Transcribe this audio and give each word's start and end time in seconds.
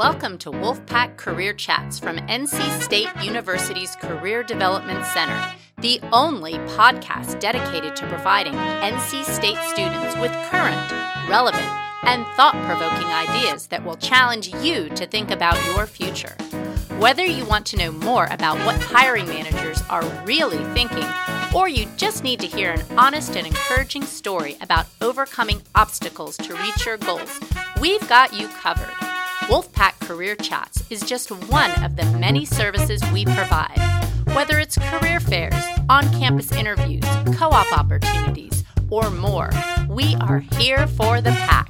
Welcome 0.00 0.38
to 0.38 0.50
Wolfpack 0.50 1.18
Career 1.18 1.52
Chats 1.52 1.98
from 1.98 2.16
NC 2.16 2.80
State 2.80 3.10
University's 3.22 3.96
Career 3.96 4.42
Development 4.42 5.04
Center, 5.04 5.52
the 5.76 6.00
only 6.10 6.54
podcast 6.72 7.38
dedicated 7.38 7.96
to 7.96 8.06
providing 8.06 8.54
NC 8.54 9.24
State 9.24 9.58
students 9.68 10.16
with 10.16 10.32
current, 10.48 10.90
relevant, 11.28 11.68
and 12.04 12.24
thought 12.28 12.54
provoking 12.64 13.08
ideas 13.08 13.66
that 13.66 13.84
will 13.84 13.96
challenge 13.96 14.48
you 14.62 14.88
to 14.88 15.06
think 15.06 15.30
about 15.30 15.62
your 15.66 15.84
future. 15.84 16.34
Whether 16.96 17.26
you 17.26 17.44
want 17.44 17.66
to 17.66 17.76
know 17.76 17.92
more 17.92 18.26
about 18.30 18.56
what 18.64 18.80
hiring 18.80 19.26
managers 19.26 19.82
are 19.90 20.02
really 20.24 20.64
thinking, 20.72 21.04
or 21.54 21.68
you 21.68 21.86
just 21.98 22.24
need 22.24 22.40
to 22.40 22.46
hear 22.46 22.70
an 22.70 22.82
honest 22.96 23.36
and 23.36 23.46
encouraging 23.46 24.04
story 24.04 24.56
about 24.62 24.86
overcoming 25.02 25.60
obstacles 25.74 26.38
to 26.38 26.54
reach 26.54 26.86
your 26.86 26.96
goals, 26.96 27.38
we've 27.82 28.08
got 28.08 28.32
you 28.32 28.48
covered. 28.48 29.09
Wolfpack 29.50 29.98
Career 30.06 30.36
Chats 30.36 30.84
is 30.90 31.00
just 31.00 31.32
one 31.50 31.72
of 31.82 31.96
the 31.96 32.04
many 32.20 32.44
services 32.44 33.02
we 33.12 33.24
provide. 33.24 33.76
Whether 34.26 34.60
it's 34.60 34.78
career 34.78 35.18
fairs, 35.18 35.60
on 35.88 36.04
campus 36.20 36.52
interviews, 36.52 37.02
co 37.36 37.48
op 37.48 37.76
opportunities, 37.76 38.62
or 38.90 39.10
more, 39.10 39.50
we 39.88 40.14
are 40.20 40.38
here 40.38 40.86
for 40.86 41.20
the 41.20 41.32
pack. 41.32 41.68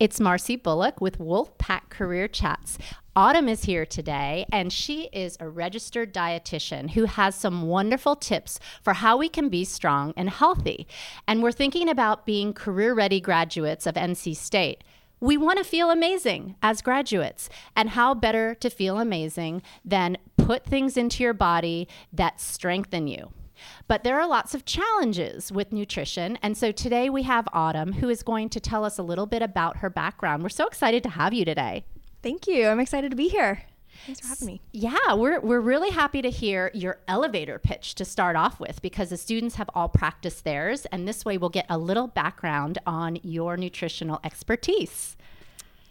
It's 0.00 0.18
Marcy 0.18 0.56
Bullock 0.56 1.00
with 1.00 1.20
Wolfpack 1.20 1.90
Career 1.90 2.26
Chats. 2.26 2.76
Autumn 3.16 3.48
is 3.48 3.64
here 3.64 3.84
today, 3.84 4.46
and 4.52 4.72
she 4.72 5.08
is 5.12 5.36
a 5.40 5.48
registered 5.48 6.14
dietitian 6.14 6.90
who 6.90 7.06
has 7.06 7.34
some 7.34 7.62
wonderful 7.62 8.14
tips 8.14 8.60
for 8.82 8.92
how 8.92 9.16
we 9.16 9.28
can 9.28 9.48
be 9.48 9.64
strong 9.64 10.14
and 10.16 10.30
healthy. 10.30 10.86
And 11.26 11.42
we're 11.42 11.50
thinking 11.50 11.88
about 11.88 12.24
being 12.24 12.52
career 12.52 12.94
ready 12.94 13.20
graduates 13.20 13.84
of 13.84 13.96
NC 13.96 14.36
State. 14.36 14.84
We 15.18 15.36
want 15.36 15.58
to 15.58 15.64
feel 15.64 15.90
amazing 15.90 16.54
as 16.62 16.82
graduates. 16.82 17.48
And 17.74 17.90
how 17.90 18.14
better 18.14 18.54
to 18.54 18.70
feel 18.70 19.00
amazing 19.00 19.62
than 19.84 20.16
put 20.36 20.64
things 20.64 20.96
into 20.96 21.24
your 21.24 21.34
body 21.34 21.88
that 22.12 22.40
strengthen 22.40 23.08
you? 23.08 23.32
But 23.88 24.04
there 24.04 24.20
are 24.20 24.26
lots 24.28 24.54
of 24.54 24.64
challenges 24.64 25.50
with 25.50 25.72
nutrition. 25.72 26.38
And 26.42 26.56
so 26.56 26.70
today 26.70 27.10
we 27.10 27.24
have 27.24 27.48
Autumn, 27.52 27.94
who 27.94 28.08
is 28.08 28.22
going 28.22 28.50
to 28.50 28.60
tell 28.60 28.84
us 28.84 28.98
a 28.98 29.02
little 29.02 29.26
bit 29.26 29.42
about 29.42 29.78
her 29.78 29.90
background. 29.90 30.44
We're 30.44 30.48
so 30.48 30.68
excited 30.68 31.02
to 31.02 31.10
have 31.10 31.34
you 31.34 31.44
today. 31.44 31.84
Thank 32.22 32.46
you. 32.46 32.66
I'm 32.68 32.80
excited 32.80 33.10
to 33.10 33.16
be 33.16 33.28
here. 33.28 33.62
Thanks 34.06 34.20
for 34.20 34.28
having 34.28 34.46
me. 34.46 34.60
Yeah, 34.72 35.14
we're, 35.14 35.40
we're 35.40 35.60
really 35.60 35.90
happy 35.90 36.22
to 36.22 36.30
hear 36.30 36.70
your 36.72 36.98
elevator 37.06 37.58
pitch 37.58 37.94
to 37.96 38.04
start 38.04 38.34
off 38.34 38.58
with 38.58 38.80
because 38.82 39.10
the 39.10 39.16
students 39.16 39.56
have 39.56 39.68
all 39.74 39.88
practiced 39.88 40.44
theirs. 40.44 40.86
And 40.86 41.06
this 41.06 41.24
way 41.24 41.36
we'll 41.36 41.50
get 41.50 41.66
a 41.68 41.78
little 41.78 42.06
background 42.06 42.78
on 42.86 43.18
your 43.22 43.56
nutritional 43.56 44.20
expertise. 44.24 45.16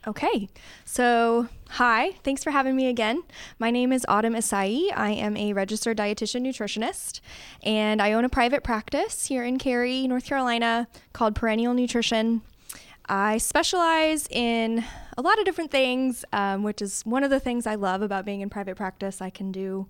Okay, 0.08 0.48
so 0.86 1.50
hi, 1.72 2.14
thanks 2.24 2.42
for 2.42 2.52
having 2.52 2.74
me 2.74 2.88
again. 2.88 3.22
My 3.60 3.70
name 3.70 3.92
is 3.92 4.06
Autumn 4.08 4.34
Asai. 4.34 4.90
I 4.96 5.12
am 5.12 5.36
a 5.36 5.52
registered 5.52 5.98
dietitian 5.98 6.42
nutritionist, 6.42 7.20
and 7.64 8.02
I 8.02 8.14
own 8.14 8.24
a 8.24 8.30
private 8.30 8.64
practice 8.64 9.26
here 9.26 9.44
in 9.44 9.58
Cary, 9.58 10.08
North 10.08 10.24
Carolina, 10.24 10.88
called 11.12 11.36
Perennial 11.36 11.74
Nutrition. 11.74 12.42
I 13.10 13.40
specialize 13.40 14.28
in 14.30 14.84
a 15.18 15.22
lot 15.24 15.40
of 15.40 15.46
different 15.46 15.72
things, 15.72 16.24
um, 16.32 16.62
which 16.62 16.80
is 16.80 17.02
one 17.02 17.24
of 17.24 17.32
the 17.32 17.40
things 17.40 17.66
I 17.66 17.74
love 17.74 18.04
about 18.04 18.24
being 18.24 18.42
in 18.42 18.50
private 18.52 18.78
practice. 18.78 19.20
I 19.20 19.32
can 19.32 19.52
do 19.52 19.88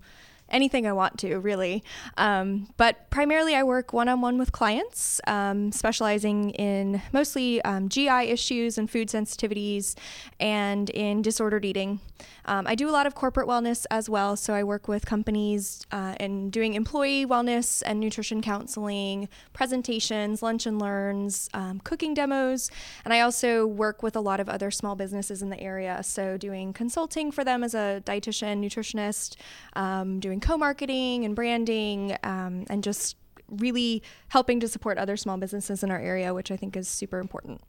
anything 0.50 0.86
I 0.86 0.92
want 0.92 1.18
to, 1.20 1.38
really. 1.38 1.82
Um, 2.16 2.68
but 2.76 3.08
primarily, 3.10 3.54
I 3.54 3.62
work 3.62 3.92
one 3.92 4.08
on 4.08 4.20
one 4.20 4.38
with 4.38 4.52
clients, 4.52 5.20
um, 5.26 5.72
specializing 5.72 6.50
in 6.50 7.02
mostly 7.12 7.62
um, 7.62 7.88
GI 7.88 8.30
issues 8.30 8.78
and 8.78 8.90
food 8.90 9.08
sensitivities 9.08 9.94
and 10.38 10.90
in 10.90 11.22
disordered 11.22 11.64
eating. 11.64 12.00
Um, 12.44 12.66
I 12.66 12.74
do 12.74 12.88
a 12.88 12.92
lot 12.92 13.06
of 13.06 13.14
corporate 13.14 13.46
wellness 13.46 13.86
as 13.90 14.08
well. 14.08 14.36
So 14.36 14.54
I 14.54 14.64
work 14.64 14.88
with 14.88 15.06
companies 15.06 15.86
uh, 15.92 16.14
in 16.18 16.50
doing 16.50 16.74
employee 16.74 17.26
wellness 17.26 17.82
and 17.84 18.00
nutrition 18.00 18.42
counseling, 18.42 19.28
presentations, 19.52 20.42
lunch 20.42 20.66
and 20.66 20.78
learns, 20.78 21.48
um, 21.54 21.80
cooking 21.80 22.14
demos. 22.14 22.70
And 23.04 23.14
I 23.14 23.20
also 23.20 23.66
work 23.66 24.02
with 24.02 24.16
a 24.16 24.20
lot 24.20 24.40
of 24.40 24.48
other 24.48 24.70
small 24.70 24.96
businesses 24.96 25.42
in 25.42 25.50
the 25.50 25.60
area. 25.60 26.02
So 26.02 26.36
doing 26.36 26.72
consulting 26.72 27.30
for 27.30 27.44
them 27.44 27.62
as 27.62 27.74
a 27.74 28.02
dietitian, 28.04 28.64
nutritionist, 28.64 29.36
um, 29.74 30.20
doing 30.20 30.39
co 30.40 30.56
marketing 30.56 31.24
and 31.24 31.34
branding, 31.34 32.16
um, 32.22 32.64
and 32.68 32.82
just 32.82 33.16
really 33.50 34.02
helping 34.28 34.60
to 34.60 34.68
support 34.68 34.98
other 34.98 35.16
small 35.16 35.36
businesses 35.36 35.82
in 35.82 35.90
our 35.90 35.98
area, 35.98 36.32
which 36.32 36.50
I 36.50 36.56
think 36.56 36.76
is 36.76 36.88
super 36.88 37.18
important. 37.18 37.60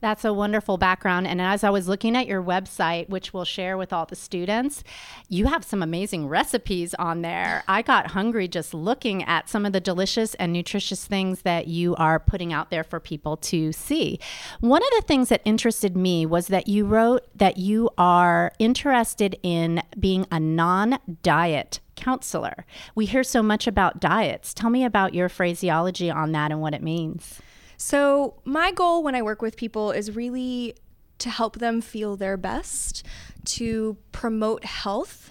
That's 0.00 0.24
a 0.24 0.32
wonderful 0.32 0.78
background. 0.78 1.26
And 1.26 1.40
as 1.40 1.64
I 1.64 1.70
was 1.70 1.88
looking 1.88 2.16
at 2.16 2.26
your 2.26 2.42
website, 2.42 3.08
which 3.08 3.32
we'll 3.32 3.44
share 3.44 3.76
with 3.76 3.92
all 3.92 4.06
the 4.06 4.16
students, 4.16 4.82
you 5.28 5.46
have 5.46 5.64
some 5.64 5.82
amazing 5.82 6.28
recipes 6.28 6.94
on 6.94 7.22
there. 7.22 7.64
I 7.68 7.82
got 7.82 8.08
hungry 8.08 8.48
just 8.48 8.74
looking 8.74 9.22
at 9.24 9.48
some 9.48 9.66
of 9.66 9.72
the 9.72 9.80
delicious 9.80 10.34
and 10.34 10.52
nutritious 10.52 11.04
things 11.04 11.42
that 11.42 11.66
you 11.66 11.94
are 11.96 12.18
putting 12.18 12.52
out 12.52 12.70
there 12.70 12.84
for 12.84 13.00
people 13.00 13.36
to 13.38 13.72
see. 13.72 14.18
One 14.60 14.82
of 14.82 14.90
the 14.96 15.06
things 15.06 15.28
that 15.28 15.42
interested 15.44 15.96
me 15.96 16.26
was 16.26 16.48
that 16.48 16.68
you 16.68 16.86
wrote 16.86 17.26
that 17.34 17.56
you 17.58 17.90
are 17.98 18.52
interested 18.58 19.38
in 19.42 19.82
being 19.98 20.26
a 20.30 20.40
non 20.40 20.98
diet 21.22 21.80
counselor. 21.96 22.64
We 22.94 23.06
hear 23.06 23.24
so 23.24 23.42
much 23.42 23.66
about 23.66 24.00
diets. 24.00 24.54
Tell 24.54 24.70
me 24.70 24.84
about 24.84 25.14
your 25.14 25.28
phraseology 25.28 26.10
on 26.10 26.32
that 26.32 26.52
and 26.52 26.60
what 26.60 26.74
it 26.74 26.82
means. 26.82 27.40
So, 27.76 28.40
my 28.44 28.72
goal 28.72 29.02
when 29.02 29.14
I 29.14 29.22
work 29.22 29.42
with 29.42 29.56
people 29.56 29.90
is 29.90 30.14
really 30.14 30.76
to 31.18 31.30
help 31.30 31.58
them 31.58 31.80
feel 31.80 32.16
their 32.16 32.36
best, 32.36 33.04
to 33.44 33.96
promote 34.12 34.64
health. 34.64 35.30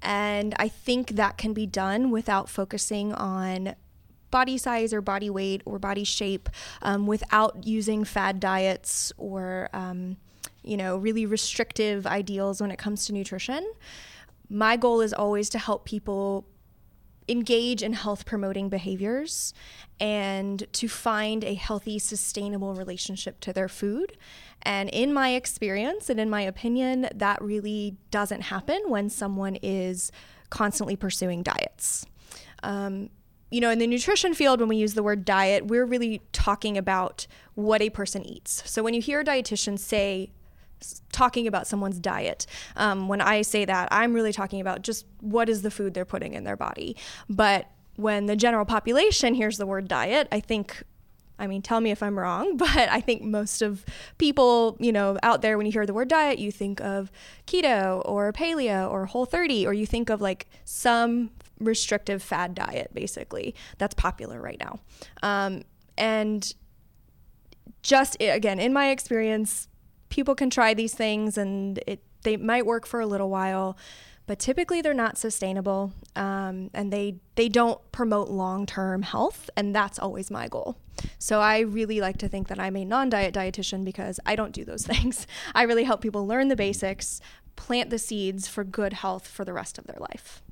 And 0.00 0.54
I 0.58 0.68
think 0.68 1.10
that 1.10 1.38
can 1.38 1.52
be 1.52 1.66
done 1.66 2.10
without 2.10 2.48
focusing 2.48 3.12
on 3.12 3.76
body 4.30 4.58
size 4.58 4.92
or 4.92 5.00
body 5.00 5.30
weight 5.30 5.62
or 5.64 5.78
body 5.78 6.04
shape, 6.04 6.48
um, 6.80 7.06
without 7.06 7.66
using 7.66 8.04
fad 8.04 8.40
diets 8.40 9.12
or, 9.16 9.68
um, 9.72 10.16
you 10.62 10.76
know, 10.76 10.96
really 10.96 11.26
restrictive 11.26 12.06
ideals 12.06 12.60
when 12.60 12.70
it 12.70 12.78
comes 12.78 13.06
to 13.06 13.12
nutrition 13.12 13.70
my 14.52 14.76
goal 14.76 15.00
is 15.00 15.14
always 15.14 15.48
to 15.48 15.58
help 15.58 15.86
people 15.86 16.46
engage 17.28 17.82
in 17.82 17.94
health 17.94 18.26
promoting 18.26 18.68
behaviors 18.68 19.54
and 19.98 20.66
to 20.72 20.88
find 20.88 21.42
a 21.42 21.54
healthy, 21.54 21.98
sustainable 21.98 22.74
relationship 22.74 23.40
to 23.40 23.52
their 23.52 23.68
food. 23.68 24.16
And 24.62 24.90
in 24.90 25.14
my 25.14 25.30
experience 25.30 26.10
and 26.10 26.20
in 26.20 26.28
my 26.28 26.42
opinion, 26.42 27.08
that 27.14 27.40
really 27.40 27.96
doesn't 28.10 28.42
happen 28.42 28.82
when 28.88 29.08
someone 29.08 29.56
is 29.62 30.12
constantly 30.50 30.96
pursuing 30.96 31.42
diets. 31.42 32.04
Um, 32.62 33.08
you 33.50 33.60
know, 33.60 33.70
in 33.70 33.78
the 33.78 33.86
nutrition 33.86 34.34
field, 34.34 34.60
when 34.60 34.68
we 34.68 34.76
use 34.76 34.94
the 34.94 35.02
word 35.02 35.24
diet, 35.24 35.66
we're 35.66 35.86
really 35.86 36.22
talking 36.32 36.76
about 36.76 37.26
what 37.54 37.80
a 37.80 37.90
person 37.90 38.24
eats. 38.26 38.62
So 38.70 38.82
when 38.82 38.94
you 38.94 39.00
hear 39.00 39.20
a 39.20 39.24
dietitian 39.24 39.78
say 39.78 40.30
talking 41.12 41.46
about 41.46 41.66
someone's 41.66 41.98
diet. 41.98 42.46
Um, 42.76 43.08
when 43.08 43.20
I 43.20 43.42
say 43.42 43.64
that, 43.64 43.88
I'm 43.90 44.12
really 44.12 44.32
talking 44.32 44.60
about 44.60 44.82
just 44.82 45.06
what 45.20 45.48
is 45.48 45.62
the 45.62 45.70
food 45.70 45.94
they're 45.94 46.04
putting 46.04 46.34
in 46.34 46.44
their 46.44 46.56
body. 46.56 46.96
But 47.28 47.70
when 47.96 48.26
the 48.26 48.36
general 48.36 48.64
population 48.64 49.34
hears 49.34 49.58
the 49.58 49.66
word 49.66 49.88
diet, 49.88 50.28
I 50.32 50.40
think 50.40 50.82
I 51.38 51.48
mean, 51.48 51.60
tell 51.60 51.80
me 51.80 51.90
if 51.90 52.04
I'm 52.04 52.16
wrong, 52.16 52.56
but 52.56 52.70
I 52.76 53.00
think 53.00 53.22
most 53.22 53.62
of 53.62 53.84
people, 54.18 54.76
you 54.78 54.92
know, 54.92 55.18
out 55.22 55.42
there, 55.42 55.56
when 55.56 55.66
you 55.66 55.72
hear 55.72 55.86
the 55.86 55.94
word 55.94 56.08
diet, 56.08 56.38
you 56.38 56.52
think 56.52 56.80
of 56.80 57.10
keto 57.46 58.00
or 58.04 58.32
paleo 58.32 58.88
or 58.90 59.06
whole 59.06 59.26
30, 59.26 59.66
or 59.66 59.72
you 59.72 59.84
think 59.84 60.08
of 60.08 60.20
like 60.20 60.46
some 60.64 61.30
restrictive 61.58 62.22
fad 62.22 62.54
diet, 62.54 62.90
basically, 62.94 63.54
that's 63.78 63.94
popular 63.94 64.40
right 64.40 64.60
now. 64.60 64.78
Um, 65.22 65.62
and 65.98 66.54
just 67.82 68.16
again, 68.20 68.60
in 68.60 68.72
my 68.72 68.90
experience, 68.90 69.68
people 70.12 70.34
can 70.34 70.50
try 70.50 70.74
these 70.74 70.92
things 70.92 71.38
and 71.38 71.80
it 71.86 72.02
they 72.22 72.36
might 72.36 72.66
work 72.66 72.86
for 72.86 73.00
a 73.00 73.06
little 73.06 73.30
while, 73.30 73.76
but 74.26 74.38
typically 74.38 74.82
they're 74.82 74.94
not 74.94 75.16
sustainable 75.16 75.92
um, 76.14 76.70
and 76.74 76.92
they 76.92 77.16
they 77.34 77.48
don't 77.48 77.80
promote 77.92 78.28
long-term 78.28 79.02
health 79.02 79.48
and 79.56 79.74
that's 79.74 79.98
always 79.98 80.30
my 80.30 80.46
goal 80.48 80.76
so 81.18 81.40
i 81.40 81.58
really 81.60 82.00
like 82.00 82.18
to 82.18 82.28
think 82.28 82.48
that 82.48 82.60
i'm 82.60 82.76
a 82.76 82.84
non-diet 82.84 83.34
dietitian 83.34 83.84
because 83.84 84.20
i 84.24 84.36
don't 84.36 84.52
do 84.52 84.64
those 84.64 84.86
things 84.92 85.26
i 85.54 85.62
really 85.62 85.84
help 85.84 86.00
people 86.00 86.26
learn 86.26 86.48
the 86.48 86.56
basics 86.56 87.20
plant 87.56 87.90
the 87.90 87.98
seeds 87.98 88.46
for 88.46 88.62
good 88.62 88.92
health 88.92 89.26
for 89.26 89.44
the 89.44 89.52
rest 89.52 89.78
of 89.78 89.86
their 89.86 89.98
life 89.98 90.42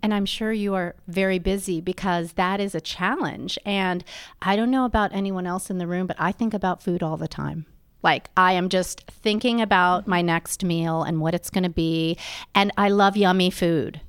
and 0.00 0.14
I'm 0.14 0.26
sure 0.26 0.52
you 0.52 0.74
are 0.74 0.94
very 1.08 1.40
busy 1.40 1.80
because 1.80 2.34
that 2.34 2.60
is 2.60 2.72
a 2.72 2.80
challenge. 2.80 3.58
And 3.66 4.04
I 4.40 4.54
don't 4.54 4.70
know 4.70 4.84
about 4.84 5.12
anyone 5.12 5.44
else 5.44 5.70
in 5.70 5.78
the 5.78 5.88
room, 5.88 6.06
but 6.06 6.14
I 6.20 6.30
think 6.30 6.54
about 6.54 6.84
food 6.84 7.02
all 7.02 7.16
the 7.16 7.26
time. 7.26 7.66
Like, 8.02 8.30
I 8.36 8.52
am 8.52 8.68
just 8.68 9.02
thinking 9.10 9.60
about 9.60 10.06
my 10.06 10.22
next 10.22 10.64
meal 10.64 11.02
and 11.02 11.20
what 11.20 11.34
it's 11.34 11.50
going 11.50 11.64
to 11.64 11.70
be. 11.70 12.16
And 12.54 12.70
I 12.76 12.88
love 12.88 13.16
yummy 13.16 13.50
food. 13.50 14.00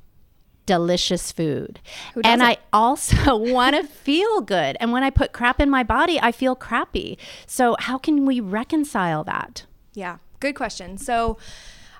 delicious 0.65 1.31
food. 1.31 1.79
And 2.23 2.43
I 2.43 2.57
also 2.73 3.35
want 3.35 3.75
to 3.75 3.83
feel 3.83 4.41
good. 4.41 4.77
And 4.79 4.91
when 4.91 5.03
I 5.03 5.09
put 5.09 5.33
crap 5.33 5.59
in 5.59 5.69
my 5.69 5.81
body, 5.83 6.19
I 6.21 6.31
feel 6.31 6.55
crappy. 6.55 7.17
So, 7.47 7.75
how 7.79 7.97
can 7.97 8.25
we 8.25 8.39
reconcile 8.39 9.23
that? 9.23 9.65
Yeah, 9.95 10.17
good 10.39 10.53
question. 10.53 10.97
So 10.99 11.37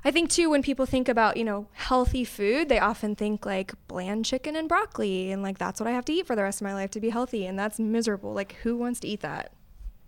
I 0.06 0.12
think 0.12 0.30
too 0.30 0.50
when 0.50 0.62
people 0.62 0.86
think 0.86 1.10
about, 1.10 1.36
you 1.36 1.44
know, 1.44 1.68
healthy 1.74 2.24
food, 2.24 2.70
they 2.70 2.80
often 2.80 3.16
think 3.16 3.46
like 3.46 3.74
bland 3.88 4.24
chicken 4.26 4.56
and 4.56 4.70
broccoli 4.70 5.32
and 5.32 5.42
like 5.44 5.58
that's 5.58 5.80
what 5.82 5.88
I 5.88 5.92
have 5.92 6.06
to 6.06 6.14
eat 6.14 6.28
for 6.28 6.36
the 6.36 6.44
rest 6.44 6.62
of 6.62 6.66
my 6.66 6.74
life 6.74 6.92
to 6.92 7.00
be 7.02 7.10
healthy 7.10 7.46
and 7.48 7.58
that's 7.58 7.80
miserable. 7.80 8.34
Like 8.34 8.54
who 8.64 8.78
wants 8.78 9.00
to 9.02 9.08
eat 9.08 9.22
that? 9.22 9.52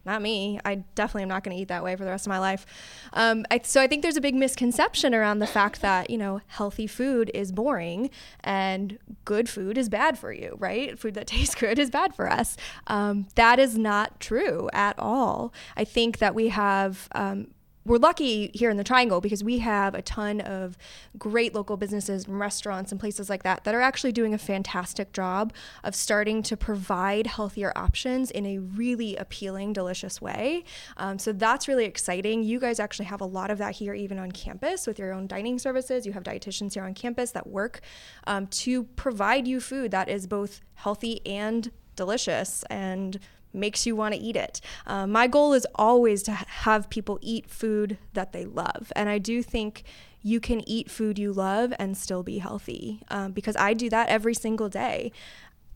Not 0.06 0.22
me. 0.22 0.60
I 0.66 0.76
definitely 0.96 1.24
am 1.24 1.30
not 1.30 1.44
going 1.44 1.56
to 1.56 1.62
eat 1.62 1.68
that 1.68 1.84
way 1.84 1.96
for 1.96 2.04
the 2.04 2.10
rest 2.10 2.26
of 2.26 2.30
my 2.30 2.40
life. 2.40 2.66
Um, 3.14 3.46
I, 3.52 3.62
so 3.64 3.82
I 3.82 3.88
think 3.88 4.02
there's 4.02 4.18
a 4.18 4.22
big 4.22 4.36
misconception 4.36 5.14
around 5.14 5.40
the 5.40 5.48
fact 5.48 5.82
that 5.82 6.10
you 6.10 6.18
know 6.18 6.42
healthy 6.48 6.88
food 6.88 7.30
is 7.34 7.52
boring 7.52 8.10
and 8.44 8.98
good 9.26 9.48
food 9.48 9.78
is 9.78 9.90
bad 9.90 10.18
for 10.18 10.34
you, 10.34 10.56
right? 10.60 10.98
Food 10.98 11.14
that 11.16 11.28
tastes 11.36 11.56
good 11.56 11.78
is 11.78 11.90
bad 11.90 12.16
for 12.16 12.32
us. 12.32 12.58
Um, 12.88 13.28
that 13.36 13.60
is 13.60 13.78
not 13.78 14.20
true 14.20 14.70
at 14.74 14.98
all. 14.98 15.54
I 15.78 15.84
think 15.84 16.18
that 16.18 16.36
we 16.36 16.50
have. 16.50 17.08
Um, 17.14 17.48
we're 17.86 17.98
lucky 17.98 18.52
here 18.54 18.70
in 18.70 18.78
the 18.78 18.84
triangle 18.84 19.22
because 19.22 19.44
we 19.44 19.60
have 19.60 19.96
a 19.96 20.02
ton 20.02 20.42
of 20.42 20.78
great 21.18 21.56
local 21.56 21.78
businesses 21.78 22.26
and 22.26 22.40
restaurants 22.40 22.92
and 22.92 23.00
places 23.00 23.30
like 23.30 23.44
that 23.44 23.64
that 23.64 23.74
are 23.74 23.82
actually 23.82 24.12
doing 24.12 24.34
a 24.34 24.38
fantastic 24.38 25.14
job 25.14 25.54
of 25.84 25.96
starting 25.96 26.44
to 26.44 26.56
provide 26.56 27.28
healthier 27.28 27.72
options 27.76 28.30
in 28.30 28.46
a 28.46 28.60
really 28.60 29.16
appealing 29.16 29.74
delicious 29.74 30.22
way. 30.22 30.64
Um, 30.98 31.18
so 31.18 31.32
that's 31.32 31.68
really 31.68 31.86
exciting. 31.86 32.44
You 32.44 32.60
guys 32.60 32.80
actually 32.80 33.06
have 33.06 33.22
a 33.22 33.26
lot 33.26 33.50
of 33.50 33.58
that 33.58 33.76
here 33.76 33.94
even 33.94 34.20
on 34.20 34.32
campus 34.32 34.86
with 34.86 35.00
your 35.00 35.12
own 35.14 35.28
dining 35.28 35.58
services. 35.58 36.06
You 36.06 36.14
have 36.14 36.24
dietitians 36.24 36.74
here 36.74 36.84
on 36.84 36.94
campus 36.94 37.32
that 37.32 37.48
work 37.48 37.82
um, 38.28 38.48
to 38.48 38.84
provide 38.84 39.48
you 39.48 39.60
food 39.60 39.92
that 39.92 40.08
is 40.08 40.28
both 40.28 40.62
healthy 40.76 41.26
and 41.26 41.72
delicious. 41.96 42.64
And 42.70 43.20
makes 43.54 43.86
you 43.86 43.96
want 43.96 44.14
to 44.14 44.20
eat 44.20 44.36
it. 44.36 44.62
Uh, 44.88 45.08
my 45.08 45.28
goal 45.28 45.54
is 45.54 45.68
always 45.76 46.24
to 46.24 46.34
ha- 46.34 46.46
have 46.48 46.90
people 46.90 47.20
eat 47.22 47.50
food 47.50 47.98
that 48.14 48.32
they 48.34 48.46
love. 48.46 48.92
And 48.96 49.10
I 49.10 49.18
do 49.18 49.44
think 49.44 49.84
you 50.22 50.40
can 50.40 50.68
eat 50.70 50.90
food 50.90 51.18
you 51.18 51.34
love 51.34 51.74
and 51.80 51.98
still 51.98 52.24
be 52.24 52.38
healthy 52.38 53.02
um, 53.10 53.32
because 53.32 53.56
I 53.56 53.74
do 53.74 53.90
that 53.90 54.10
every 54.10 54.34
single 54.34 54.70
day. 54.70 55.12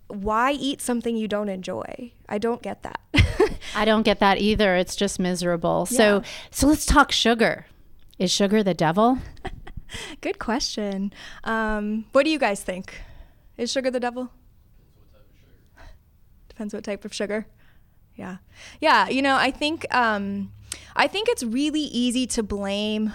Why 0.07 0.51
eat 0.51 0.81
something 0.81 1.17
you 1.17 1.27
don't 1.27 1.49
enjoy? 1.49 2.11
I 2.29 2.37
don't 2.37 2.61
get 2.61 2.83
that. 2.83 2.99
I 3.75 3.85
don't 3.85 4.03
get 4.03 4.19
that 4.19 4.37
either. 4.37 4.75
It's 4.75 4.95
just 4.95 5.19
miserable. 5.19 5.87
So, 5.87 6.21
so 6.51 6.67
let's 6.67 6.85
talk 6.85 7.11
sugar. 7.11 7.65
Is 8.19 8.31
sugar 8.31 8.61
the 8.61 8.75
devil? 8.75 9.17
Good 10.21 10.37
question. 10.37 11.11
Um, 11.43 12.05
what 12.11 12.23
do 12.23 12.29
you 12.29 12.39
guys 12.39 12.61
think? 12.61 13.01
Is 13.57 13.71
sugar 13.71 13.89
the 13.89 13.99
devil? 13.99 14.31
Depends 16.49 16.73
what 16.73 16.83
type 16.83 17.03
of 17.03 17.13
sugar. 17.13 17.47
Yeah. 18.15 18.37
Yeah, 18.79 19.09
you 19.09 19.21
know, 19.21 19.35
I 19.35 19.51
think 19.51 19.93
um 19.93 20.51
I 20.95 21.07
think 21.07 21.27
it's 21.29 21.43
really 21.43 21.81
easy 21.81 22.25
to 22.27 22.43
blame 22.43 23.11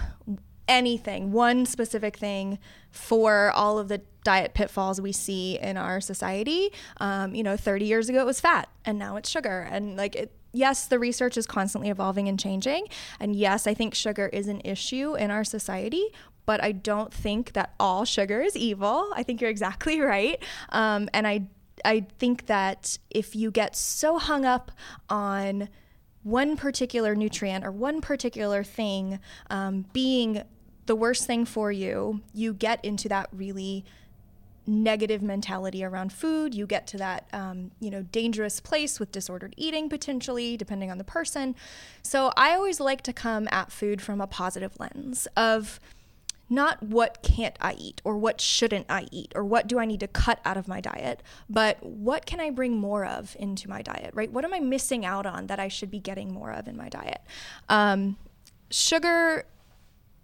anything, 0.67 1.31
one 1.31 1.65
specific 1.65 2.17
thing 2.17 2.59
for 2.91 3.51
all 3.51 3.79
of 3.79 3.87
the 3.87 4.01
diet 4.23 4.53
pitfalls 4.53 5.01
we 5.01 5.11
see 5.11 5.57
in 5.59 5.77
our 5.77 5.99
society. 5.99 6.71
Um, 6.97 7.33
you 7.33 7.43
know, 7.43 7.57
30 7.57 7.85
years 7.85 8.09
ago 8.09 8.19
it 8.19 8.25
was 8.25 8.39
fat 8.39 8.69
and 8.85 8.99
now 8.99 9.15
it's 9.15 9.29
sugar 9.29 9.67
and 9.69 9.97
like 9.97 10.15
it 10.15 10.31
yes, 10.53 10.87
the 10.87 10.99
research 10.99 11.37
is 11.37 11.45
constantly 11.45 11.89
evolving 11.89 12.27
and 12.27 12.39
changing. 12.39 12.85
And 13.19 13.35
yes, 13.35 13.67
I 13.67 13.73
think 13.73 13.95
sugar 13.95 14.27
is 14.27 14.47
an 14.47 14.61
issue 14.63 15.15
in 15.15 15.31
our 15.31 15.43
society, 15.43 16.07
but 16.45 16.63
I 16.63 16.71
don't 16.71 17.13
think 17.13 17.53
that 17.53 17.73
all 17.79 18.05
sugar 18.05 18.41
is 18.41 18.55
evil. 18.55 19.09
I 19.15 19.23
think 19.23 19.41
you're 19.41 19.49
exactly 19.49 19.99
right. 20.01 20.41
Um, 20.69 21.09
and 21.13 21.27
I, 21.27 21.43
I 21.83 22.05
think 22.19 22.45
that 22.47 22.97
if 23.09 23.35
you 23.35 23.51
get 23.51 23.75
so 23.75 24.17
hung 24.17 24.45
up 24.45 24.71
on 25.09 25.69
one 26.23 26.55
particular 26.55 27.15
nutrient 27.15 27.65
or 27.65 27.71
one 27.71 28.01
particular 28.01 28.63
thing 28.63 29.19
um, 29.49 29.85
being 29.93 30.43
the 30.85 30.95
worst 30.95 31.25
thing 31.25 31.45
for 31.45 31.71
you, 31.71 32.21
you 32.33 32.53
get 32.53 32.83
into 32.83 33.09
that 33.09 33.29
really 33.31 33.85
negative 34.67 35.21
mentality 35.21 35.83
around 35.83 36.13
food. 36.13 36.53
You 36.53 36.67
get 36.67 36.85
to 36.87 36.97
that, 36.97 37.27
um, 37.33 37.71
you 37.79 37.89
know, 37.89 38.03
dangerous 38.03 38.59
place 38.59 38.99
with 38.99 39.11
disordered 39.11 39.53
eating 39.57 39.89
potentially, 39.89 40.55
depending 40.55 40.91
on 40.91 40.97
the 40.97 41.03
person. 41.03 41.55
So 42.03 42.31
I 42.37 42.53
always 42.53 42.79
like 42.79 43.01
to 43.03 43.13
come 43.13 43.47
at 43.51 43.71
food 43.71 44.01
from 44.01 44.21
a 44.21 44.27
positive 44.27 44.79
lens 44.79 45.27
of 45.35 45.79
not 46.51 46.83
what 46.83 47.23
can't 47.23 47.55
I 47.61 47.73
eat 47.73 48.01
or 48.03 48.17
what 48.17 48.41
shouldn't 48.41 48.85
I 48.89 49.07
eat 49.09 49.31
or 49.35 49.43
what 49.43 49.67
do 49.67 49.79
I 49.79 49.85
need 49.85 50.01
to 50.01 50.07
cut 50.07 50.39
out 50.43 50.57
of 50.57 50.67
my 50.67 50.81
diet, 50.81 51.23
but 51.49 51.81
what 51.81 52.25
can 52.25 52.39
I 52.39 52.49
bring 52.49 52.77
more 52.77 53.05
of 53.05 53.35
into 53.39 53.69
my 53.69 53.81
diet, 53.81 54.11
right? 54.13 54.31
What 54.31 54.43
am 54.43 54.53
I 54.53 54.59
missing 54.59 55.05
out 55.05 55.25
on 55.25 55.47
that 55.47 55.59
I 55.59 55.69
should 55.69 55.89
be 55.89 55.99
getting 55.99 56.33
more 56.33 56.51
of 56.51 56.67
in 56.67 56.75
my 56.75 56.89
diet? 56.89 57.21
Um, 57.69 58.17
sugar 58.69 59.45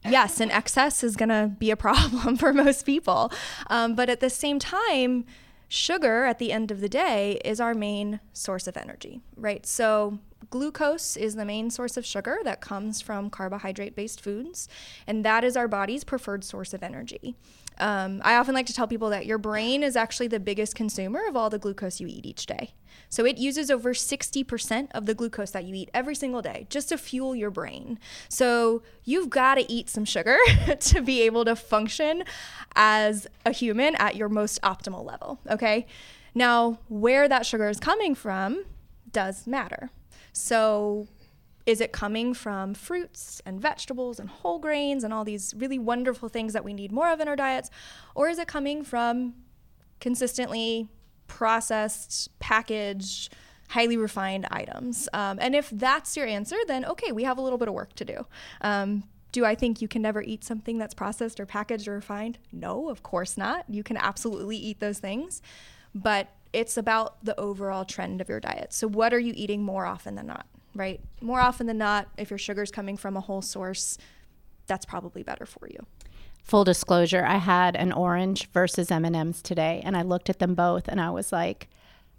yes, 0.06 0.40
in 0.40 0.52
excess 0.52 1.04
is 1.04 1.16
going 1.16 1.30
to 1.30 1.52
be 1.58 1.72
a 1.72 1.76
problem 1.88 2.38
for 2.38 2.54
most 2.54 2.86
people. 2.86 3.32
Um, 3.70 3.96
but 3.96 4.10
at 4.10 4.20
the 4.20 4.30
same 4.30 4.60
time, 4.60 5.26
sugar 5.68 6.26
at 6.26 6.40
the 6.40 6.52
end 6.52 6.72
of 6.72 6.82
the 6.82 6.90
day 6.90 7.40
is 7.44 7.60
our 7.60 7.74
main 7.74 8.20
source 8.34 8.68
of 8.68 8.78
energy, 8.78 9.22
right? 9.36 9.66
So, 9.66 10.20
glucose 10.50 11.18
is 11.18 11.36
the 11.36 11.46
main 11.46 11.70
source 11.70 11.98
of 11.98 12.06
sugar 12.06 12.40
that 12.44 12.62
comes 12.62 13.02
from 13.02 13.30
carbohydrate 13.30 13.96
based 13.96 14.22
foods, 14.22 14.68
and 15.06 15.24
that 15.26 15.44
is 15.44 15.58
our 15.58 15.68
body's 15.68 16.04
preferred 16.04 16.44
source 16.44 16.74
of 16.74 16.84
energy. 16.84 17.36
Um, 17.80 18.22
I 18.24 18.36
often 18.36 18.56
like 18.56 18.66
to 18.68 18.74
tell 18.74 18.88
people 18.88 19.10
that 19.12 19.26
your 19.26 19.38
brain 19.38 19.84
is 19.84 19.96
actually 19.96 20.28
the 20.28 20.40
biggest 20.40 20.76
consumer 20.76 21.22
of 21.28 21.36
all 21.36 21.50
the 21.50 21.60
glucose 21.60 22.00
you 22.00 22.08
eat 22.08 22.26
each 22.26 22.46
day. 22.46 22.72
So 23.10 23.26
it 23.26 23.38
uses 23.38 23.70
over 23.70 23.94
60% 23.94 24.90
of 24.94 25.06
the 25.06 25.14
glucose 25.14 25.52
that 25.52 25.66
you 25.66 25.76
eat 25.76 25.90
every 25.94 26.16
single 26.16 26.42
day 26.42 26.66
just 26.70 26.90
to 26.90 26.98
fuel 26.98 27.36
your 27.36 27.52
brain. 27.52 28.00
So 28.30 28.82
you've 29.04 29.30
got 29.30 29.56
to 29.56 29.72
eat 29.72 29.90
some 29.90 30.06
sugar 30.06 30.38
to 30.80 31.02
be 31.02 31.22
able 31.22 31.46
to 31.46 31.56
function 31.56 32.24
as 32.76 33.28
a 33.46 33.52
human 33.52 33.96
at 33.96 34.16
your 34.16 34.30
most 34.30 34.62
optimal 34.62 35.06
level. 35.06 35.40
Okay. 35.50 35.86
Now, 36.34 36.80
where 36.88 37.28
that 37.28 37.46
sugar 37.46 37.70
is 37.70 37.80
coming 37.80 38.16
from 38.16 38.66
does 39.12 39.48
matter. 39.48 39.92
So 40.38 41.08
is 41.66 41.82
it 41.82 41.92
coming 41.92 42.34
from 42.34 42.74
fruits 42.74 43.42
and 43.46 43.60
vegetables 43.60 44.20
and 44.20 44.30
whole 44.30 44.60
grains 44.60 45.04
and 45.04 45.14
all 45.14 45.26
these 45.26 45.54
really 45.58 45.80
wonderful 45.80 46.30
things 46.30 46.54
that 46.54 46.64
we 46.64 46.74
need 46.74 46.92
more 46.92 47.12
of 47.12 47.20
in 47.20 47.28
our 47.28 47.36
diets? 47.36 47.70
Or 48.16 48.30
is 48.30 48.40
it 48.40 48.48
coming 48.48 48.84
from 48.84 49.34
consistently 50.00 50.88
processed, 51.28 52.30
packaged, 52.40 53.34
highly 53.70 53.98
refined 53.98 54.48
items? 54.50 55.10
Um, 55.12 55.40
and 55.42 55.56
if 55.56 55.70
that's 55.72 56.16
your 56.16 56.26
answer, 56.26 56.56
then 56.68 56.86
okay, 56.86 57.12
we 57.12 57.24
have 57.24 57.38
a 57.38 57.42
little 57.42 57.58
bit 57.58 57.68
of 57.68 57.74
work 57.74 57.94
to 57.96 58.06
do. 58.06 58.26
Um, 58.62 59.04
do 59.34 59.44
I 59.44 59.56
think 59.56 59.82
you 59.82 59.90
can 59.90 60.02
never 60.02 60.22
eat 60.22 60.44
something 60.44 60.78
that's 60.78 60.94
processed 60.94 61.40
or 61.40 61.46
packaged 61.46 61.88
or 61.88 61.96
refined? 61.96 62.38
No, 62.52 62.90
of 62.90 63.04
course 63.04 63.38
not. 63.38 63.66
You 63.68 63.84
can 63.84 63.98
absolutely 63.98 64.56
eat 64.56 64.80
those 64.80 65.00
things. 65.00 65.42
But 65.94 66.30
it's 66.54 66.78
about 66.78 67.24
the 67.24 67.40
overall 67.40 67.86
trend 67.86 68.22
of 68.22 68.30
your 68.30 68.40
diet. 68.40 68.74
So, 68.74 68.88
what 68.88 69.14
are 69.14 69.20
you 69.20 69.34
eating 69.36 69.64
more 69.64 69.86
often 69.86 70.16
than 70.16 70.28
not? 70.28 70.46
right? 70.78 71.02
More 71.22 71.42
often 71.42 71.68
than 71.68 71.78
not, 71.78 72.08
if 72.18 72.30
your 72.30 72.38
sugar's 72.38 72.72
coming 72.72 72.96
from 72.96 73.18
a 73.18 73.22
whole 73.22 73.42
source, 73.42 73.98
that's 74.68 74.86
probably 74.86 75.24
better 75.24 75.46
for 75.46 75.68
you. 75.68 75.86
Full 76.44 76.64
disclosure, 76.64 77.26
I 77.26 77.38
had 77.38 77.76
an 77.76 77.92
orange 77.92 78.50
versus 78.52 78.90
M&Ms 78.90 79.42
today 79.42 79.82
and 79.84 79.98
I 79.98 80.04
looked 80.04 80.30
at 80.30 80.40
them 80.40 80.56
both 80.56 80.88
and 80.88 81.02
I 81.02 81.10
was 81.10 81.32
like, 81.32 81.68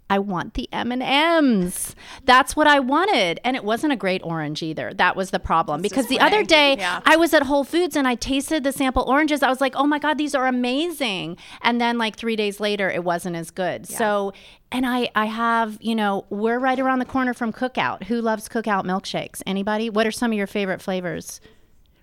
I 0.09 0.19
want 0.19 0.55
the 0.55 0.67
M&Ms. 0.73 1.95
That's 2.25 2.55
what 2.55 2.67
I 2.67 2.79
wanted. 2.79 3.39
And 3.43 3.55
it 3.55 3.63
wasn't 3.63 3.93
a 3.93 3.95
great 3.95 4.21
orange 4.23 4.63
either. 4.63 4.93
That 4.93 5.15
was 5.15 5.29
the 5.31 5.39
problem 5.39 5.81
because 5.81 6.07
the 6.07 6.19
other 6.19 6.43
day 6.43 6.77
Yeah. 6.77 7.01
I 7.05 7.15
was 7.15 7.33
at 7.33 7.43
Whole 7.43 7.63
Foods 7.63 7.95
and 7.95 8.07
I 8.07 8.15
tasted 8.15 8.63
the 8.63 8.71
sample 8.71 9.03
oranges. 9.03 9.43
I 9.43 9.49
was 9.49 9.61
like, 9.61 9.75
"Oh 9.75 9.85
my 9.85 9.99
god, 9.99 10.17
these 10.17 10.33
are 10.33 10.47
amazing." 10.47 11.37
And 11.61 11.79
then 11.79 11.97
like 11.97 12.15
3 12.15 12.35
days 12.35 12.59
later 12.59 12.89
it 12.89 13.03
wasn't 13.03 13.35
as 13.35 13.51
good. 13.51 13.87
So, 13.87 14.33
and 14.71 14.85
I 14.85 15.09
I 15.15 15.25
have, 15.25 15.77
you 15.81 15.95
know, 15.95 16.25
we're 16.29 16.59
right 16.59 16.79
around 16.79 16.99
the 16.99 17.05
corner 17.05 17.33
from 17.33 17.53
Cookout. 17.53 18.03
Who 18.05 18.21
loves 18.21 18.49
Cookout 18.49 18.85
milkshakes? 18.85 19.41
Anybody? 19.45 19.89
What 19.89 20.07
are 20.07 20.11
some 20.11 20.31
of 20.31 20.37
your 20.37 20.47
favorite 20.47 20.81
flavors? 20.81 21.39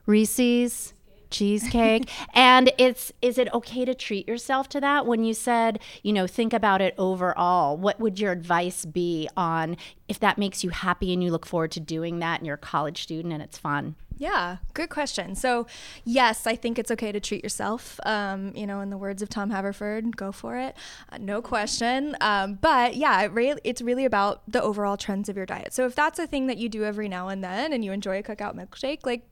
Reese's 0.06 0.94
cheesecake 1.36 2.10
and 2.34 2.72
it's 2.78 3.12
is 3.20 3.38
it 3.38 3.52
okay 3.52 3.84
to 3.84 3.94
treat 3.94 4.26
yourself 4.26 4.68
to 4.68 4.80
that 4.80 5.06
when 5.06 5.24
you 5.24 5.34
said 5.34 5.78
you 6.02 6.12
know 6.12 6.26
think 6.26 6.52
about 6.52 6.80
it 6.80 6.94
overall 6.98 7.76
what 7.76 7.98
would 8.00 8.18
your 8.18 8.32
advice 8.32 8.84
be 8.84 9.28
on 9.36 9.76
if 10.08 10.18
that 10.20 10.38
makes 10.38 10.64
you 10.64 10.70
happy 10.70 11.12
and 11.12 11.22
you 11.22 11.30
look 11.30 11.46
forward 11.46 11.70
to 11.70 11.80
doing 11.80 12.18
that 12.20 12.40
and 12.40 12.46
you're 12.46 12.54
a 12.54 12.58
college 12.58 13.02
student 13.02 13.32
and 13.32 13.42
it's 13.42 13.58
fun 13.58 13.94
Yeah, 14.18 14.56
good 14.72 14.88
question. 14.88 15.34
So, 15.34 15.66
yes, 16.04 16.46
I 16.46 16.56
think 16.56 16.78
it's 16.78 16.90
okay 16.90 17.12
to 17.12 17.20
treat 17.20 17.42
yourself. 17.42 18.00
Um, 18.06 18.52
you 18.56 18.66
know, 18.66 18.80
in 18.80 18.88
the 18.88 18.96
words 18.96 19.20
of 19.20 19.28
Tom 19.28 19.50
Haverford, 19.50 20.16
go 20.16 20.32
for 20.32 20.56
it, 20.56 20.74
uh, 21.12 21.18
no 21.18 21.42
question. 21.42 22.16
Um, 22.22 22.54
but 22.54 22.96
yeah, 22.96 23.20
it 23.20 23.30
really, 23.32 23.60
it's 23.62 23.82
really 23.82 24.06
about 24.06 24.40
the 24.48 24.62
overall 24.62 24.96
trends 24.96 25.28
of 25.28 25.36
your 25.36 25.44
diet. 25.44 25.74
So, 25.74 25.84
if 25.84 25.94
that's 25.94 26.18
a 26.18 26.26
thing 26.26 26.46
that 26.46 26.56
you 26.56 26.70
do 26.70 26.82
every 26.82 27.08
now 27.08 27.28
and 27.28 27.44
then 27.44 27.74
and 27.74 27.84
you 27.84 27.92
enjoy 27.92 28.18
a 28.18 28.22
cookout 28.22 28.54
milkshake, 28.54 29.04
like 29.04 29.22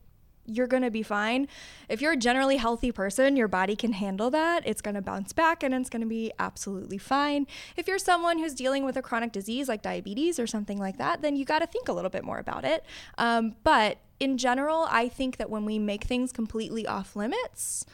you're 0.46 0.66
going 0.66 0.82
to 0.82 0.90
be 0.90 1.02
fine. 1.02 1.48
If 1.88 2.00
you're 2.00 2.12
a 2.12 2.16
generally 2.16 2.56
healthy 2.56 2.92
person, 2.92 3.36
your 3.36 3.48
body 3.48 3.76
can 3.76 3.92
handle 3.92 4.30
that. 4.30 4.62
It's 4.66 4.82
going 4.82 4.94
to 4.94 5.02
bounce 5.02 5.32
back 5.32 5.62
and 5.62 5.74
it's 5.74 5.88
going 5.88 6.02
to 6.02 6.08
be 6.08 6.32
absolutely 6.38 6.98
fine. 6.98 7.46
If 7.76 7.88
you're 7.88 7.98
someone 7.98 8.38
who's 8.38 8.54
dealing 8.54 8.84
with 8.84 8.96
a 8.96 9.02
chronic 9.02 9.32
disease 9.32 9.68
like 9.68 9.82
diabetes 9.82 10.38
or 10.38 10.46
something 10.46 10.78
like 10.78 10.98
that, 10.98 11.22
then 11.22 11.36
you 11.36 11.44
got 11.44 11.60
to 11.60 11.66
think 11.66 11.88
a 11.88 11.92
little 11.92 12.10
bit 12.10 12.24
more 12.24 12.38
about 12.38 12.64
it. 12.64 12.84
Um, 13.18 13.56
but 13.64 13.98
in 14.20 14.38
general, 14.38 14.86
I 14.90 15.08
think 15.08 15.38
that 15.38 15.50
when 15.50 15.64
we 15.64 15.78
make 15.78 16.04
things 16.04 16.32
completely 16.32 16.86
off 16.86 17.16
limits, 17.16 17.86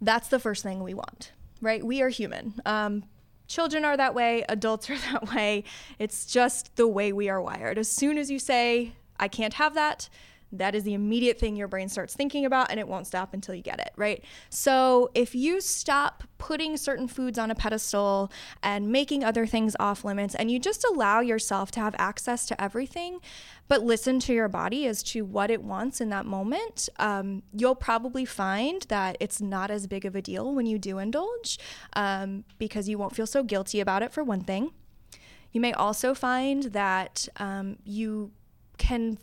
that's 0.00 0.28
the 0.28 0.38
first 0.38 0.62
thing 0.62 0.82
we 0.82 0.94
want, 0.94 1.32
right? 1.60 1.84
We 1.84 2.02
are 2.02 2.08
human. 2.08 2.54
Um, 2.66 3.04
children 3.46 3.84
are 3.84 3.96
that 3.96 4.14
way, 4.14 4.44
adults 4.48 4.88
are 4.90 4.98
that 4.98 5.34
way. 5.34 5.64
It's 5.98 6.26
just 6.26 6.74
the 6.76 6.88
way 6.88 7.12
we 7.12 7.28
are 7.28 7.40
wired. 7.40 7.78
As 7.78 7.88
soon 7.88 8.18
as 8.18 8.30
you 8.30 8.38
say, 8.38 8.92
I 9.18 9.28
can't 9.28 9.54
have 9.54 9.74
that, 9.74 10.08
that 10.52 10.74
is 10.74 10.84
the 10.84 10.94
immediate 10.94 11.38
thing 11.38 11.56
your 11.56 11.68
brain 11.68 11.88
starts 11.88 12.14
thinking 12.14 12.44
about 12.44 12.70
and 12.70 12.78
it 12.78 12.86
won't 12.86 13.06
stop 13.06 13.32
until 13.34 13.54
you 13.54 13.62
get 13.62 13.80
it, 13.80 13.90
right? 13.96 14.22
So 14.50 15.10
if 15.14 15.34
you 15.34 15.60
stop 15.60 16.24
putting 16.38 16.76
certain 16.76 17.08
foods 17.08 17.38
on 17.38 17.50
a 17.50 17.54
pedestal 17.54 18.30
and 18.62 18.90
making 18.90 19.24
other 19.24 19.46
things 19.46 19.74
off 19.80 20.04
limits 20.04 20.34
and 20.34 20.50
you 20.50 20.58
just 20.58 20.84
allow 20.84 21.20
yourself 21.20 21.70
to 21.72 21.80
have 21.80 21.94
access 21.98 22.46
to 22.46 22.62
everything, 22.62 23.20
but 23.68 23.82
listen 23.82 24.20
to 24.20 24.34
your 24.34 24.48
body 24.48 24.86
as 24.86 25.02
to 25.02 25.24
what 25.24 25.50
it 25.50 25.62
wants 25.62 26.00
in 26.00 26.10
that 26.10 26.26
moment, 26.26 26.88
um, 26.98 27.42
you'll 27.52 27.74
probably 27.74 28.24
find 28.24 28.82
that 28.88 29.16
it's 29.20 29.40
not 29.40 29.70
as 29.70 29.86
big 29.86 30.04
of 30.04 30.14
a 30.14 30.20
deal 30.22 30.54
when 30.54 30.66
you 30.66 30.78
do 30.78 30.98
indulge 30.98 31.58
um, 31.94 32.44
because 32.58 32.88
you 32.88 32.98
won't 32.98 33.16
feel 33.16 33.26
so 33.26 33.42
guilty 33.42 33.80
about 33.80 34.02
it, 34.02 34.12
for 34.12 34.22
one 34.22 34.42
thing. 34.42 34.72
You 35.52 35.60
may 35.60 35.72
also 35.72 36.14
find 36.14 36.64
that 36.64 37.28
um, 37.36 37.76
you 37.84 38.32
can 38.78 39.18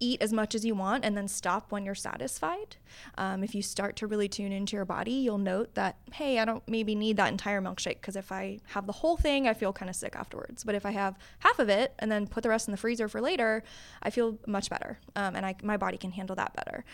eat 0.00 0.22
as 0.22 0.32
much 0.32 0.54
as 0.54 0.64
you 0.64 0.74
want 0.74 1.04
and 1.04 1.16
then 1.16 1.28
stop 1.28 1.70
when 1.70 1.84
you're 1.84 1.94
satisfied. 1.94 2.76
Um, 3.16 3.42
if 3.42 3.54
you 3.54 3.62
start 3.62 3.96
to 3.96 4.06
really 4.06 4.28
tune 4.28 4.52
into 4.52 4.76
your 4.76 4.84
body, 4.84 5.12
you'll 5.12 5.38
note 5.38 5.74
that, 5.74 5.96
hey, 6.12 6.38
I 6.38 6.44
don't 6.44 6.66
maybe 6.68 6.94
need 6.94 7.16
that 7.16 7.30
entire 7.30 7.60
milkshake 7.60 8.00
because 8.00 8.16
if 8.16 8.32
I 8.32 8.58
have 8.68 8.86
the 8.86 8.92
whole 8.92 9.16
thing, 9.16 9.48
I 9.48 9.54
feel 9.54 9.72
kind 9.72 9.88
of 9.88 9.96
sick 9.96 10.14
afterwards. 10.16 10.64
But 10.64 10.74
if 10.74 10.86
I 10.86 10.92
have 10.92 11.18
half 11.40 11.58
of 11.58 11.68
it 11.68 11.94
and 11.98 12.10
then 12.10 12.26
put 12.26 12.42
the 12.42 12.48
rest 12.48 12.68
in 12.68 12.72
the 12.72 12.78
freezer 12.78 13.08
for 13.08 13.20
later, 13.20 13.62
I 14.02 14.10
feel 14.10 14.38
much 14.46 14.70
better 14.70 14.98
um, 15.16 15.36
and 15.36 15.44
I, 15.44 15.54
my 15.62 15.76
body 15.76 15.98
can 15.98 16.12
handle 16.12 16.36
that 16.36 16.54
better. 16.54 16.84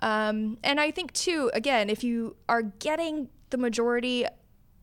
Um, 0.00 0.58
and 0.64 0.80
I 0.80 0.90
think, 0.90 1.12
too, 1.12 1.50
again, 1.54 1.88
if 1.90 2.02
you 2.02 2.36
are 2.48 2.62
getting 2.62 3.28
the 3.50 3.58
majority 3.58 4.26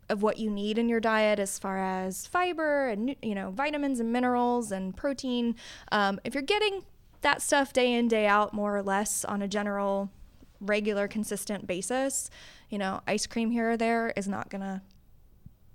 of 0.10 0.24
what 0.24 0.38
you 0.38 0.50
need 0.50 0.78
in 0.78 0.90
your 0.90 1.00
diet 1.00 1.40
as 1.40 1.60
far 1.60 1.78
as 1.78 2.26
fiber 2.26 2.88
and 2.88 3.16
you 3.22 3.36
know 3.36 3.52
vitamins 3.52 4.00
and 4.00 4.12
minerals 4.12 4.72
and 4.72 4.98
protein 4.98 5.56
um, 5.92 6.20
if 6.24 6.34
you're 6.34 6.42
getting 6.42 6.84
that 7.22 7.42
stuff 7.42 7.74
day 7.74 7.94
in, 7.94 8.08
day 8.08 8.28
out, 8.28 8.54
more 8.54 8.76
or 8.76 8.84
less 8.84 9.26
on 9.26 9.42
a 9.42 9.48
general, 9.48 10.10
regular, 10.62 11.08
consistent 11.08 11.68
basis, 11.68 12.30
you 12.70 12.78
know, 12.78 13.02
ice 13.08 13.28
cream 13.28 13.52
here 13.52 13.72
or 13.72 13.78
there 13.78 14.14
is 14.16 14.28
not 14.28 14.50
going 14.50 14.62
to 14.62 14.82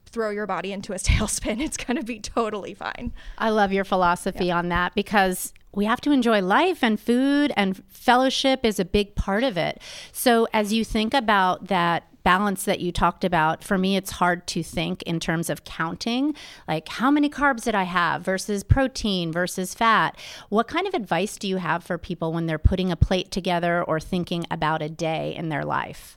throw 0.06 0.30
your 0.30 0.46
body 0.46 0.72
into 0.72 0.92
a 0.92 0.96
tailspin. 0.98 1.60
It's 1.60 1.76
going 1.76 1.96
to 1.96 2.04
be 2.04 2.20
totally 2.20 2.74
fine. 2.74 3.12
I 3.36 3.50
love 3.50 3.72
your 3.72 3.84
philosophy 3.84 4.46
yeah. 4.46 4.58
on 4.58 4.68
that 4.68 4.94
because 4.94 5.52
we 5.74 5.84
have 5.86 6.00
to 6.02 6.12
enjoy 6.12 6.40
life 6.40 6.82
and 6.82 6.98
food 6.98 7.52
and 7.56 7.82
fellowship 7.88 8.64
is 8.64 8.78
a 8.78 8.84
big 8.84 9.16
part 9.16 9.42
of 9.42 9.56
it. 9.56 9.82
So 10.12 10.46
as 10.52 10.72
you 10.72 10.84
think 10.84 11.12
about 11.12 11.66
that 11.66 12.04
balance 12.24 12.64
that 12.64 12.80
you 12.80 12.90
talked 12.90 13.22
about, 13.22 13.62
for 13.62 13.78
me, 13.78 13.96
it's 13.96 14.12
hard 14.12 14.46
to 14.48 14.62
think 14.62 15.02
in 15.02 15.20
terms 15.20 15.48
of 15.50 15.64
counting, 15.64 16.34
like 16.66 16.88
how 16.88 17.10
many 17.10 17.30
carbs 17.30 17.64
did 17.64 17.74
I 17.74 17.84
have 17.84 18.22
versus 18.22 18.64
protein 18.64 19.30
versus 19.30 19.74
fat. 19.74 20.18
What 20.48 20.66
kind 20.66 20.86
of 20.88 20.94
advice 20.94 21.36
do 21.36 21.46
you 21.46 21.58
have 21.58 21.84
for 21.84 21.98
people 21.98 22.32
when 22.32 22.46
they're 22.46 22.58
putting 22.58 22.90
a 22.90 22.96
plate 22.96 23.30
together 23.30 23.82
or 23.84 24.00
thinking 24.00 24.46
about 24.50 24.82
a 24.82 24.88
day 24.88 25.34
in 25.36 25.50
their 25.50 25.64
life? 25.64 26.16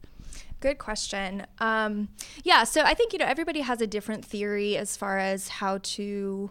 Good 0.60 0.80
question. 0.80 1.46
Um, 1.60 2.08
yeah, 2.44 2.64
so 2.64 2.82
I 2.82 2.96
think, 2.96 3.14
you 3.14 3.20
know, 3.20 3.26
everybody 3.26 3.60
has 3.60 3.80
a 3.80 3.88
different 3.88 4.26
theory 4.26 4.76
as 4.76 4.98
far 4.98 5.20
as 5.20 5.50
how 5.50 5.80
to 5.84 6.50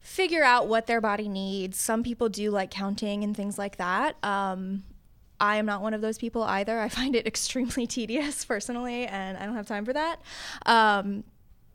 figure 0.00 0.44
out 0.44 0.68
what 0.68 0.86
their 0.86 1.00
body 1.00 1.28
needs. 1.28 1.78
Some 1.78 2.02
people 2.02 2.28
do 2.28 2.50
like 2.50 2.70
counting 2.70 3.24
and 3.24 3.34
things 3.34 3.58
like 3.58 3.76
that. 3.76 4.22
Um, 4.22 4.84
I 5.40 5.56
am 5.56 5.66
not 5.66 5.82
one 5.82 5.94
of 5.94 6.00
those 6.00 6.18
people 6.18 6.42
either. 6.42 6.78
I 6.80 6.88
find 6.88 7.14
it 7.14 7.26
extremely 7.32 7.86
tedious 7.86 8.44
personally, 8.44 9.06
and 9.06 9.36
I 9.36 9.46
don't 9.46 9.54
have 9.54 9.66
time 9.66 9.84
for 9.84 9.92
that. 9.92 10.20
Um, 10.64 11.24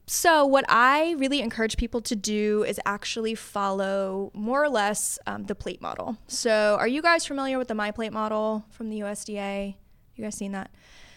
so, 0.07 0.45
what 0.45 0.65
I 0.67 1.15
really 1.17 1.39
encourage 1.39 1.77
people 1.77 2.01
to 2.01 2.15
do 2.15 2.65
is 2.67 2.79
actually 2.85 3.35
follow 3.35 4.31
more 4.33 4.61
or 4.63 4.69
less 4.69 5.17
um, 5.25 5.45
the 5.45 5.55
plate 5.55 5.81
model. 5.81 6.17
So, 6.27 6.75
are 6.79 6.87
you 6.87 7.01
guys 7.01 7.25
familiar 7.25 7.57
with 7.57 7.69
the 7.69 7.75
My 7.75 7.91
Plate 7.91 8.11
model 8.11 8.65
from 8.71 8.89
the 8.89 8.99
USDA? 8.99 9.75
You 10.15 10.23
guys 10.23 10.35
seen 10.35 10.51
that? 10.51 10.71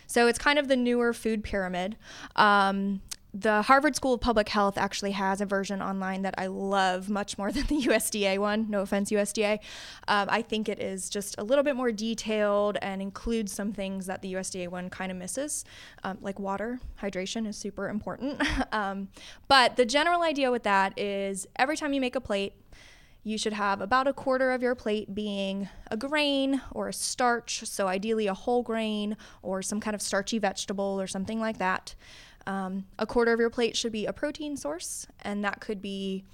So, 0.06 0.28
it's 0.28 0.38
kind 0.38 0.58
of 0.58 0.68
the 0.68 0.76
newer 0.76 1.12
food 1.12 1.42
pyramid. 1.42 1.96
Um, 2.36 3.00
the 3.34 3.62
Harvard 3.62 3.96
School 3.96 4.14
of 4.14 4.20
Public 4.20 4.48
Health 4.48 4.78
actually 4.78 5.10
has 5.10 5.40
a 5.40 5.46
version 5.46 5.82
online 5.82 6.22
that 6.22 6.36
I 6.38 6.46
love 6.46 7.10
much 7.10 7.36
more 7.36 7.50
than 7.50 7.66
the 7.66 7.82
USDA 7.86 8.38
one. 8.38 8.70
No 8.70 8.82
offense, 8.82 9.10
USDA. 9.10 9.58
Um, 10.06 10.28
I 10.30 10.40
think 10.40 10.68
it 10.68 10.80
is 10.80 11.10
just 11.10 11.34
a 11.36 11.42
little 11.42 11.64
bit 11.64 11.74
more 11.74 11.90
detailed 11.90 12.78
and 12.80 13.02
includes 13.02 13.52
some 13.52 13.72
things 13.72 14.06
that 14.06 14.22
the 14.22 14.34
USDA 14.34 14.68
one 14.68 14.88
kind 14.88 15.10
of 15.10 15.18
misses, 15.18 15.64
um, 16.04 16.18
like 16.20 16.38
water. 16.38 16.78
Hydration 17.02 17.44
is 17.48 17.56
super 17.56 17.88
important. 17.88 18.40
um, 18.72 19.08
but 19.48 19.74
the 19.74 19.84
general 19.84 20.22
idea 20.22 20.52
with 20.52 20.62
that 20.62 20.96
is 20.96 21.48
every 21.56 21.76
time 21.76 21.92
you 21.92 22.00
make 22.00 22.14
a 22.14 22.20
plate, 22.20 22.52
you 23.24 23.38
should 23.38 23.54
have 23.54 23.80
about 23.80 24.06
a 24.06 24.12
quarter 24.12 24.52
of 24.52 24.62
your 24.62 24.74
plate 24.74 25.12
being 25.14 25.68
a 25.90 25.96
grain 25.96 26.60
or 26.70 26.88
a 26.88 26.92
starch, 26.92 27.64
so 27.64 27.88
ideally 27.88 28.26
a 28.26 28.34
whole 28.34 28.62
grain 28.62 29.16
or 29.42 29.62
some 29.62 29.80
kind 29.80 29.94
of 29.94 30.02
starchy 30.02 30.38
vegetable 30.38 31.00
or 31.00 31.06
something 31.06 31.40
like 31.40 31.58
that. 31.58 31.94
Um, 32.46 32.86
a 32.98 33.06
quarter 33.06 33.32
of 33.32 33.40
your 33.40 33.50
plate 33.50 33.76
should 33.76 33.92
be 33.92 34.06
a 34.06 34.12
protein 34.12 34.56
source, 34.56 35.06
and 35.22 35.44
that 35.44 35.60
could 35.60 35.80
be, 35.80 36.24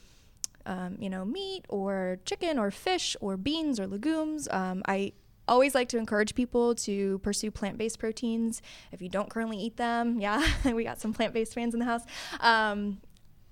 um, 0.67 0.97
you 0.99 1.09
know, 1.09 1.25
meat 1.25 1.65
or 1.69 2.19
chicken 2.25 2.59
or 2.59 2.71
fish 2.71 3.17
or 3.21 3.37
beans 3.37 3.79
or 3.79 3.87
legumes. 3.87 4.49
Um, 4.51 4.83
I 4.87 5.13
always 5.49 5.75
like 5.75 5.89
to 5.89 5.99
encourage 5.99 6.35
people 6.35 6.75
to 6.77 7.19
pursue 7.19 7.51
plant 7.51 7.77
based 7.79 7.99
proteins. 7.99 8.63
If 8.93 9.03
you 9.03 9.09
don't 9.09 9.29
currently 9.29 9.59
eat 9.59 9.77
them, 9.77 10.21
yeah, 10.21 10.45
we 10.65 10.85
got 10.85 11.01
some 11.01 11.13
plant 11.13 11.35
based 11.35 11.55
fans 11.55 11.75
in 11.75 11.81
the 11.81 11.87
house. 11.87 12.03
Um, 12.41 13.01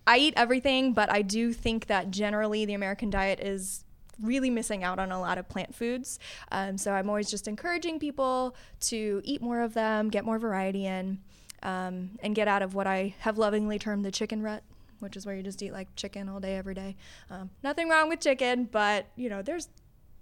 I 0.06 0.16
eat 0.18 0.34
everything, 0.36 0.94
but 0.94 1.12
I 1.12 1.20
do 1.20 1.52
think 1.52 1.86
that 1.86 2.10
generally 2.10 2.64
the 2.64 2.72
American 2.72 3.10
diet 3.10 3.40
is 3.40 3.84
really 4.20 4.50
missing 4.50 4.82
out 4.82 4.98
on 4.98 5.12
a 5.12 5.20
lot 5.20 5.38
of 5.38 5.48
plant 5.48 5.74
foods. 5.74 6.18
Um, 6.50 6.78
so 6.78 6.92
I'm 6.92 7.08
always 7.08 7.30
just 7.30 7.46
encouraging 7.46 7.98
people 7.98 8.56
to 8.80 9.20
eat 9.22 9.42
more 9.42 9.60
of 9.60 9.74
them, 9.74 10.08
get 10.08 10.24
more 10.24 10.38
variety 10.38 10.86
in 10.86 11.18
um, 11.62 12.10
and 12.22 12.34
get 12.34 12.48
out 12.48 12.62
of 12.62 12.74
what 12.74 12.86
I 12.86 13.14
have 13.20 13.38
lovingly 13.38 13.78
termed 13.78 14.04
the 14.04 14.10
chicken 14.10 14.42
rut, 14.42 14.62
which 15.00 15.16
is 15.16 15.26
where 15.26 15.36
you 15.36 15.42
just 15.42 15.62
eat 15.62 15.72
like 15.72 15.94
chicken 15.96 16.28
all 16.28 16.40
day, 16.40 16.56
every 16.56 16.74
day. 16.74 16.96
Um, 17.30 17.50
nothing 17.62 17.88
wrong 17.88 18.08
with 18.08 18.20
chicken, 18.20 18.64
but 18.64 19.06
you 19.16 19.28
know, 19.28 19.42
there's 19.42 19.68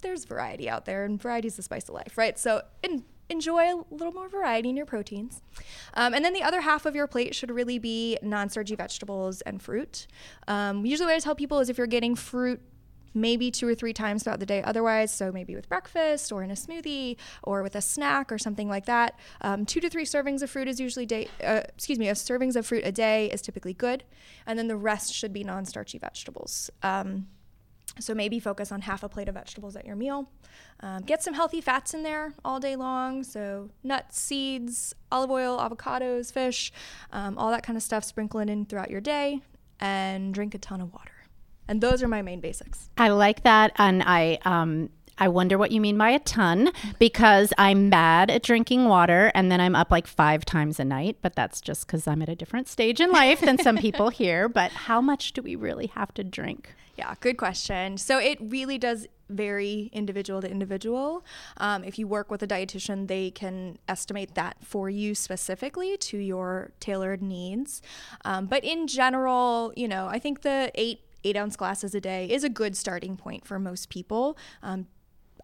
there's 0.02 0.24
variety 0.24 0.68
out 0.68 0.84
there, 0.84 1.04
and 1.04 1.20
variety 1.20 1.48
is 1.48 1.56
the 1.56 1.62
spice 1.62 1.88
of 1.88 1.94
life, 1.94 2.18
right? 2.18 2.38
So 2.38 2.62
in, 2.82 3.04
enjoy 3.28 3.62
a 3.62 3.84
little 3.90 4.12
more 4.12 4.28
variety 4.28 4.68
in 4.68 4.76
your 4.76 4.86
proteins. 4.86 5.42
Um, 5.94 6.14
and 6.14 6.24
then 6.24 6.32
the 6.32 6.42
other 6.42 6.60
half 6.60 6.86
of 6.86 6.94
your 6.94 7.06
plate 7.06 7.34
should 7.34 7.50
really 7.50 7.78
be 7.78 8.18
non 8.22 8.48
starchy 8.48 8.76
vegetables 8.76 9.40
and 9.42 9.62
fruit. 9.62 10.06
Um, 10.46 10.86
usually, 10.86 11.06
what 11.06 11.14
I 11.14 11.18
tell 11.18 11.34
people 11.34 11.60
is 11.60 11.68
if 11.68 11.78
you're 11.78 11.86
getting 11.86 12.14
fruit 12.14 12.60
maybe 13.16 13.50
two 13.50 13.66
or 13.66 13.74
three 13.74 13.92
times 13.92 14.22
throughout 14.22 14.40
the 14.40 14.46
day 14.46 14.62
otherwise. 14.62 15.12
So 15.12 15.32
maybe 15.32 15.56
with 15.56 15.68
breakfast 15.68 16.30
or 16.30 16.42
in 16.42 16.50
a 16.50 16.54
smoothie 16.54 17.16
or 17.42 17.62
with 17.62 17.74
a 17.74 17.80
snack 17.80 18.30
or 18.30 18.38
something 18.38 18.68
like 18.68 18.86
that. 18.86 19.18
Um, 19.40 19.66
two 19.66 19.80
to 19.80 19.90
three 19.90 20.04
servings 20.04 20.42
of 20.42 20.50
fruit 20.50 20.68
is 20.68 20.78
usually 20.78 21.06
day. 21.06 21.28
Uh, 21.42 21.62
excuse 21.74 21.98
me, 21.98 22.08
a 22.08 22.12
servings 22.12 22.54
of 22.54 22.66
fruit 22.66 22.84
a 22.84 22.92
day 22.92 23.30
is 23.30 23.42
typically 23.42 23.74
good, 23.74 24.04
and 24.46 24.58
then 24.58 24.68
the 24.68 24.76
rest 24.76 25.12
should 25.12 25.32
be 25.32 25.42
non-starchy 25.42 25.98
vegetables. 25.98 26.70
Um, 26.82 27.28
so 27.98 28.14
maybe 28.14 28.38
focus 28.38 28.70
on 28.70 28.82
half 28.82 29.02
a 29.02 29.08
plate 29.08 29.28
of 29.28 29.34
vegetables 29.34 29.74
at 29.74 29.86
your 29.86 29.96
meal. 29.96 30.28
Um, 30.80 31.02
get 31.02 31.22
some 31.22 31.32
healthy 31.32 31.62
fats 31.62 31.94
in 31.94 32.02
there 32.02 32.34
all 32.44 32.60
day 32.60 32.76
long. 32.76 33.24
So 33.24 33.70
nuts, 33.82 34.20
seeds, 34.20 34.94
olive 35.10 35.30
oil, 35.30 35.58
avocados, 35.58 36.30
fish, 36.30 36.72
um, 37.12 37.38
all 37.38 37.50
that 37.50 37.62
kind 37.62 37.76
of 37.76 37.82
stuff. 37.82 38.04
Sprinkle 38.04 38.40
it 38.40 38.50
in 38.50 38.66
throughout 38.66 38.90
your 38.90 39.00
day, 39.00 39.40
and 39.80 40.34
drink 40.34 40.54
a 40.54 40.58
ton 40.58 40.82
of 40.82 40.92
water. 40.92 41.15
And 41.68 41.80
those 41.80 42.02
are 42.02 42.08
my 42.08 42.22
main 42.22 42.40
basics. 42.40 42.90
I 42.96 43.08
like 43.08 43.42
that. 43.42 43.72
And 43.76 44.02
I, 44.04 44.38
um, 44.44 44.90
I 45.18 45.28
wonder 45.28 45.56
what 45.56 45.72
you 45.72 45.80
mean 45.80 45.96
by 45.96 46.10
a 46.10 46.18
ton 46.18 46.70
because 46.98 47.52
I'm 47.56 47.88
bad 47.88 48.30
at 48.30 48.42
drinking 48.42 48.84
water 48.84 49.32
and 49.34 49.50
then 49.50 49.60
I'm 49.60 49.74
up 49.74 49.90
like 49.90 50.06
five 50.06 50.44
times 50.44 50.78
a 50.78 50.84
night. 50.84 51.18
But 51.22 51.34
that's 51.34 51.60
just 51.60 51.86
because 51.86 52.06
I'm 52.06 52.22
at 52.22 52.28
a 52.28 52.34
different 52.34 52.68
stage 52.68 53.00
in 53.00 53.10
life 53.10 53.40
than 53.40 53.58
some 53.58 53.78
people 53.78 54.08
here. 54.10 54.48
But 54.48 54.72
how 54.72 55.00
much 55.00 55.32
do 55.32 55.42
we 55.42 55.56
really 55.56 55.86
have 55.88 56.12
to 56.14 56.24
drink? 56.24 56.74
Yeah, 56.96 57.14
good 57.20 57.36
question. 57.36 57.98
So 57.98 58.18
it 58.18 58.38
really 58.40 58.78
does 58.78 59.06
vary 59.28 59.90
individual 59.92 60.40
to 60.40 60.50
individual. 60.50 61.24
Um, 61.58 61.84
if 61.84 61.98
you 61.98 62.06
work 62.06 62.30
with 62.30 62.42
a 62.42 62.46
dietitian, 62.46 63.08
they 63.08 63.30
can 63.30 63.78
estimate 63.88 64.34
that 64.34 64.56
for 64.62 64.88
you 64.88 65.14
specifically 65.14 65.96
to 65.98 66.16
your 66.16 66.72
tailored 66.80 67.22
needs. 67.22 67.82
Um, 68.24 68.46
but 68.46 68.64
in 68.64 68.86
general, 68.86 69.72
you 69.76 69.88
know, 69.88 70.06
I 70.06 70.18
think 70.18 70.42
the 70.42 70.70
eight 70.74 71.00
eight 71.26 71.36
ounce 71.36 71.56
glasses 71.56 71.94
a 71.94 72.00
day 72.00 72.26
is 72.30 72.44
a 72.44 72.48
good 72.48 72.76
starting 72.76 73.16
point 73.16 73.46
for 73.46 73.58
most 73.58 73.88
people. 73.88 74.36
Um, 74.62 74.86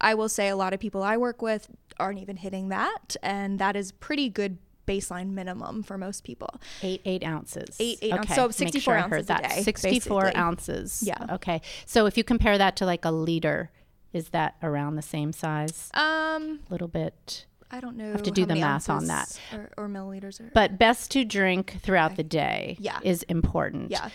I 0.00 0.14
will 0.14 0.28
say 0.28 0.48
a 0.48 0.56
lot 0.56 0.72
of 0.72 0.80
people 0.80 1.02
I 1.02 1.16
work 1.16 1.42
with 1.42 1.68
aren't 1.98 2.18
even 2.20 2.36
hitting 2.36 2.68
that. 2.70 3.16
And 3.22 3.58
that 3.58 3.76
is 3.76 3.92
pretty 3.92 4.28
good 4.28 4.58
baseline 4.86 5.30
minimum 5.30 5.82
for 5.82 5.96
most 5.96 6.24
people. 6.24 6.50
Eight 6.82 7.02
eight 7.04 7.22
ounces. 7.24 7.76
Eight 7.78 7.98
eight 8.02 8.12
ounces. 8.12 8.34
So 8.34 8.50
sixty 8.50 8.80
four 8.80 8.94
sure 8.94 8.98
ounces 8.98 9.30
I 9.30 9.34
heard 9.34 9.44
a 9.44 9.48
that. 9.48 9.54
day. 9.56 9.62
Sixty 9.62 10.00
four 10.00 10.36
ounces. 10.36 11.02
Yeah. 11.06 11.24
Okay. 11.36 11.60
So 11.86 12.06
if 12.06 12.16
you 12.16 12.24
compare 12.24 12.58
that 12.58 12.74
to 12.76 12.86
like 12.86 13.04
a 13.04 13.10
liter, 13.12 13.70
is 14.12 14.30
that 14.30 14.56
around 14.62 14.96
the 14.96 15.02
same 15.02 15.32
size? 15.32 15.90
Um, 15.94 16.60
A 16.68 16.72
little 16.72 16.88
bit. 16.88 17.46
I 17.70 17.80
don't 17.80 17.96
know. 17.96 18.12
Have 18.12 18.22
to 18.24 18.30
do 18.30 18.44
the 18.44 18.54
math 18.56 18.90
on 18.90 19.08
ounces 19.10 19.38
Or, 19.52 19.70
or 19.78 19.88
milliliters. 19.88 20.40
Or, 20.40 20.50
But 20.52 20.78
best 20.78 21.10
to 21.12 21.24
drink 21.24 21.76
throughout 21.80 22.16
the 22.16 22.22
day 22.24 22.76
Yeah. 22.80 22.98
is 23.02 23.22
important. 23.24 23.90
yeah. 23.90 24.10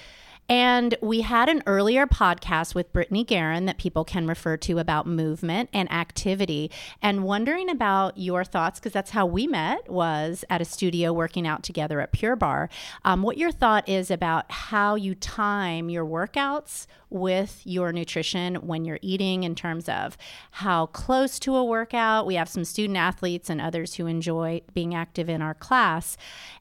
And 0.49 0.95
we 1.01 1.21
had 1.21 1.49
an 1.49 1.61
earlier 1.65 2.07
podcast 2.07 2.73
with 2.73 2.93
Brittany 2.93 3.25
Guerin 3.25 3.65
that 3.65 3.77
people 3.77 4.05
can 4.05 4.27
refer 4.27 4.55
to 4.57 4.79
about 4.79 5.05
movement 5.05 5.69
and 5.73 5.91
activity 5.91 6.71
and 7.01 7.23
wondering 7.23 7.69
about 7.69 8.17
your 8.17 8.45
thoughts, 8.45 8.79
because 8.79 8.93
that's 8.93 9.11
how 9.11 9.25
we 9.25 9.45
met, 9.45 9.89
was 9.89 10.45
at 10.49 10.61
a 10.61 10.65
studio 10.65 11.11
working 11.11 11.45
out 11.45 11.63
together 11.63 11.99
at 11.99 12.13
Pure 12.13 12.37
Barre. 12.37 12.69
Um, 13.03 13.23
what 13.23 13.37
your 13.37 13.51
thought 13.51 13.89
is 13.89 14.09
about 14.09 14.49
how 14.49 14.95
you 14.95 15.15
time 15.15 15.89
your 15.89 16.05
workouts 16.05 16.87
with 17.09 17.61
your 17.63 17.91
nutrition 17.91 18.55
when 18.55 18.85
you're 18.85 18.99
eating 19.01 19.43
in 19.43 19.55
terms 19.55 19.87
of 19.87 20.17
how 20.51 20.87
close 20.87 21.39
to 21.39 21.55
a 21.55 21.63
workout. 21.63 22.25
We 22.25 22.35
have 22.35 22.49
some 22.49 22.65
student 22.65 22.97
athletes 22.97 23.49
and 23.49 23.61
others 23.61 23.95
who 23.95 24.07
enjoy 24.07 24.61
being 24.73 24.93
active 24.93 25.29
in 25.29 25.41
our 25.41 25.53
class 25.53 26.17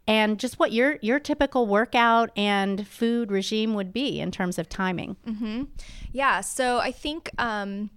and 0.06 0.38
just 0.38 0.58
what 0.58 0.72
your 0.72 0.98
your 1.02 1.18
typical 1.18 1.66
workout 1.66 2.30
and 2.36 2.86
food 2.86 3.30
regime 3.30 3.74
would 3.74 3.92
be 3.92 4.20
in 4.20 4.30
terms 4.30 4.58
of 4.58 4.68
timing. 4.68 5.16
Yeah. 6.12 6.40
So 6.40 6.78
I 6.78 6.92
think 6.92 7.30
um, 7.38 7.90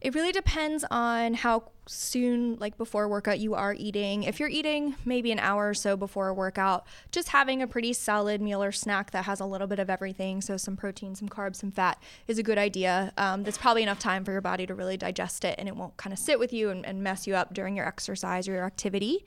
it 0.00 0.14
really 0.14 0.32
depends 0.32 0.84
on 0.90 1.34
how 1.34 1.70
soon, 1.86 2.56
like 2.56 2.76
before 2.76 3.08
workout, 3.08 3.38
you 3.38 3.54
are 3.54 3.74
eating. 3.74 4.24
If 4.24 4.40
you're 4.40 4.48
eating 4.48 4.96
maybe 5.04 5.32
an 5.32 5.38
hour 5.38 5.68
or 5.68 5.74
so 5.74 5.96
before 5.96 6.28
a 6.28 6.34
workout, 6.34 6.86
just 7.12 7.28
having 7.28 7.62
a 7.62 7.66
pretty 7.66 7.92
solid 7.92 8.40
meal 8.40 8.62
or 8.62 8.72
snack 8.72 9.12
that 9.12 9.24
has 9.24 9.40
a 9.40 9.46
little 9.46 9.66
bit 9.66 9.78
of 9.78 9.88
everything, 9.88 10.40
so 10.40 10.56
some 10.56 10.76
protein, 10.76 11.14
some 11.14 11.28
carbs, 11.28 11.56
some 11.56 11.70
fat, 11.70 12.00
is 12.26 12.38
a 12.38 12.42
good 12.42 12.58
idea. 12.58 13.12
Um, 13.16 13.42
that's 13.42 13.58
probably 13.58 13.82
enough 13.82 13.98
time 13.98 14.24
for 14.24 14.32
your 14.32 14.40
body 14.40 14.66
to 14.66 14.74
really 14.74 14.96
digest 14.96 15.44
it 15.44 15.54
and 15.58 15.68
it 15.68 15.76
won't 15.76 15.96
kind 15.96 16.12
of 16.12 16.18
sit 16.18 16.38
with 16.38 16.52
you 16.52 16.70
and, 16.70 16.84
and 16.84 17.02
mess 17.02 17.26
you 17.26 17.34
up 17.34 17.54
during 17.54 17.76
your 17.76 17.86
exercise 17.86 18.48
or 18.48 18.52
your 18.52 18.64
activity. 18.64 19.24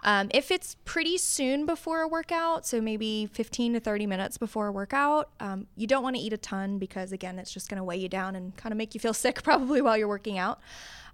Um, 0.00 0.28
if 0.32 0.50
it's 0.50 0.76
pretty 0.84 1.18
soon 1.18 1.66
before 1.66 2.00
a 2.00 2.08
workout, 2.08 2.66
so 2.66 2.80
maybe 2.80 3.26
15 3.32 3.74
to 3.74 3.80
30 3.80 4.06
minutes 4.06 4.38
before 4.38 4.68
a 4.68 4.72
workout, 4.72 5.30
um, 5.40 5.66
you 5.76 5.86
don't 5.86 6.02
want 6.02 6.16
to 6.16 6.22
eat 6.22 6.32
a 6.32 6.38
ton 6.38 6.78
because, 6.78 7.12
again, 7.12 7.38
it's 7.38 7.52
just 7.52 7.68
going 7.68 7.78
to 7.78 7.84
weigh 7.84 7.96
you 7.96 8.08
down 8.08 8.36
and 8.36 8.56
kind 8.56 8.72
of 8.72 8.76
make 8.76 8.94
you 8.94 9.00
feel 9.00 9.14
sick 9.22 9.42
probably 9.42 9.80
while 9.80 9.96
you're 9.96 10.08
working 10.08 10.38
out. 10.38 10.60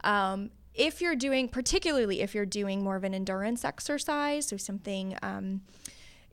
Um, 0.05 0.50
if 0.79 1.01
you're 1.03 1.17
doing, 1.17 1.49
particularly 1.49 2.21
if 2.21 2.35
you're 2.35 2.47
doing 2.47 2.83
more 2.83 2.97
of 2.97 3.05
an 3.05 3.13
endurance 3.13 3.65
exercise, 3.65 4.47
so 4.47 4.57
something, 4.57 5.19
um, 5.23 5.61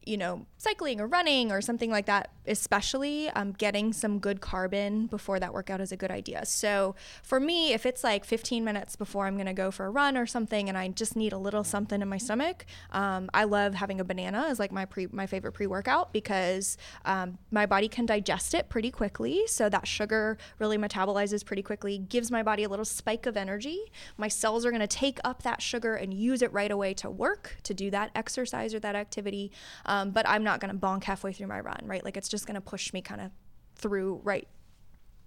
you 0.05 0.17
know, 0.17 0.45
cycling 0.57 1.01
or 1.01 1.07
running 1.07 1.51
or 1.51 1.61
something 1.61 1.91
like 1.91 2.05
that, 2.05 2.29
especially 2.47 3.29
um, 3.31 3.51
getting 3.51 3.93
some 3.93 4.19
good 4.19 4.41
carbon 4.41 5.07
before 5.07 5.39
that 5.39 5.53
workout 5.53 5.81
is 5.81 5.91
a 5.91 5.97
good 5.97 6.11
idea. 6.11 6.45
So 6.45 6.95
for 7.23 7.39
me, 7.39 7.73
if 7.73 7.85
it's 7.85 8.03
like 8.03 8.25
15 8.25 8.63
minutes 8.63 8.95
before 8.95 9.25
I'm 9.25 9.35
going 9.35 9.47
to 9.47 9.53
go 9.53 9.71
for 9.71 9.85
a 9.85 9.89
run 9.89 10.17
or 10.17 10.25
something, 10.25 10.69
and 10.69 10.77
I 10.77 10.87
just 10.89 11.15
need 11.15 11.33
a 11.33 11.37
little 11.37 11.63
something 11.63 12.01
in 12.01 12.07
my 12.07 12.17
stomach, 12.17 12.65
um, 12.91 13.29
I 13.33 13.43
love 13.45 13.73
having 13.73 13.99
a 13.99 14.03
banana 14.03 14.45
as 14.47 14.59
like 14.59 14.71
my 14.71 14.85
pre 14.85 15.07
my 15.11 15.27
favorite 15.27 15.53
pre 15.53 15.67
workout 15.67 16.13
because 16.13 16.77
um, 17.05 17.37
my 17.51 17.65
body 17.65 17.87
can 17.87 18.05
digest 18.05 18.53
it 18.53 18.69
pretty 18.69 18.91
quickly. 18.91 19.43
So 19.47 19.69
that 19.69 19.87
sugar 19.87 20.37
really 20.59 20.77
metabolizes 20.77 21.45
pretty 21.45 21.63
quickly, 21.63 21.97
gives 21.97 22.29
my 22.29 22.43
body 22.43 22.63
a 22.63 22.69
little 22.69 22.85
spike 22.85 23.25
of 23.25 23.37
energy. 23.37 23.79
My 24.17 24.27
cells 24.27 24.65
are 24.65 24.71
going 24.71 24.81
to 24.81 24.87
take 24.87 25.19
up 25.23 25.43
that 25.43 25.61
sugar 25.61 25.95
and 25.95 26.13
use 26.13 26.41
it 26.41 26.51
right 26.53 26.71
away 26.71 26.93
to 26.95 27.09
work 27.09 27.57
to 27.63 27.73
do 27.73 27.89
that 27.91 28.11
exercise 28.15 28.73
or 28.73 28.79
that 28.79 28.95
activity. 28.95 29.51
Um, 29.85 29.94
but 30.03 30.27
I'm 30.27 30.43
not 30.43 30.59
going 30.59 30.73
to 30.73 30.79
bonk 30.79 31.03
halfway 31.03 31.31
through 31.31 31.47
my 31.47 31.59
run, 31.59 31.79
right? 31.83 32.03
Like 32.03 32.17
it's 32.17 32.27
just 32.27 32.45
going 32.45 32.55
to 32.55 32.61
push 32.61 32.91
me 32.91 33.01
kind 33.01 33.21
of 33.21 33.31
through 33.75 34.21
right 34.23 34.47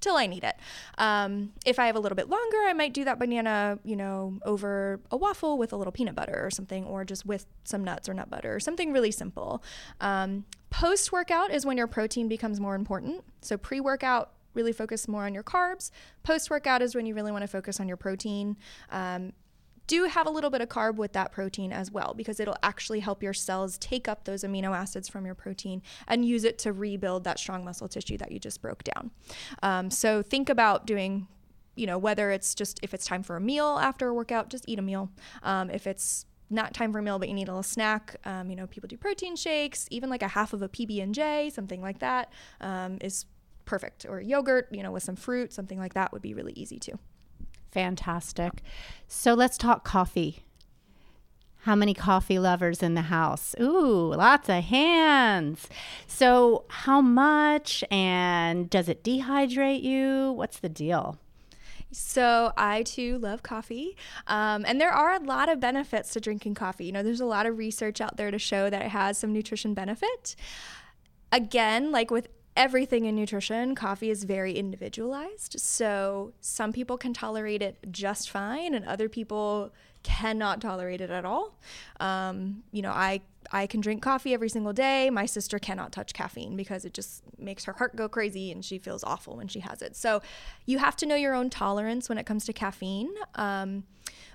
till 0.00 0.16
I 0.16 0.26
need 0.26 0.44
it. 0.44 0.54
Um, 0.96 1.52
if 1.66 1.78
I 1.78 1.86
have 1.86 1.96
a 1.96 2.00
little 2.00 2.16
bit 2.16 2.28
longer, 2.28 2.56
I 2.66 2.72
might 2.72 2.94
do 2.94 3.04
that 3.04 3.18
banana, 3.18 3.78
you 3.82 3.96
know, 3.96 4.38
over 4.44 5.00
a 5.10 5.16
waffle 5.16 5.58
with 5.58 5.72
a 5.72 5.76
little 5.76 5.92
peanut 5.92 6.14
butter 6.14 6.40
or 6.40 6.50
something, 6.50 6.84
or 6.84 7.04
just 7.04 7.26
with 7.26 7.46
some 7.64 7.82
nuts 7.82 8.08
or 8.08 8.14
nut 8.14 8.30
butter 8.30 8.54
or 8.54 8.60
something 8.60 8.92
really 8.92 9.10
simple. 9.10 9.62
Um, 10.00 10.44
Post 10.70 11.12
workout 11.12 11.50
is 11.50 11.64
when 11.64 11.76
your 11.76 11.86
protein 11.86 12.28
becomes 12.28 12.60
more 12.60 12.74
important. 12.74 13.24
So 13.40 13.56
pre 13.56 13.80
workout, 13.80 14.32
really 14.54 14.72
focus 14.72 15.08
more 15.08 15.24
on 15.24 15.34
your 15.34 15.42
carbs. 15.42 15.90
Post 16.22 16.50
workout 16.50 16.82
is 16.82 16.94
when 16.94 17.06
you 17.06 17.14
really 17.14 17.32
want 17.32 17.42
to 17.42 17.48
focus 17.48 17.80
on 17.80 17.88
your 17.88 17.96
protein. 17.96 18.56
Um, 18.90 19.32
do 19.88 20.04
have 20.04 20.26
a 20.26 20.30
little 20.30 20.50
bit 20.50 20.60
of 20.60 20.68
carb 20.68 20.96
with 20.96 21.12
that 21.14 21.32
protein 21.32 21.72
as 21.72 21.90
well 21.90 22.14
because 22.16 22.38
it'll 22.38 22.58
actually 22.62 23.00
help 23.00 23.22
your 23.22 23.32
cells 23.32 23.76
take 23.78 24.06
up 24.06 24.24
those 24.24 24.44
amino 24.44 24.76
acids 24.76 25.08
from 25.08 25.26
your 25.26 25.34
protein 25.34 25.82
and 26.06 26.24
use 26.24 26.44
it 26.44 26.58
to 26.58 26.72
rebuild 26.72 27.24
that 27.24 27.38
strong 27.38 27.64
muscle 27.64 27.88
tissue 27.88 28.16
that 28.18 28.30
you 28.30 28.38
just 28.38 28.62
broke 28.62 28.84
down. 28.84 29.10
Um, 29.62 29.90
so 29.90 30.22
think 30.22 30.48
about 30.48 30.86
doing 30.86 31.26
you 31.74 31.86
know 31.86 31.96
whether 31.96 32.30
it's 32.30 32.54
just 32.54 32.78
if 32.82 32.92
it's 32.92 33.06
time 33.06 33.22
for 33.22 33.36
a 33.36 33.40
meal 33.40 33.78
after 33.80 34.08
a 34.08 34.14
workout 34.14 34.50
just 34.50 34.64
eat 34.68 34.78
a 34.78 34.82
meal. 34.82 35.10
Um, 35.42 35.70
if 35.70 35.86
it's 35.86 36.26
not 36.50 36.74
time 36.74 36.92
for 36.92 36.98
a 36.98 37.02
meal 37.02 37.18
but 37.18 37.28
you 37.28 37.34
need 37.34 37.48
a 37.48 37.52
little 37.52 37.62
snack 37.62 38.16
um, 38.24 38.50
you 38.50 38.56
know 38.56 38.66
people 38.66 38.88
do 38.88 38.96
protein 38.96 39.36
shakes 39.36 39.86
even 39.90 40.08
like 40.08 40.22
a 40.22 40.28
half 40.28 40.54
of 40.54 40.62
a 40.62 40.68
pb&j 40.68 41.50
something 41.50 41.82
like 41.82 41.98
that 41.98 42.32
um, 42.60 42.98
is 43.00 43.26
perfect. 43.64 44.06
Or 44.08 44.20
yogurt 44.20 44.68
you 44.70 44.82
know 44.82 44.92
with 44.92 45.02
some 45.02 45.16
fruit 45.16 45.52
something 45.52 45.78
like 45.78 45.94
that 45.94 46.12
would 46.12 46.22
be 46.22 46.34
really 46.34 46.52
easy 46.52 46.78
too 46.78 46.98
Fantastic. 47.70 48.62
So 49.06 49.34
let's 49.34 49.58
talk 49.58 49.84
coffee. 49.84 50.44
How 51.62 51.74
many 51.74 51.92
coffee 51.92 52.38
lovers 52.38 52.82
in 52.82 52.94
the 52.94 53.02
house? 53.02 53.54
Ooh, 53.60 54.14
lots 54.14 54.48
of 54.48 54.64
hands. 54.64 55.68
So, 56.06 56.64
how 56.68 57.00
much 57.00 57.84
and 57.90 58.70
does 58.70 58.88
it 58.88 59.02
dehydrate 59.02 59.82
you? 59.82 60.32
What's 60.32 60.60
the 60.60 60.68
deal? 60.68 61.18
So 61.90 62.52
I 62.56 62.82
too 62.82 63.18
love 63.18 63.42
coffee, 63.42 63.96
um, 64.26 64.64
and 64.66 64.80
there 64.80 64.92
are 64.92 65.14
a 65.14 65.20
lot 65.20 65.48
of 65.48 65.58
benefits 65.58 66.12
to 66.12 66.20
drinking 66.20 66.54
coffee. 66.54 66.84
You 66.84 66.92
know, 66.92 67.02
there's 67.02 67.20
a 67.20 67.26
lot 67.26 67.46
of 67.46 67.56
research 67.56 68.00
out 68.00 68.18
there 68.18 68.30
to 68.30 68.38
show 68.38 68.68
that 68.68 68.82
it 68.82 68.88
has 68.88 69.18
some 69.18 69.32
nutrition 69.32 69.74
benefit. 69.74 70.36
Again, 71.32 71.90
like 71.90 72.10
with 72.10 72.28
everything 72.58 73.06
in 73.06 73.14
nutrition, 73.14 73.74
coffee 73.74 74.10
is 74.10 74.24
very 74.24 74.52
individualized. 74.52 75.58
So 75.60 76.32
some 76.40 76.72
people 76.72 76.98
can 76.98 77.14
tolerate 77.14 77.62
it 77.62 77.78
just 77.90 78.28
fine, 78.28 78.74
and 78.74 78.84
other 78.84 79.08
people 79.08 79.72
cannot 80.02 80.60
tolerate 80.60 81.00
it 81.00 81.10
at 81.10 81.24
all. 81.24 81.58
Um, 82.00 82.64
you 82.72 82.82
know, 82.82 82.90
I 82.90 83.22
I 83.50 83.66
can 83.66 83.80
drink 83.80 84.02
coffee 84.02 84.34
every 84.34 84.48
single 84.50 84.72
day. 84.72 85.08
My 85.08 85.24
sister 85.24 85.58
cannot 85.58 85.92
touch 85.92 86.12
caffeine 86.12 86.56
because 86.56 86.84
it 86.84 86.92
just 86.92 87.22
makes 87.38 87.64
her 87.64 87.72
heart 87.72 87.96
go 87.96 88.08
crazy 88.08 88.52
and 88.52 88.62
she 88.62 88.78
feels 88.78 89.02
awful 89.04 89.36
when 89.36 89.48
she 89.48 89.60
has 89.60 89.80
it. 89.80 89.96
So 89.96 90.20
you 90.66 90.78
have 90.78 90.96
to 90.96 91.06
know 91.06 91.14
your 91.14 91.34
own 91.34 91.48
tolerance 91.48 92.10
when 92.10 92.18
it 92.18 92.26
comes 92.26 92.44
to 92.46 92.52
caffeine. 92.52 93.10
Um, 93.36 93.84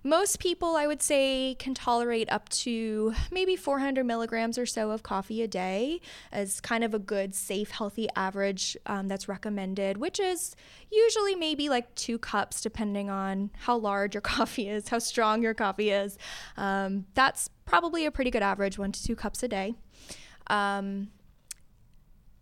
most 0.03 0.39
people, 0.39 0.75
I 0.75 0.87
would 0.87 1.01
say, 1.01 1.55
can 1.59 1.73
tolerate 1.73 2.31
up 2.31 2.49
to 2.49 3.13
maybe 3.31 3.55
400 3.55 4.05
milligrams 4.05 4.57
or 4.57 4.65
so 4.65 4.91
of 4.91 5.03
coffee 5.03 5.41
a 5.41 5.47
day 5.47 6.01
as 6.31 6.59
kind 6.59 6.83
of 6.83 6.93
a 6.93 6.99
good, 6.99 7.33
safe, 7.33 7.71
healthy 7.71 8.07
average 8.15 8.77
um, 8.85 9.07
that's 9.07 9.27
recommended, 9.27 9.97
which 9.97 10.19
is 10.19 10.55
usually 10.91 11.35
maybe 11.35 11.69
like 11.69 11.93
two 11.95 12.17
cups, 12.17 12.61
depending 12.61 13.09
on 13.09 13.49
how 13.59 13.77
large 13.77 14.13
your 14.13 14.21
coffee 14.35 14.67
is, 14.67 14.89
how 14.89 14.99
strong 14.99 15.41
your 15.41 15.53
coffee 15.53 15.91
is. 15.91 16.17
Um, 16.57 17.05
that's 17.13 17.49
probably 17.65 18.05
a 18.05 18.11
pretty 18.11 18.31
good 18.31 18.43
average, 18.43 18.77
one 18.77 18.91
to 18.91 19.03
two 19.03 19.15
cups 19.15 19.43
a 19.43 19.47
day. 19.47 19.75
Um, 20.47 21.09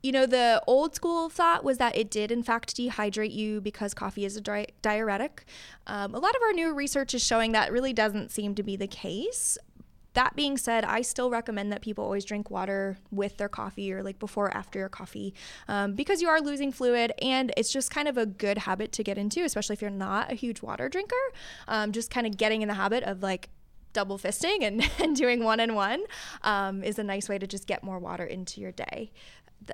you 0.04 0.12
know, 0.12 0.26
the 0.26 0.62
old 0.66 0.96
school 0.96 1.30
thought 1.30 1.64
was 1.64 1.78
that 1.78 1.96
it 1.96 2.10
did, 2.10 2.32
in 2.32 2.44
fact, 2.44 2.76
dehydrate 2.76 3.32
you 3.34 3.62
because 3.62 3.94
coffee 3.94 4.26
is 4.26 4.36
a 4.36 4.42
di- 4.42 4.68
diuretic. 4.82 5.46
Um, 5.88 6.16
a 6.16 6.20
lot 6.20 6.36
of 6.36 6.42
our 6.42 6.54
new 6.54 6.74
research 6.74 7.14
is 7.14 7.24
showing 7.24 7.52
that 7.52 7.72
really 7.72 7.94
doesn't 7.94 8.32
seem 8.32 8.56
to 8.56 8.64
be 8.64 8.76
the 8.76 8.88
case. 8.88 9.58
That 10.14 10.36
being 10.36 10.58
said, 10.58 10.84
I 10.84 11.04
still 11.04 11.30
recommend 11.30 11.72
that 11.72 11.82
people 11.82 12.04
always 12.04 12.26
drink 12.26 12.50
water 12.50 12.98
with 13.12 13.38
their 13.38 13.48
coffee 13.48 13.94
or 13.94 14.04
like 14.04 14.20
before 14.20 14.48
or 14.48 14.58
after 14.58 14.78
your 14.78 14.90
coffee 14.90 15.34
um, 15.70 15.94
because 15.94 16.22
you 16.22 16.28
are 16.28 16.42
losing 16.42 16.74
fluid 16.74 17.14
and 17.22 17.54
it's 17.56 17.72
just 17.72 17.92
kind 17.92 18.10
of 18.10 18.18
a 18.18 18.26
good 18.26 18.58
habit 18.58 18.92
to 18.94 19.04
get 19.04 19.18
into, 19.18 19.44
especially 19.44 19.76
if 19.76 19.82
you're 19.82 19.90
not 19.90 20.30
a 20.30 20.36
huge 20.36 20.62
water 20.62 20.90
drinker. 20.90 21.16
Um, 21.68 21.94
just 21.94 22.12
kind 22.12 22.28
of 22.28 22.36
getting 22.36 22.62
in 22.62 22.68
the 22.68 22.74
habit 22.74 23.04
of 23.04 23.24
like 23.24 23.50
double 23.94 24.18
fisting 24.18 24.64
and, 24.64 24.90
and 25.00 25.16
doing 25.16 25.44
one 25.44 25.60
and 25.60 25.76
one 25.76 26.04
um, 26.44 26.84
is 26.84 27.00
a 27.00 27.04
nice 27.04 27.30
way 27.30 27.38
to 27.38 27.48
just 27.48 27.68
get 27.68 27.84
more 27.84 28.00
water 28.00 28.26
into 28.26 28.62
your 28.62 28.72
day. 28.72 29.12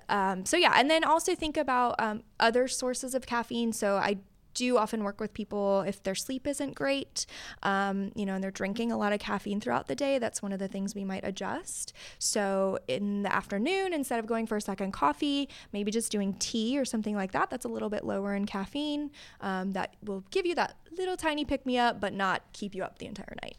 Um, 0.10 0.46
so 0.46 0.58
yeah, 0.58 0.74
and 0.76 0.90
then 0.90 1.04
also 1.04 1.36
think 1.36 1.58
about 1.58 1.96
um, 2.00 2.24
other 2.40 2.68
sources 2.68 3.14
of 3.16 3.26
caffeine. 3.26 3.74
So 3.74 3.96
I 3.96 4.18
do 4.58 4.78
often 4.78 5.04
work 5.04 5.22
with 5.22 5.34
people 5.34 5.82
if 5.82 6.02
their 6.02 6.16
sleep 6.16 6.48
isn't 6.48 6.74
great, 6.74 7.28
um, 7.62 8.12
you 8.16 8.26
know, 8.26 8.34
and 8.34 8.44
they're 8.44 8.50
drinking 8.50 8.92
a 8.92 8.98
lot 8.98 9.14
of 9.14 9.20
caffeine 9.20 9.62
throughout 9.62 9.88
the 9.88 9.94
day. 9.96 10.18
That's 10.18 10.42
one 10.42 10.52
of 10.52 10.58
the 10.58 10.68
things 10.68 10.96
we 10.96 11.06
might 11.06 11.24
adjust. 11.24 11.94
So 12.18 12.80
in 12.88 13.22
the 13.22 13.34
afternoon, 13.34 13.94
instead 13.94 14.18
of 14.18 14.26
going 14.26 14.48
for 14.48 14.58
a 14.58 14.62
second 14.62 14.94
coffee, 14.94 15.48
maybe 15.72 15.92
just 15.92 16.12
doing 16.12 16.34
tea 16.34 16.80
or 16.80 16.86
something 16.86 17.16
like 17.16 17.34
that. 17.34 17.52
That's 17.52 17.66
a 17.66 17.70
little 17.70 17.90
bit 17.90 18.04
lower 18.04 18.34
in 18.34 18.48
caffeine. 18.48 19.12
Um, 19.42 19.74
that 19.74 19.96
will 20.04 20.24
give 20.32 20.48
you 20.48 20.56
that 20.56 20.76
little 20.98 21.18
tiny 21.18 21.46
pick 21.46 21.64
me 21.64 21.78
up, 21.78 22.02
but 22.02 22.14
not 22.14 22.42
keep 22.54 22.74
you 22.74 22.84
up 22.84 22.98
the 22.98 23.06
entire 23.06 23.36
night. 23.44 23.58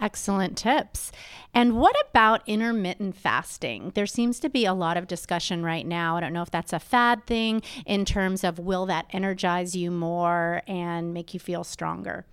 Excellent 0.00 0.56
tips. 0.56 1.12
And 1.54 1.76
what 1.76 1.94
about 2.08 2.42
intermittent 2.46 3.16
fasting? 3.16 3.92
There 3.94 4.06
seems 4.06 4.40
to 4.40 4.48
be 4.48 4.64
a 4.64 4.74
lot 4.74 4.96
of 4.96 5.06
discussion 5.06 5.64
right 5.64 5.86
now. 5.86 6.16
I 6.16 6.20
don't 6.20 6.32
know 6.32 6.42
if 6.42 6.50
that's 6.50 6.72
a 6.72 6.80
fad 6.80 7.26
thing 7.26 7.62
in 7.86 8.04
terms 8.04 8.42
of 8.42 8.58
will 8.58 8.86
that 8.86 9.06
energize 9.10 9.76
you 9.76 9.90
more 9.90 10.62
and 10.66 11.14
make 11.14 11.34
you 11.34 11.40
feel 11.40 11.62
stronger? 11.62 12.26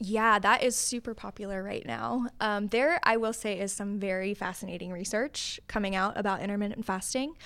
Yeah, 0.00 0.40
that 0.40 0.64
is 0.64 0.74
super 0.74 1.14
popular 1.14 1.62
right 1.62 1.86
now. 1.86 2.26
Um, 2.40 2.66
there, 2.66 2.98
I 3.04 3.16
will 3.16 3.32
say, 3.32 3.60
is 3.60 3.72
some 3.72 4.00
very 4.00 4.34
fascinating 4.34 4.90
research 4.90 5.60
coming 5.68 5.94
out 5.94 6.18
about 6.18 6.42
intermittent 6.42 6.84
fasting. 6.84 7.36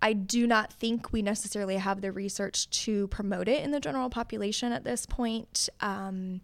I 0.00 0.12
do 0.12 0.46
not 0.46 0.72
think 0.72 1.12
we 1.12 1.22
necessarily 1.22 1.76
have 1.76 2.00
the 2.00 2.12
research 2.12 2.70
to 2.84 3.08
promote 3.08 3.48
it 3.48 3.64
in 3.64 3.72
the 3.72 3.80
general 3.80 4.10
population 4.10 4.72
at 4.72 4.84
this 4.84 5.06
point. 5.06 5.68
Um, 5.80 6.40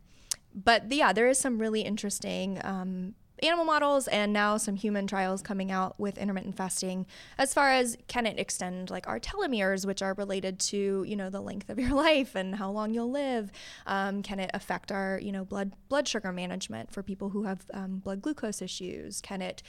but 0.64 0.90
yeah, 0.90 1.12
there 1.12 1.28
is 1.28 1.38
some 1.38 1.58
really 1.58 1.82
interesting 1.82 2.60
um, 2.64 3.14
animal 3.42 3.64
models 3.64 4.08
and 4.08 4.32
now 4.32 4.56
some 4.56 4.74
human 4.74 5.06
trials 5.06 5.42
coming 5.42 5.70
out 5.70 5.98
with 5.98 6.18
intermittent 6.18 6.56
fasting. 6.56 7.06
As 7.36 7.54
far 7.54 7.70
as 7.70 7.96
can 8.08 8.26
it 8.26 8.38
extend 8.38 8.90
like 8.90 9.06
our 9.06 9.20
telomeres 9.20 9.86
which 9.86 10.02
are 10.02 10.14
related 10.14 10.58
to 10.60 11.04
you 11.06 11.16
know 11.16 11.30
the 11.30 11.40
length 11.40 11.70
of 11.70 11.78
your 11.78 11.90
life 11.94 12.34
and 12.34 12.56
how 12.56 12.70
long 12.70 12.92
you'll 12.92 13.10
live 13.10 13.50
um, 13.86 14.22
can 14.22 14.40
it 14.40 14.50
affect 14.54 14.90
our 14.90 15.20
you 15.22 15.32
know 15.32 15.44
blood 15.44 15.72
blood 15.88 16.08
sugar 16.08 16.32
management 16.32 16.90
for 16.90 17.02
people 17.02 17.30
who 17.30 17.44
have 17.44 17.66
um, 17.72 17.98
blood 17.98 18.22
glucose 18.22 18.60
issues? 18.60 19.20
Can 19.20 19.42
it 19.42 19.62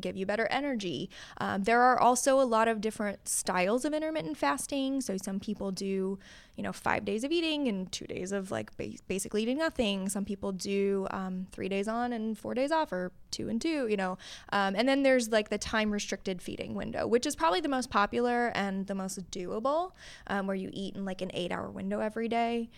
give 0.00 0.16
you 0.16 0.26
better 0.26 0.46
energy. 0.50 1.10
Um, 1.38 1.64
there 1.64 1.80
are 1.80 1.98
also 1.98 2.40
a 2.40 2.44
lot 2.44 2.68
of 2.68 2.80
different 2.80 3.28
styles 3.28 3.84
of 3.84 3.94
intermittent 3.94 4.36
fasting. 4.36 5.00
So 5.00 5.16
some 5.16 5.40
people 5.40 5.70
do, 5.72 6.18
you 6.56 6.62
know, 6.62 6.72
five 6.72 7.04
days 7.04 7.24
of 7.24 7.32
eating 7.32 7.68
and 7.68 7.90
two 7.90 8.06
days 8.06 8.32
of 8.32 8.50
like 8.50 8.76
ba- 8.76 8.98
basically 9.08 9.42
eating 9.42 9.58
nothing. 9.58 10.08
Some 10.08 10.24
people 10.24 10.52
do 10.52 11.06
um, 11.10 11.46
three 11.52 11.68
days 11.68 11.88
on 11.88 12.12
and 12.12 12.36
four 12.36 12.54
days 12.54 12.72
off, 12.72 12.92
or 12.92 13.12
two 13.30 13.48
and 13.48 13.60
two, 13.60 13.86
you 13.88 13.96
know. 13.96 14.18
Um, 14.52 14.74
and 14.76 14.88
then 14.88 15.02
there's 15.02 15.28
like 15.30 15.48
the 15.48 15.58
time 15.58 15.90
restricted 15.90 16.42
feeding 16.42 16.74
window, 16.74 17.06
which 17.06 17.26
is 17.26 17.36
probably 17.36 17.60
the 17.60 17.68
most 17.68 17.90
popular 17.90 18.48
and 18.54 18.86
the 18.86 18.94
most 18.94 19.30
doable, 19.30 19.92
um, 20.26 20.46
where 20.46 20.56
you 20.56 20.70
eat 20.72 20.94
in 20.94 21.04
like 21.04 21.22
an 21.22 21.30
eight 21.34 21.52
hour 21.52 21.70
window 21.70 22.00
every 22.00 22.28
day. 22.28 22.70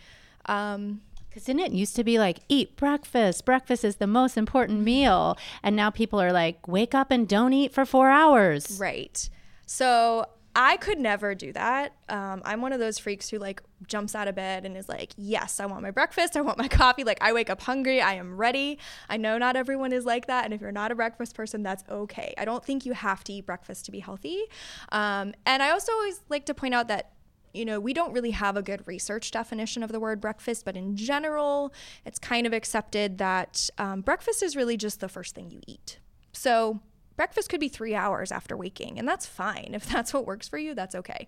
Um, 0.47 1.03
because 1.29 1.45
didn't 1.45 1.61
it 1.61 1.73
used 1.73 1.97
to 1.97 2.05
be 2.05 2.19
like, 2.19 2.41
eat 2.49 2.77
breakfast? 2.77 3.45
Breakfast 3.45 3.85
is 3.85 3.97
the 3.97 4.07
most 4.07 4.37
important 4.37 4.81
meal. 4.81 5.37
And 5.63 5.77
now 5.77 5.91
people 5.91 6.21
are 6.21 6.33
like, 6.33 6.67
wake 6.67 6.95
up 6.95 7.11
and 7.11 7.29
don't 7.29 7.53
eat 7.53 7.73
for 7.73 7.85
four 7.85 8.11
hours. 8.11 8.79
Right. 8.81 9.29
So 9.67 10.27
I 10.57 10.77
could 10.77 10.99
never 10.99 11.37
do 11.37 11.53
that. 11.53 11.93
Um, 12.09 12.43
I'm 12.45 12.61
one 12.63 12.73
of 12.73 12.81
those 12.81 12.99
freaks 12.99 13.29
who 13.29 13.39
like 13.39 13.63
jumps 13.87 14.17
out 14.17 14.27
of 14.27 14.35
bed 14.35 14.67
and 14.67 14.77
is 14.77 14.89
like, 14.89 15.13
yes, 15.17 15.61
I 15.61 15.67
want 15.67 15.83
my 15.83 15.93
breakfast. 15.93 16.37
I 16.37 16.41
want 16.41 16.59
my 16.59 16.67
coffee. 16.69 17.05
Like 17.05 17.19
I 17.21 17.33
wake 17.33 17.49
up 17.49 17.61
hungry. 17.61 18.01
I 18.01 18.15
am 18.15 18.37
ready. 18.37 18.79
I 19.09 19.19
know 19.19 19.39
not 19.39 19.55
everyone 19.55 19.93
is 19.93 20.05
like 20.05 20.27
that. 20.27 20.45
And 20.45 20.53
if 20.53 20.61
you're 20.61 20.73
not 20.73 20.91
a 20.91 20.97
breakfast 20.97 21.37
person, 21.37 21.63
that's 21.63 21.85
okay. 21.89 22.35
I 22.37 22.45
don't 22.45 22.65
think 22.65 22.85
you 22.85 22.95
have 22.95 23.23
to 23.25 23.33
eat 23.33 23.47
breakfast 23.47 23.85
to 23.85 23.93
be 23.93 24.01
healthy. 24.01 24.43
Um, 24.91 25.33
and 25.47 25.63
I 25.63 25.71
also 25.71 25.93
always 25.93 26.23
like 26.29 26.47
to 26.47 26.55
point 26.55 26.75
out 26.75 26.89
that 26.89 27.13
you 27.59 27.65
know, 27.65 27.81
we 27.81 27.93
don't 27.93 28.13
really 28.13 28.31
have 28.31 28.57
a 28.57 28.63
good 28.63 28.87
research 28.87 29.31
definition 29.31 29.83
of 29.83 29.93
the 29.93 30.01
word 30.01 30.21
breakfast, 30.21 30.65
but 30.65 30.77
in 30.77 30.97
general, 30.97 31.73
it's 32.07 32.19
kind 32.19 32.47
of 32.47 32.53
accepted 32.53 33.19
that 33.19 33.69
um, 33.77 34.01
breakfast 34.01 34.43
is 34.43 34.57
really 34.57 34.77
just 34.77 35.01
the 35.01 35.09
first 35.09 35.35
thing 35.35 35.51
you 35.51 35.61
eat. 35.67 35.99
So, 36.33 36.81
breakfast 37.17 37.51
could 37.51 37.61
be 37.61 37.69
three 37.69 37.95
hours 37.95 38.31
after 38.31 38.57
waking, 38.57 38.99
and 38.99 39.07
that's 39.07 39.27
fine. 39.27 39.73
If 39.75 39.87
that's 39.87 40.15
what 40.15 40.27
works 40.27 40.49
for 40.49 40.57
you, 40.57 40.75
that's 40.75 40.95
okay. 40.95 41.27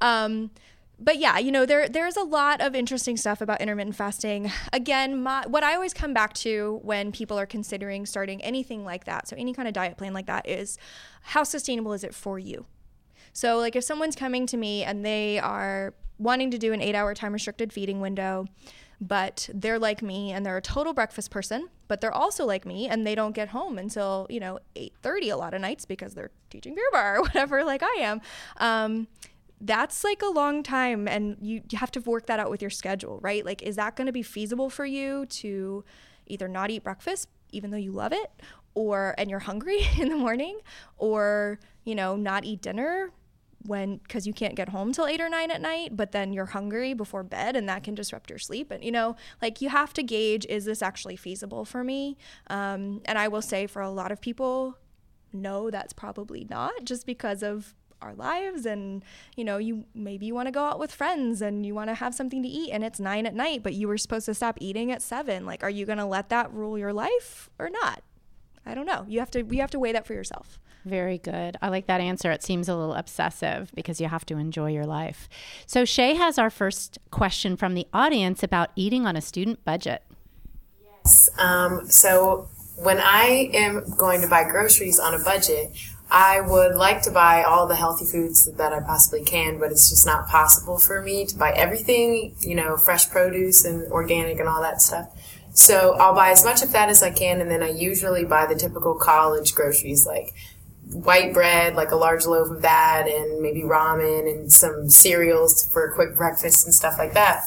Um, 0.00 0.50
but 0.98 1.18
yeah, 1.18 1.38
you 1.38 1.50
know, 1.50 1.66
there 1.66 1.88
there's 1.88 2.16
a 2.16 2.22
lot 2.22 2.60
of 2.60 2.76
interesting 2.76 3.16
stuff 3.16 3.40
about 3.40 3.60
intermittent 3.60 3.96
fasting. 3.96 4.52
Again, 4.72 5.20
my, 5.20 5.44
what 5.48 5.64
I 5.64 5.74
always 5.74 5.92
come 5.92 6.14
back 6.14 6.32
to 6.34 6.78
when 6.82 7.10
people 7.10 7.38
are 7.38 7.46
considering 7.46 8.06
starting 8.06 8.40
anything 8.42 8.84
like 8.84 9.04
that, 9.06 9.26
so 9.26 9.36
any 9.36 9.52
kind 9.52 9.66
of 9.66 9.74
diet 9.74 9.98
plan 9.98 10.14
like 10.14 10.26
that, 10.26 10.48
is 10.48 10.78
how 11.22 11.42
sustainable 11.42 11.92
is 11.92 12.04
it 12.04 12.14
for 12.14 12.38
you? 12.38 12.66
So, 13.32 13.58
like, 13.58 13.76
if 13.76 13.84
someone's 13.84 14.16
coming 14.16 14.46
to 14.46 14.56
me 14.56 14.84
and 14.84 15.04
they 15.04 15.38
are 15.38 15.94
wanting 16.18 16.50
to 16.50 16.58
do 16.58 16.72
an 16.72 16.80
eight 16.80 16.94
hour 16.94 17.14
time 17.14 17.32
restricted 17.32 17.72
feeding 17.72 18.00
window, 18.00 18.46
but 19.00 19.48
they're 19.52 19.78
like 19.78 20.00
me 20.02 20.30
and 20.30 20.46
they're 20.46 20.56
a 20.56 20.62
total 20.62 20.92
breakfast 20.92 21.30
person, 21.30 21.68
but 21.88 22.00
they're 22.00 22.14
also 22.14 22.46
like 22.46 22.64
me 22.64 22.88
and 22.88 23.06
they 23.06 23.14
don't 23.14 23.34
get 23.34 23.48
home 23.48 23.76
until, 23.78 24.26
you 24.30 24.38
know, 24.38 24.60
8.30 24.76 25.32
a 25.32 25.36
lot 25.36 25.54
of 25.54 25.60
nights 25.60 25.84
because 25.84 26.14
they're 26.14 26.30
teaching 26.50 26.74
Pure 26.74 26.90
Barre 26.92 27.16
or 27.18 27.22
whatever 27.22 27.64
like 27.64 27.82
I 27.82 27.96
am. 28.00 28.20
Um, 28.58 29.08
that's 29.60 30.04
like 30.04 30.22
a 30.22 30.28
long 30.28 30.62
time 30.62 31.08
and 31.08 31.36
you, 31.40 31.62
you 31.70 31.78
have 31.78 31.90
to 31.92 32.00
work 32.00 32.26
that 32.26 32.38
out 32.38 32.50
with 32.50 32.60
your 32.60 32.70
schedule, 32.70 33.18
right? 33.22 33.44
Like, 33.44 33.62
is 33.62 33.76
that 33.76 33.96
going 33.96 34.06
to 34.06 34.12
be 34.12 34.22
feasible 34.22 34.70
for 34.70 34.84
you 34.84 35.26
to 35.26 35.84
either 36.26 36.46
not 36.46 36.70
eat 36.70 36.84
breakfast 36.84 37.28
even 37.50 37.70
though 37.70 37.76
you 37.76 37.92
love 37.92 38.12
it 38.12 38.30
or 38.74 39.14
and 39.18 39.30
you're 39.30 39.40
hungry 39.40 39.80
in 39.98 40.08
the 40.08 40.16
morning 40.16 40.58
or 40.96 41.58
you 41.84 41.94
know 41.94 42.16
not 42.16 42.44
eat 42.44 42.62
dinner 42.62 43.10
when 43.66 43.98
because 43.98 44.26
you 44.26 44.32
can't 44.32 44.54
get 44.54 44.70
home 44.70 44.92
till 44.92 45.06
eight 45.06 45.20
or 45.20 45.28
nine 45.28 45.50
at 45.50 45.60
night 45.60 45.96
but 45.96 46.12
then 46.12 46.32
you're 46.32 46.46
hungry 46.46 46.94
before 46.94 47.22
bed 47.22 47.56
and 47.56 47.68
that 47.68 47.82
can 47.82 47.94
disrupt 47.94 48.30
your 48.30 48.38
sleep. 48.38 48.70
And 48.70 48.84
you 48.84 48.92
know 48.92 49.16
like 49.40 49.60
you 49.60 49.68
have 49.68 49.92
to 49.94 50.02
gauge 50.02 50.46
is 50.48 50.64
this 50.64 50.82
actually 50.82 51.16
feasible 51.16 51.64
for 51.64 51.84
me? 51.84 52.16
Um, 52.48 53.00
and 53.04 53.18
i 53.18 53.28
will 53.28 53.42
say 53.42 53.66
for 53.66 53.82
a 53.82 53.90
lot 53.90 54.12
of 54.12 54.20
people 54.20 54.78
no 55.32 55.70
that's 55.70 55.92
probably 55.92 56.46
not 56.48 56.72
just 56.84 57.06
because 57.06 57.42
of 57.42 57.74
our 58.02 58.14
lives 58.14 58.66
and 58.66 59.04
you 59.36 59.44
know 59.44 59.58
you 59.58 59.84
maybe 59.94 60.26
you 60.26 60.34
want 60.34 60.46
to 60.46 60.52
go 60.52 60.64
out 60.64 60.78
with 60.78 60.92
friends 60.92 61.40
and 61.40 61.64
you 61.64 61.74
want 61.74 61.88
to 61.88 61.94
have 61.94 62.14
something 62.14 62.42
to 62.42 62.48
eat 62.48 62.70
and 62.72 62.84
it's 62.84 62.98
nine 63.00 63.26
at 63.26 63.34
night 63.34 63.62
but 63.62 63.74
you 63.74 63.86
were 63.88 63.96
supposed 63.96 64.26
to 64.26 64.34
stop 64.34 64.58
eating 64.60 64.90
at 64.90 65.00
seven. 65.00 65.46
Like 65.46 65.62
are 65.62 65.70
you 65.70 65.86
going 65.86 65.98
to 65.98 66.04
let 66.04 66.28
that 66.28 66.52
rule 66.52 66.76
your 66.76 66.92
life 66.92 67.48
or 67.58 67.70
not 67.70 68.02
i 68.66 68.74
don't 68.74 68.86
know 68.86 69.04
you 69.08 69.18
have 69.18 69.30
to 69.30 69.44
you 69.44 69.60
have 69.60 69.70
to 69.70 69.78
weigh 69.78 69.92
that 69.92 70.06
for 70.06 70.14
yourself 70.14 70.58
very 70.84 71.18
good. 71.18 71.56
I 71.62 71.68
like 71.68 71.86
that 71.86 72.00
answer. 72.00 72.30
It 72.30 72.42
seems 72.42 72.68
a 72.68 72.74
little 72.74 72.94
obsessive 72.94 73.70
because 73.74 74.00
you 74.00 74.08
have 74.08 74.26
to 74.26 74.36
enjoy 74.36 74.70
your 74.72 74.86
life. 74.86 75.28
So, 75.66 75.84
Shay 75.84 76.14
has 76.14 76.38
our 76.38 76.50
first 76.50 76.98
question 77.10 77.56
from 77.56 77.74
the 77.74 77.86
audience 77.92 78.42
about 78.42 78.70
eating 78.74 79.06
on 79.06 79.16
a 79.16 79.20
student 79.20 79.64
budget. 79.64 80.02
Yes. 81.04 81.30
Um, 81.38 81.86
so, 81.86 82.48
when 82.76 82.98
I 82.98 83.50
am 83.52 83.94
going 83.96 84.22
to 84.22 84.28
buy 84.28 84.44
groceries 84.44 84.98
on 84.98 85.14
a 85.14 85.22
budget, 85.22 85.70
I 86.10 86.40
would 86.40 86.74
like 86.74 87.02
to 87.02 87.10
buy 87.10 87.42
all 87.42 87.66
the 87.66 87.76
healthy 87.76 88.04
foods 88.04 88.50
that 88.52 88.72
I 88.72 88.80
possibly 88.80 89.24
can, 89.24 89.58
but 89.58 89.70
it's 89.70 89.88
just 89.88 90.04
not 90.04 90.28
possible 90.28 90.78
for 90.78 91.00
me 91.00 91.24
to 91.26 91.36
buy 91.36 91.52
everything, 91.52 92.34
you 92.40 92.54
know, 92.54 92.76
fresh 92.76 93.08
produce 93.08 93.64
and 93.64 93.90
organic 93.90 94.38
and 94.38 94.48
all 94.48 94.60
that 94.60 94.82
stuff. 94.82 95.08
So 95.54 95.96
I'll 95.98 96.14
buy 96.14 96.30
as 96.30 96.44
much 96.44 96.62
of 96.62 96.72
that 96.72 96.88
as 96.88 97.02
I 97.02 97.10
can, 97.10 97.40
and 97.40 97.50
then 97.50 97.62
I 97.62 97.70
usually 97.70 98.24
buy 98.24 98.46
the 98.46 98.54
typical 98.54 98.94
college 98.94 99.54
groceries 99.54 100.06
like 100.06 100.34
white 100.92 101.32
bread, 101.32 101.74
like 101.74 101.90
a 101.90 101.96
large 101.96 102.26
loaf 102.26 102.50
of 102.50 102.62
that, 102.62 103.06
and 103.08 103.40
maybe 103.40 103.62
ramen 103.62 104.30
and 104.30 104.52
some 104.52 104.88
cereals 104.88 105.70
for 105.72 105.86
a 105.86 105.94
quick 105.94 106.16
breakfast 106.16 106.66
and 106.66 106.74
stuff 106.74 106.94
like 106.98 107.14
that. 107.14 107.44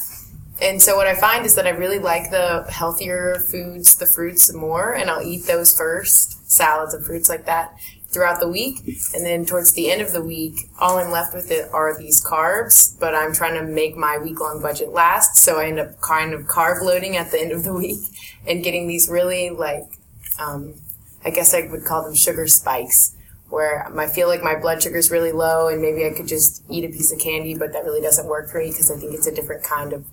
And 0.61 0.81
so 0.81 0.95
what 0.95 1.07
I 1.07 1.15
find 1.15 1.45
is 1.45 1.55
that 1.55 1.67
I 1.67 1.71
really 1.71 1.99
like 1.99 2.31
the 2.31 2.65
healthier 2.69 3.43
foods, 3.51 3.95
the 3.95 4.05
fruits 4.05 4.53
more, 4.53 4.93
and 4.93 5.09
I'll 5.09 5.21
eat 5.21 5.45
those 5.45 5.75
first, 5.75 6.49
salads 6.49 6.93
and 6.93 7.05
fruits 7.05 7.27
like 7.27 7.45
that 7.45 7.75
throughout 8.15 8.39
the 8.39 8.47
week. 8.47 8.79
And 9.13 9.25
then 9.25 9.45
towards 9.45 9.73
the 9.73 9.91
end 9.91 10.01
of 10.01 10.13
the 10.13 10.23
week, 10.23 10.55
all 10.79 10.97
I'm 10.97 11.11
left 11.11 11.35
with 11.35 11.51
it 11.51 11.69
are 11.73 11.95
these 11.97 12.25
carbs, 12.25 12.97
but 12.97 13.13
I'm 13.13 13.33
trying 13.33 13.55
to 13.55 13.63
make 13.63 13.97
my 13.97 14.17
week 14.17 14.39
long 14.39 14.61
budget 14.61 14.89
last. 14.89 15.35
So 15.35 15.59
I 15.59 15.65
end 15.65 15.79
up 15.79 15.99
kind 15.99 16.33
of 16.33 16.43
carb 16.43 16.81
loading 16.81 17.17
at 17.17 17.31
the 17.31 17.39
end 17.39 17.51
of 17.51 17.65
the 17.65 17.73
week 17.73 17.99
and 18.47 18.63
getting 18.63 18.87
these 18.87 19.09
really 19.09 19.49
like, 19.49 19.83
um, 20.39 20.75
I 21.23 21.29
guess 21.29 21.53
I 21.53 21.67
would 21.67 21.83
call 21.83 22.03
them 22.03 22.15
sugar 22.15 22.47
spikes 22.47 23.15
where 23.49 23.85
I 23.99 24.07
feel 24.07 24.27
like 24.27 24.41
my 24.41 24.55
blood 24.59 24.81
sugar 24.81 24.97
is 24.97 25.11
really 25.11 25.31
low 25.31 25.67
and 25.67 25.81
maybe 25.81 26.05
I 26.05 26.11
could 26.11 26.27
just 26.27 26.63
eat 26.69 26.85
a 26.85 26.89
piece 26.89 27.11
of 27.11 27.19
candy, 27.19 27.53
but 27.53 27.73
that 27.73 27.83
really 27.83 28.01
doesn't 28.01 28.27
work 28.27 28.49
for 28.49 28.59
me 28.59 28.71
because 28.71 28.89
I 28.89 28.97
think 28.97 29.13
it's 29.13 29.27
a 29.27 29.35
different 29.35 29.63
kind 29.63 29.93
of, 29.93 30.05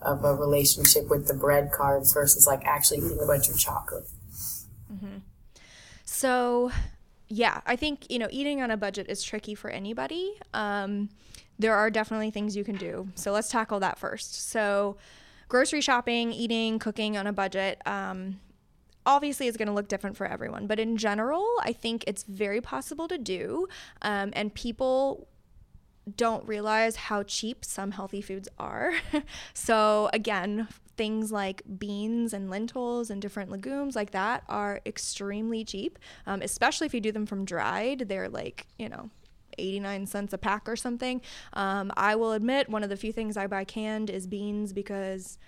of 0.00 0.24
a 0.24 0.34
relationship 0.34 1.08
with 1.08 1.28
the 1.28 1.34
bread 1.34 1.70
carbs 1.70 2.14
versus 2.14 2.46
like 2.46 2.64
actually 2.64 2.98
eating 2.98 3.20
a 3.22 3.26
bunch 3.26 3.48
of 3.48 3.58
chocolate. 3.58 4.04
Mm-hmm. 4.92 5.18
So, 6.04 6.72
yeah, 7.30 7.60
I 7.64 7.76
think, 7.76 8.10
you 8.10 8.18
know, 8.18 8.28
eating 8.30 8.60
on 8.60 8.70
a 8.70 8.76
budget 8.76 9.06
is 9.08 9.22
tricky 9.22 9.54
for 9.54 9.70
anybody. 9.70 10.34
Um, 10.52 11.08
there 11.58 11.74
are 11.74 11.88
definitely 11.88 12.30
things 12.30 12.56
you 12.56 12.64
can 12.64 12.76
do. 12.76 13.08
So 13.14 13.32
let's 13.32 13.48
tackle 13.48 13.80
that 13.80 13.98
first. 13.98 14.50
So, 14.50 14.96
grocery 15.48 15.80
shopping, 15.80 16.32
eating, 16.32 16.78
cooking 16.78 17.16
on 17.16 17.26
a 17.26 17.32
budget. 17.32 17.80
Um, 17.86 18.40
obviously 19.06 19.48
it's 19.48 19.56
going 19.56 19.66
to 19.66 19.72
look 19.72 19.88
different 19.88 20.14
for 20.14 20.26
everyone 20.26 20.66
but 20.66 20.78
in 20.78 20.94
general 20.98 21.42
i 21.62 21.72
think 21.72 22.04
it's 22.06 22.22
very 22.24 22.60
possible 22.60 23.08
to 23.08 23.16
do 23.16 23.66
um, 24.02 24.30
and 24.34 24.54
people 24.54 25.26
don't 26.16 26.46
realize 26.46 26.96
how 26.96 27.22
cheap 27.22 27.64
some 27.64 27.92
healthy 27.92 28.20
foods 28.20 28.48
are. 28.58 28.92
so, 29.54 30.10
again, 30.12 30.68
things 30.96 31.32
like 31.32 31.62
beans 31.78 32.32
and 32.32 32.50
lentils 32.50 33.10
and 33.10 33.22
different 33.22 33.50
legumes 33.50 33.96
like 33.96 34.10
that 34.10 34.44
are 34.48 34.80
extremely 34.84 35.64
cheap, 35.64 35.98
um, 36.26 36.42
especially 36.42 36.86
if 36.86 36.94
you 36.94 37.00
do 37.00 37.12
them 37.12 37.26
from 37.26 37.44
dried. 37.44 38.00
They're 38.08 38.28
like, 38.28 38.66
you 38.78 38.88
know, 38.88 39.10
89 39.58 40.06
cents 40.06 40.32
a 40.32 40.38
pack 40.38 40.68
or 40.68 40.76
something. 40.76 41.20
Um, 41.52 41.92
I 41.96 42.16
will 42.16 42.32
admit, 42.32 42.68
one 42.68 42.82
of 42.82 42.88
the 42.88 42.96
few 42.96 43.12
things 43.12 43.36
I 43.36 43.46
buy 43.46 43.64
canned 43.64 44.10
is 44.10 44.26
beans 44.26 44.72
because 44.72 45.38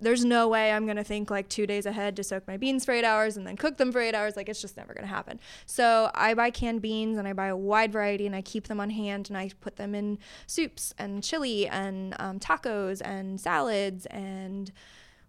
there's 0.00 0.24
no 0.24 0.48
way 0.48 0.72
I'm 0.72 0.86
gonna 0.86 1.04
think 1.04 1.30
like 1.30 1.48
two 1.48 1.66
days 1.66 1.86
ahead 1.86 2.16
to 2.16 2.24
soak 2.24 2.46
my 2.46 2.56
beans 2.56 2.84
for 2.84 2.92
eight 2.92 3.04
hours 3.04 3.36
and 3.36 3.46
then 3.46 3.56
cook 3.56 3.76
them 3.76 3.92
for 3.92 4.00
eight 4.00 4.14
hours. 4.14 4.36
Like 4.36 4.48
it's 4.48 4.60
just 4.60 4.76
never 4.76 4.94
gonna 4.94 5.06
happen. 5.06 5.38
So 5.66 6.10
I 6.14 6.34
buy 6.34 6.50
canned 6.50 6.82
beans 6.82 7.18
and 7.18 7.28
I 7.28 7.32
buy 7.32 7.46
a 7.46 7.56
wide 7.56 7.92
variety 7.92 8.26
and 8.26 8.34
I 8.34 8.42
keep 8.42 8.68
them 8.68 8.80
on 8.80 8.90
hand 8.90 9.28
and 9.28 9.36
I 9.36 9.50
put 9.60 9.76
them 9.76 9.94
in 9.94 10.18
soups 10.46 10.94
and 10.98 11.22
chili 11.22 11.68
and 11.68 12.14
um, 12.18 12.38
tacos 12.38 13.00
and 13.04 13.40
salads 13.40 14.06
and 14.06 14.72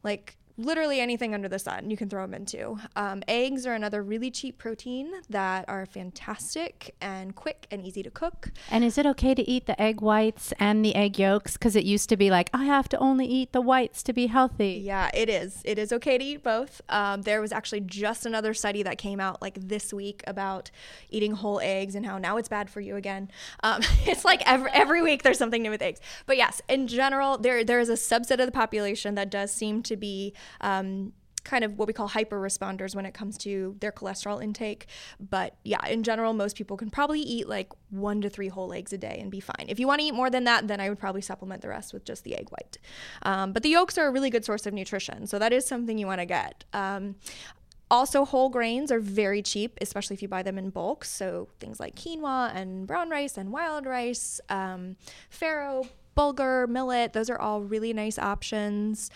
like 0.04 0.38
literally 0.66 1.00
anything 1.00 1.34
under 1.34 1.48
the 1.48 1.60
sun 1.60 1.90
you 1.90 1.98
can 1.98 2.10
throw 2.10 2.24
them 2.24 2.34
into. 2.34 2.78
Um, 2.96 3.24
eggs 3.28 3.66
are 3.66 3.74
another 3.74 4.04
really 4.04 4.32
cheap 4.32 4.58
protein 4.58 5.12
that 5.30 5.66
are 5.68 5.86
fantastic 5.86 6.96
and 7.02 7.36
quick 7.36 7.68
and 7.72 7.82
easy 7.86 8.04
to 8.04 8.12
cook. 8.12 8.52
And 8.70 8.84
is 8.84 8.98
it 8.98 9.06
okay 9.06 9.34
to 9.34 9.48
eat 9.50 9.66
the 9.66 9.80
egg 9.82 10.02
whites 10.02 10.54
and 10.60 10.84
the 10.84 10.96
egg 10.96 11.20
yolks? 11.20 11.54
Because 11.54 11.76
it 11.76 11.84
used 11.84 12.10
to 12.10 12.18
be 12.18 12.30
like, 12.30 12.50
I 12.54 12.66
have 12.66 12.90
to 12.90 12.98
only 12.98 13.26
eat 13.26 13.52
the 13.52 13.62
whites 13.62 14.04
to 14.04 14.14
be 14.14 14.28
healthy. 14.28 14.82
Yeah, 14.84 15.10
it 15.14 15.30
is. 15.30 15.62
It 15.66 15.78
is 15.78 15.92
okay 15.94 16.18
to 16.18 16.24
eat 16.24 16.44
both. 16.44 16.82
Um, 16.90 17.24
there 17.24 17.42
was 17.42 17.52
actually 17.52 17.82
just 17.82 18.26
another 18.26 18.54
study 18.54 18.84
that 18.84 18.98
came 18.98 19.20
out 19.20 19.42
like 19.42 19.58
this 19.60 19.94
week 19.94 20.24
about 20.28 20.72
eating 21.10 21.34
whole 21.34 21.60
eggs 21.62 21.96
and 21.96 22.06
how 22.06 22.18
now 22.18 22.38
it's 22.38 22.50
bad 22.50 22.70
for 22.70 22.82
you 22.82 22.96
again. 22.96 23.30
Um, 23.64 23.82
it's 24.06 24.26
like 24.26 24.42
every, 24.50 24.72
every 24.72 25.02
week 25.02 25.24
there's 25.24 25.38
something 25.38 25.62
new 25.62 25.72
with 25.72 25.82
eggs. 25.82 26.00
But 26.26 26.38
yes, 26.38 26.62
in 26.70 26.88
general, 26.88 27.38
there 27.38 27.64
there 27.64 27.80
is 27.80 27.90
a 27.90 27.94
subset 27.94 28.40
of 28.40 28.46
the 28.46 28.52
population 28.52 29.16
that 29.16 29.30
does 29.30 29.52
seem 29.52 29.84
to 29.84 29.96
be 29.96 30.34
um, 30.60 31.14
kind 31.44 31.64
of 31.64 31.78
what 31.78 31.88
we 31.88 31.94
call 31.94 32.08
hyper 32.08 32.40
responders 32.40 32.96
when 32.96 33.06
it 33.06 33.14
comes 33.14 33.38
to 33.40 33.76
their 33.80 33.92
cholesterol 33.92 34.44
intake. 34.44 34.88
But 35.20 35.56
yeah, 35.64 35.86
in 35.88 36.04
general, 36.04 36.34
most 36.34 36.56
people 36.56 36.78
can 36.78 36.90
probably 36.90 37.22
eat 37.22 37.48
like 37.48 37.72
one 37.90 38.22
to 38.22 38.30
three 38.30 38.50
whole 38.50 38.74
eggs 38.74 38.94
a 38.94 38.98
day 38.98 39.18
and 39.20 39.32
be 39.32 39.40
fine. 39.40 39.66
If 39.68 39.80
you 39.80 39.88
want 39.88 40.02
to 40.02 40.06
eat 40.06 40.14
more 40.14 40.30
than 40.30 40.44
that, 40.46 40.68
then 40.68 40.80
I 40.80 40.90
would 40.90 41.00
probably 41.00 41.22
supplement 41.22 41.62
the 41.62 41.70
rest 41.70 41.94
with 41.94 42.06
just 42.06 42.24
the 42.24 42.36
egg 42.36 42.50
white. 42.50 42.78
Um, 43.24 43.54
but 43.54 43.64
the 43.64 43.70
yolks 43.70 43.98
are 43.98 44.08
a 44.08 44.12
really 44.12 44.30
good 44.30 44.46
source 44.46 44.66
of 44.66 44.74
nutrition, 44.74 45.28
so 45.28 45.40
that 45.40 45.54
is 45.54 45.66
something 45.66 45.98
you 45.98 46.08
want 46.08 46.22
to 46.22 46.26
get. 46.26 46.64
Um, 46.74 47.16
also, 47.90 48.24
whole 48.24 48.48
grains 48.48 48.90
are 48.90 49.02
very 49.02 49.42
cheap, 49.42 49.78
especially 49.82 50.14
if 50.14 50.22
you 50.22 50.30
buy 50.30 50.44
them 50.44 50.58
in 50.58 50.70
bulk. 50.70 51.04
So 51.04 51.50
things 51.60 51.78
like 51.78 51.96
quinoa 51.96 52.56
and 52.56 52.88
brown 52.88 53.10
rice 53.10 53.38
and 53.38 53.52
wild 53.52 53.86
rice, 53.86 54.40
um, 54.48 54.96
farro, 55.30 55.90
bulgur, 56.18 56.68
millet, 56.68 57.14
those 57.14 57.30
are 57.30 57.40
all 57.40 57.62
really 57.62 57.94
nice 57.94 58.18
options. 58.20 59.10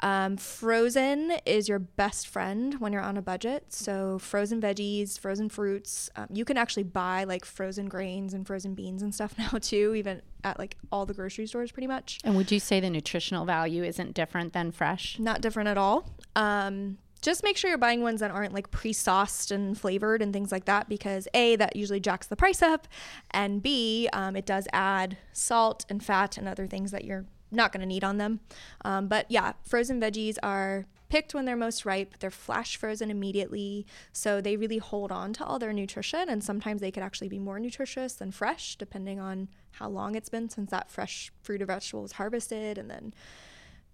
Um, 0.00 0.36
frozen 0.36 1.32
is 1.46 1.68
your 1.68 1.78
best 1.78 2.26
friend 2.26 2.80
when 2.80 2.92
you're 2.92 3.02
on 3.02 3.16
a 3.16 3.22
budget. 3.22 3.72
So, 3.72 4.18
frozen 4.18 4.60
veggies, 4.60 5.18
frozen 5.18 5.48
fruits. 5.48 6.10
Um, 6.16 6.26
you 6.32 6.44
can 6.44 6.56
actually 6.56 6.82
buy 6.82 7.22
like 7.22 7.44
frozen 7.44 7.88
grains 7.88 8.34
and 8.34 8.44
frozen 8.44 8.74
beans 8.74 9.02
and 9.02 9.14
stuff 9.14 9.34
now, 9.38 9.58
too, 9.60 9.94
even 9.94 10.22
at 10.42 10.58
like 10.58 10.76
all 10.90 11.06
the 11.06 11.14
grocery 11.14 11.46
stores 11.46 11.70
pretty 11.70 11.86
much. 11.86 12.18
And 12.24 12.36
would 12.36 12.50
you 12.50 12.58
say 12.58 12.80
the 12.80 12.90
nutritional 12.90 13.44
value 13.44 13.84
isn't 13.84 14.14
different 14.14 14.52
than 14.52 14.72
fresh? 14.72 15.18
Not 15.20 15.40
different 15.40 15.68
at 15.68 15.78
all. 15.78 16.10
Um, 16.34 16.98
just 17.22 17.42
make 17.42 17.56
sure 17.56 17.70
you're 17.70 17.78
buying 17.78 18.02
ones 18.02 18.20
that 18.20 18.30
aren't 18.30 18.52
like 18.52 18.70
pre-sauced 18.70 19.50
and 19.50 19.78
flavored 19.78 20.20
and 20.20 20.32
things 20.32 20.52
like 20.52 20.66
that 20.66 20.88
because 20.88 21.26
a 21.32 21.56
that 21.56 21.76
usually 21.76 22.00
jacks 22.00 22.26
the 22.26 22.36
price 22.36 22.60
up 22.60 22.86
and 23.30 23.62
b 23.62 24.08
um, 24.12 24.36
it 24.36 24.44
does 24.44 24.68
add 24.72 25.16
salt 25.32 25.86
and 25.88 26.04
fat 26.04 26.36
and 26.36 26.46
other 26.48 26.66
things 26.66 26.90
that 26.90 27.04
you're 27.04 27.24
not 27.52 27.72
going 27.72 27.80
to 27.80 27.86
need 27.86 28.02
on 28.02 28.18
them. 28.18 28.40
Um, 28.84 29.06
but 29.06 29.26
yeah, 29.30 29.52
frozen 29.62 30.00
veggies 30.00 30.36
are 30.42 30.86
picked 31.08 31.34
when 31.34 31.44
they're 31.44 31.56
most 31.56 31.84
ripe. 31.84 32.18
They're 32.18 32.30
flash 32.30 32.76
frozen 32.76 33.10
immediately. 33.10 33.86
So 34.12 34.40
they 34.40 34.56
really 34.56 34.78
hold 34.78 35.12
on 35.12 35.34
to 35.34 35.44
all 35.44 35.58
their 35.58 35.72
nutrition. 35.72 36.28
And 36.28 36.42
sometimes 36.42 36.80
they 36.80 36.90
could 36.90 37.02
actually 37.02 37.28
be 37.28 37.38
more 37.38 37.60
nutritious 37.60 38.14
than 38.14 38.30
fresh, 38.30 38.76
depending 38.76 39.20
on 39.20 39.48
how 39.72 39.88
long 39.88 40.14
it's 40.14 40.30
been 40.30 40.48
since 40.48 40.70
that 40.70 40.90
fresh 40.90 41.30
fruit 41.42 41.60
or 41.60 41.66
vegetable 41.66 42.02
was 42.02 42.12
harvested 42.12 42.78
and 42.78 42.90
then 42.90 43.12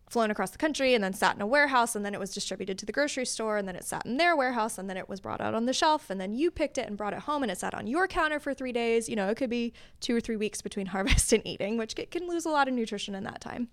flown 0.08 0.30
across 0.30 0.50
the 0.50 0.58
country 0.58 0.94
and 0.94 1.02
then 1.02 1.12
sat 1.12 1.36
in 1.36 1.42
a 1.42 1.46
warehouse 1.46 1.94
and 1.94 2.04
then 2.04 2.14
it 2.14 2.20
was 2.20 2.32
distributed 2.32 2.78
to 2.78 2.86
the 2.86 2.92
grocery 2.92 3.26
store 3.26 3.56
and 3.56 3.68
then 3.68 3.76
it 3.76 3.84
sat 3.84 4.04
in 4.06 4.16
their 4.16 4.36
warehouse 4.36 4.78
and 4.78 4.88
then 4.88 4.96
it 4.96 5.08
was 5.08 5.20
brought 5.20 5.40
out 5.40 5.54
on 5.54 5.66
the 5.66 5.72
shelf 5.72 6.10
and 6.10 6.20
then 6.20 6.34
you 6.34 6.50
picked 6.50 6.78
it 6.78 6.86
and 6.86 6.96
brought 6.96 7.12
it 7.12 7.20
home 7.20 7.42
and 7.42 7.52
it 7.52 7.58
sat 7.58 7.74
on 7.74 7.86
your 7.86 8.06
counter 8.06 8.38
for 8.38 8.54
three 8.54 8.72
days. 8.72 9.08
You 9.08 9.16
know 9.16 9.28
it 9.28 9.36
could 9.36 9.50
be 9.50 9.72
two 10.00 10.16
or 10.16 10.20
three 10.20 10.36
weeks 10.36 10.62
between 10.62 10.86
harvest 10.98 11.32
and 11.32 11.46
eating 11.46 11.76
which 11.76 11.94
can 12.10 12.28
lose 12.28 12.46
a 12.46 12.50
lot 12.50 12.68
of 12.68 12.74
nutrition 12.74 13.14
in 13.14 13.24
that 13.24 13.40
time. 13.40 13.68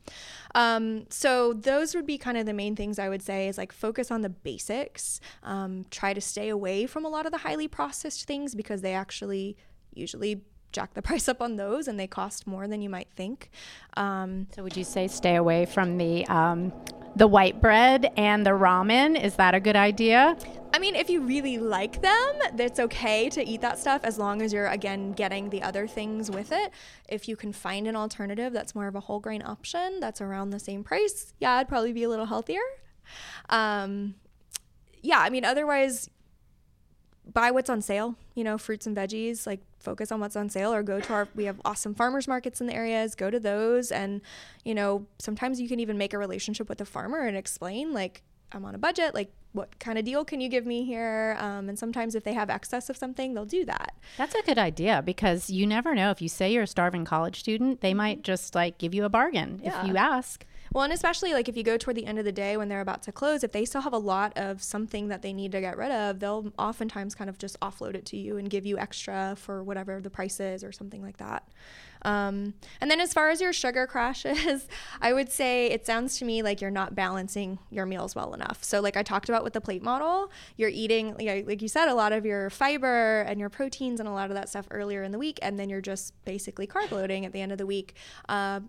Um, 0.54 1.06
so 1.10 1.54
those 1.54 1.96
would 1.96 2.06
be 2.06 2.18
kind 2.18 2.38
of 2.38 2.46
the 2.46 2.54
main 2.54 2.76
things 2.76 3.00
i 3.00 3.10
would 3.10 3.22
say 3.22 3.48
is 3.48 3.58
like 3.58 3.72
focus 3.72 4.12
on 4.12 4.22
the 4.22 4.30
basics. 4.30 5.20
Um, 5.44 5.86
try 5.92 6.14
to 6.14 6.22
stay 6.22 6.50
away 6.50 6.86
from 6.86 7.06
a 7.06 7.10
lot 7.10 7.26
of 7.26 7.32
the 7.32 7.40
highly 7.40 7.68
processed 7.68 8.26
things 8.26 8.56
because 8.56 8.82
they 8.82 8.94
actually 8.94 9.58
usually 9.94 10.42
jack 10.72 10.94
the 10.94 11.02
price 11.10 11.28
up 11.28 11.42
on 11.42 11.56
those 11.56 11.88
and 11.88 12.00
they 12.00 12.08
cost 12.08 12.48
more 12.48 12.68
than 12.68 12.82
you 12.82 12.90
might 12.90 13.10
think. 13.16 13.50
Um, 13.96 14.48
so 14.56 14.64
would 14.64 14.76
you 14.78 14.84
say 14.84 15.08
stay 15.08 15.36
away 15.36 15.66
from 15.66 15.98
the 15.98 16.26
um, 16.28 16.74
the 17.16 17.28
white 17.28 17.62
bread 17.62 18.12
and 18.18 18.46
the 18.46 18.52
ramen? 18.52 19.22
Is 19.22 19.36
that 19.36 19.56
a 19.56 19.60
good 19.60 19.76
idea? 19.76 20.38
I 20.74 20.80
mean, 20.80 20.96
if 20.96 21.10
you 21.10 21.22
really 21.22 21.58
like 21.58 22.02
them, 22.02 22.34
it's 22.60 22.82
okay 22.82 23.30
to 23.30 23.42
eat 23.42 23.62
that 23.62 23.80
stuff 23.80 24.02
as 24.04 24.18
long 24.18 24.42
as 24.42 24.52
you're 24.52 24.68
again 24.68 25.14
getting 25.14 25.50
the 25.50 25.62
other 25.64 25.88
things 25.88 26.30
with 26.30 26.52
it. 26.52 26.72
If 27.08 27.30
you 27.30 27.38
can 27.38 27.54
find 27.54 27.88
an 27.88 27.96
alternative 27.96 28.52
that's 28.52 28.76
more 28.76 28.88
of 28.88 28.96
a 28.96 29.00
whole 29.00 29.22
grain 29.22 29.42
option 29.42 30.02
that's 30.02 30.20
around 30.20 30.50
the 30.50 30.60
same 30.60 30.84
price, 30.84 31.34
yeah, 31.40 31.56
it'd 31.58 31.70
probably 31.70 31.94
be 31.94 32.04
a 32.04 32.10
little 32.10 32.26
healthier. 32.26 32.60
Um, 33.50 34.16
yeah, 35.02 35.20
I 35.20 35.30
mean, 35.30 35.46
otherwise, 35.46 36.10
buy 37.32 37.52
what's 37.52 37.70
on 37.70 37.82
sale, 37.82 38.16
you 38.34 38.44
know, 38.44 38.58
fruits 38.58 38.86
and 38.86 38.98
veggies, 38.98 39.48
like 39.48 39.62
focus 39.86 40.12
on 40.12 40.20
what's 40.20 40.36
on 40.36 40.50
sale 40.50 40.74
or 40.74 40.84
go 40.84 41.00
to 41.00 41.14
our 41.14 41.28
we 41.36 41.46
have 41.46 41.62
awesome 41.64 41.96
farmers 41.96 42.28
markets 42.28 42.60
in 42.60 42.68
the 42.68 42.74
areas, 42.74 43.16
go 43.16 43.30
to 43.30 43.40
those 43.40 43.92
and, 43.92 44.22
you 44.66 44.76
know, 44.76 45.06
sometimes 45.20 45.62
you 45.62 45.70
can 45.70 45.80
even 45.80 45.98
make 45.98 46.14
a 46.14 46.18
relationship 46.18 46.68
with 46.68 46.80
the 46.80 46.86
farmer 46.86 47.22
and 47.22 47.38
explain 47.38 47.94
like 47.94 48.24
I'm 48.52 48.66
on 48.66 48.76
a 48.76 48.78
budget, 48.78 49.14
like 49.14 49.32
what 49.54 49.80
kind 49.80 49.98
of 49.98 50.06
deal 50.06 50.26
can 50.26 50.42
you 50.42 50.50
give 50.50 50.66
me 50.66 50.86
here? 50.86 51.38
Um, 51.40 51.70
and 51.70 51.80
sometimes 51.80 52.14
if 52.16 52.24
they 52.24 52.34
have 52.34 52.50
excess 52.50 52.90
of 52.90 52.98
something, 52.98 53.34
they'll 53.34 53.46
do 53.46 53.66
that. 53.66 53.96
That's 54.18 54.36
a 54.36 54.42
good 54.44 54.60
idea 54.60 55.02
because 55.04 55.50
you 55.50 55.66
never 55.66 55.96
know. 55.96 56.12
If 56.12 56.22
you 56.22 56.30
say 56.30 56.52
you're 56.52 56.64
a 56.64 56.68
starving 56.68 57.06
college 57.06 57.40
student, 57.40 57.82
they 57.82 57.94
might 57.94 58.22
just 58.22 58.54
like 58.54 58.78
give 58.78 58.94
you 58.94 59.06
a 59.06 59.10
bargain 59.10 59.62
yeah. 59.64 59.82
if 59.82 59.88
you 59.88 59.98
ask. 59.98 60.46
Well, 60.76 60.84
and 60.84 60.92
especially 60.92 61.32
like 61.32 61.48
if 61.48 61.56
you 61.56 61.64
go 61.64 61.78
toward 61.78 61.96
the 61.96 62.06
end 62.06 62.20
of 62.20 62.26
the 62.26 62.34
day 62.34 62.58
when 62.58 62.68
they're 62.68 62.82
about 62.82 63.02
to 63.04 63.14
close, 63.14 63.46
if 63.46 63.54
they 63.54 63.64
still 63.64 63.80
have 63.80 63.94
a 63.94 63.98
lot 63.98 64.38
of 64.38 64.62
something 64.62 65.08
that 65.08 65.22
they 65.22 65.32
need 65.32 65.54
to 65.54 65.62
get 65.62 65.78
rid 65.78 65.90
of, 65.90 66.20
they'll 66.20 66.52
oftentimes 66.60 67.16
kind 67.16 67.30
of 67.30 67.38
just 67.38 67.58
offload 67.62 67.96
it 67.96 68.06
to 68.08 68.18
you 68.18 68.36
and 68.36 68.50
give 68.50 68.66
you 68.66 68.78
extra 68.78 69.36
for 69.38 69.64
whatever 69.64 70.02
the 70.02 70.10
price 70.10 70.38
is 70.42 70.66
or 70.66 70.74
something 70.74 71.02
like 71.02 71.16
that. 71.16 71.48
Um, 72.02 72.56
and 72.82 72.92
then 72.92 73.00
as 73.00 73.14
far 73.14 73.30
as 73.30 73.40
your 73.40 73.54
sugar 73.54 73.88
crashes, 73.92 74.68
I 75.02 75.14
would 75.14 75.32
say 75.32 75.68
it 75.68 75.86
sounds 75.86 76.20
to 76.20 76.26
me 76.26 76.44
like 76.44 76.60
you're 76.60 76.72
not 76.72 76.94
balancing 76.94 77.58
your 77.72 77.86
meals 77.86 78.14
well 78.14 78.34
enough. 78.34 78.62
So, 78.62 78.82
like 78.82 78.98
I 78.98 79.02
talked 79.02 79.30
about 79.30 79.46
with 79.46 79.54
the 79.54 79.62
plate 79.62 79.82
model, 79.82 80.30
you're 80.58 80.70
eating, 80.70 81.16
like, 81.16 81.62
you 81.62 81.70
said, 81.70 81.88
a 81.88 81.96
lot 81.96 82.12
of 82.12 82.26
your 82.26 82.50
fiber 82.50 83.22
and 83.22 83.40
your 83.40 83.50
proteins 83.50 84.02
and 84.02 84.10
a 84.10 84.12
lot 84.12 84.30
of 84.30 84.36
that 84.36 84.50
stuff 84.50 84.68
earlier 84.72 85.04
in 85.04 85.14
the 85.14 85.20
week, 85.20 85.40
and 85.42 85.58
then 85.58 85.70
you're 85.70 85.80
just 85.80 86.14
basically 86.26 86.68
carb 86.68 86.92
loading 86.92 87.26
at 87.26 87.32
the 87.32 87.40
end 87.40 87.54
of 87.54 87.58
the 87.58 87.66
week. 87.66 87.96
Uh, 88.28 88.60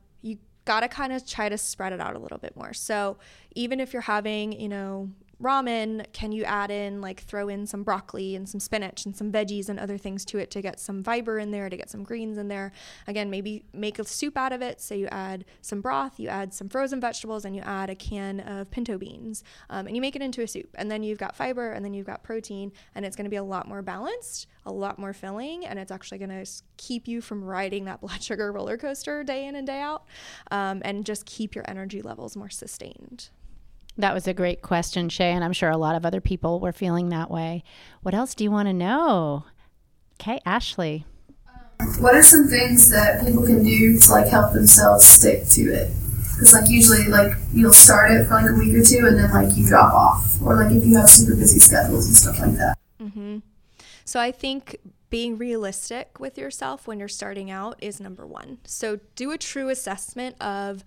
got 0.67 0.81
to 0.81 0.89
kind 0.89 1.13
of 1.13 1.27
try 1.27 1.49
to 1.49 1.57
spread 1.57 1.95
it 1.95 2.01
out 2.01 2.15
a 2.15 2.19
little 2.19 2.39
bit 2.39 2.55
more. 2.55 2.75
So 2.75 3.17
even 3.55 3.81
if 3.81 3.95
you're 3.95 4.03
having, 4.03 4.53
you 4.53 4.69
know, 4.69 5.11
ramen, 5.42 6.05
can 6.12 6.33
you 6.33 6.44
add 6.44 6.70
in 6.70 7.01
like 7.01 7.20
throw 7.20 7.49
in 7.49 7.66
some 7.66 7.83
broccoli 7.83 8.35
and 8.35 8.49
some 8.49 8.61
spinach 8.61 9.05
and 9.05 9.16
some 9.16 9.31
veggies 9.31 9.68
and 9.68 9.79
other 9.79 9.99
things 9.99 10.25
to 10.27 10.38
it 10.38 10.51
to 10.53 10.62
get 10.62 10.81
some 10.81 11.03
fiber 11.03 11.38
in 11.38 11.51
there, 11.51 11.68
to 11.68 11.77
get 11.77 11.90
some 11.90 12.03
greens 12.03 12.38
in 12.38 12.49
there? 12.49 12.72
Again, 13.07 13.31
maybe 13.31 13.64
make 13.72 13.99
a 13.99 14.05
soup 14.05 14.37
out 14.37 14.53
of 14.53 14.62
it. 14.62 14.81
So 14.81 14.94
you 14.94 15.07
add 15.09 15.44
some 15.61 15.81
broth, 15.81 16.18
you 16.18 16.29
add 16.29 16.55
some 16.55 16.68
frozen 16.68 17.01
vegetables, 17.01 17.44
and 17.44 17.55
you 17.55 17.62
add 17.62 17.90
a 17.90 17.94
can 17.94 18.40
of 18.40 18.70
pinto 18.70 18.99
beans, 18.99 19.44
um, 19.68 19.87
and 19.87 19.94
you 19.94 20.01
make 20.01 20.16
it 20.16 20.22
into 20.22 20.42
a 20.42 20.49
soup. 20.49 20.68
And 20.77 20.90
then 20.90 21.03
you've 21.03 21.18
got 21.18 21.37
fiber, 21.37 21.72
and 21.72 21.85
then 21.85 21.92
you've 21.92 22.07
got 22.07 22.22
protein, 22.22 22.72
and 22.94 23.05
it's 23.05 23.16
going 23.16 23.25
to 23.25 23.31
be 23.31 23.37
a 23.37 23.44
lot 23.44 23.68
more 23.68 23.83
balanced, 23.83 24.46
a 24.64 24.72
lot 24.72 24.99
more 24.99 25.12
filling, 25.12 25.66
and 25.66 25.79
it's 25.79 25.92
actually 25.92 26.18
going 26.18 26.44
to 26.44 26.51
keep 26.77 27.07
you 27.07 27.20
from 27.20 27.44
riding 27.44 27.85
that 27.85 28.01
blood 28.01 28.22
sugar 28.22 28.53
roller 28.57 28.77
coaster 28.77 29.22
day 29.22 29.46
in 29.46 29.57
and 29.57 29.66
day 29.66 29.81
out, 29.81 30.05
um, 30.51 30.81
and 30.85 31.05
just 31.05 31.27
keep 31.27 31.55
your 31.55 31.64
energy 31.68 32.01
levels 32.01 32.37
more 32.37 32.51
sustained. 32.51 33.31
That 33.99 34.13
was 34.13 34.29
a 34.29 34.35
great 34.35 34.61
question, 34.61 35.09
Shay, 35.09 35.33
and 35.33 35.43
I'm 35.43 35.55
sure 35.55 35.71
a 35.71 35.77
lot 35.77 35.97
of 35.97 36.05
other 36.05 36.21
people 36.21 36.61
were 36.61 36.73
feeling 36.73 37.09
that 37.09 37.31
way. 37.31 37.65
What 38.03 38.15
else 38.15 38.35
do 38.35 38.45
you 38.45 38.51
want 38.51 38.69
to 38.69 38.75
know? 38.75 39.45
Okay, 40.21 40.39
Ashley. 40.45 41.07
What 41.99 42.15
are 42.15 42.23
some 42.23 42.47
things 42.49 42.91
that 42.91 43.25
people 43.25 43.45
can 43.45 43.63
do 43.63 43.99
to 43.99 44.11
like 44.11 44.29
help 44.29 44.53
themselves 44.53 45.05
stick 45.05 45.47
to 45.49 45.63
it? 45.73 45.91
Because 46.19 46.53
like 46.53 46.69
usually 46.69 47.07
like 47.09 47.33
you'll 47.53 47.73
start 47.73 48.11
it 48.11 48.27
for 48.27 48.35
like 48.35 48.51
a 48.51 48.55
week 48.55 48.75
or 48.75 48.83
two 48.83 49.07
and 49.07 49.19
then 49.19 49.31
like 49.31 49.57
you 49.57 49.67
drop 49.67 49.95
off, 49.95 50.41
or 50.43 50.57
like 50.57 50.73
if 50.73 50.85
you 50.85 50.97
have 50.97 51.09
super 51.09 51.35
busy 51.35 51.59
schedules 51.59 52.07
and 52.07 52.17
stuff 52.17 52.39
like 52.39 52.57
that. 52.57 52.79
Mm-hmm. 53.01 53.39
So 54.05 54.21
I 54.21 54.31
think 54.31 54.77
being 55.09 55.39
realistic 55.39 56.21
with 56.21 56.37
yourself 56.37 56.87
when 56.87 56.99
you're 56.99 57.09
starting 57.09 57.51
out 57.51 57.79
is 57.81 58.01
number 58.01 58.27
one. 58.27 58.59
So 58.65 59.01
do 59.15 59.31
a 59.31 59.39
true 59.39 59.69
assessment 59.69 60.41
of 60.43 60.85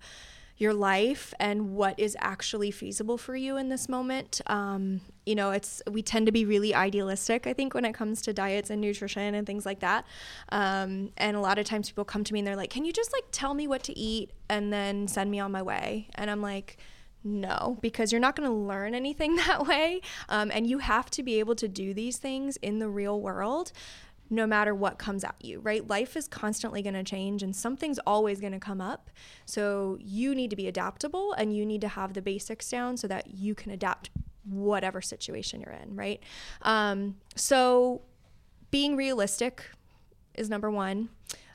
your 0.60 0.74
life 0.74 1.32
and 1.40 1.74
what 1.74 1.98
is 1.98 2.16
actually 2.20 2.70
feasible 2.70 3.16
for 3.16 3.34
you 3.34 3.56
in 3.56 3.70
this 3.70 3.88
moment. 3.88 4.42
Um, 4.46 5.00
you 5.24 5.34
know, 5.34 5.52
it's 5.52 5.82
we 5.90 6.02
tend 6.02 6.26
to 6.26 6.32
be 6.32 6.44
really 6.44 6.74
idealistic, 6.74 7.46
I 7.46 7.54
think, 7.54 7.72
when 7.72 7.86
it 7.86 7.94
comes 7.94 8.20
to 8.22 8.32
diets 8.34 8.68
and 8.68 8.80
nutrition 8.80 9.34
and 9.34 9.46
things 9.46 9.64
like 9.64 9.80
that. 9.80 10.04
Um, 10.50 11.12
and 11.16 11.36
a 11.36 11.40
lot 11.40 11.58
of 11.58 11.64
times 11.64 11.88
people 11.88 12.04
come 12.04 12.24
to 12.24 12.32
me 12.32 12.40
and 12.40 12.46
they're 12.46 12.56
like, 12.56 12.70
"Can 12.70 12.84
you 12.84 12.92
just 12.92 13.12
like 13.12 13.24
tell 13.32 13.54
me 13.54 13.66
what 13.66 13.82
to 13.84 13.98
eat 13.98 14.32
and 14.50 14.72
then 14.72 15.08
send 15.08 15.30
me 15.30 15.40
on 15.40 15.50
my 15.50 15.62
way?" 15.62 16.08
And 16.14 16.30
I'm 16.30 16.42
like. 16.42 16.78
No, 17.22 17.76
because 17.82 18.12
you're 18.12 18.20
not 18.20 18.34
going 18.34 18.48
to 18.48 18.54
learn 18.54 18.94
anything 18.94 19.36
that 19.46 19.66
way. 19.66 20.00
Um, 20.30 20.50
and 20.54 20.66
you 20.66 20.78
have 20.78 21.10
to 21.10 21.22
be 21.22 21.38
able 21.38 21.54
to 21.56 21.68
do 21.68 21.92
these 21.92 22.16
things 22.16 22.56
in 22.62 22.78
the 22.78 22.88
real 22.88 23.20
world 23.20 23.72
no 24.30 24.46
matter 24.46 24.74
what 24.74 24.96
comes 24.96 25.24
at 25.24 25.34
you, 25.40 25.58
right? 25.60 25.86
Life 25.88 26.16
is 26.16 26.28
constantly 26.28 26.82
going 26.82 26.94
to 26.94 27.02
change 27.02 27.42
and 27.42 27.54
something's 27.54 27.98
always 28.06 28.40
going 28.40 28.52
to 28.52 28.60
come 28.60 28.80
up. 28.80 29.10
So 29.44 29.98
you 30.00 30.34
need 30.36 30.50
to 30.50 30.56
be 30.56 30.68
adaptable 30.68 31.32
and 31.32 31.54
you 31.54 31.66
need 31.66 31.80
to 31.80 31.88
have 31.88 32.14
the 32.14 32.22
basics 32.22 32.70
down 32.70 32.96
so 32.96 33.08
that 33.08 33.34
you 33.34 33.56
can 33.56 33.72
adapt 33.72 34.10
whatever 34.44 35.02
situation 35.02 35.60
you're 35.60 35.74
in, 35.74 35.96
right? 35.96 36.22
Um, 36.62 37.16
so 37.34 38.02
being 38.70 38.96
realistic 38.96 39.64
is 40.34 40.48
number 40.48 40.70
one. 40.70 41.08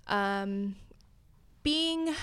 Um, 0.08 0.76
being 1.64 2.14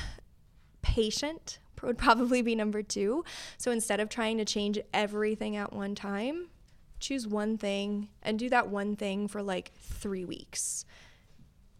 patient 0.82 1.58
would 1.82 1.98
probably 1.98 2.42
be 2.42 2.54
number 2.54 2.82
two. 2.82 3.24
So 3.56 3.70
instead 3.70 4.00
of 4.00 4.08
trying 4.08 4.38
to 4.38 4.44
change 4.44 4.78
everything 4.92 5.56
at 5.56 5.72
one 5.72 5.94
time, 5.94 6.48
choose 7.02 7.26
one 7.26 7.58
thing 7.58 8.08
and 8.22 8.38
do 8.38 8.48
that 8.48 8.68
one 8.68 8.96
thing 8.96 9.28
for 9.28 9.42
like 9.42 9.72
three 9.74 10.24
weeks 10.24 10.84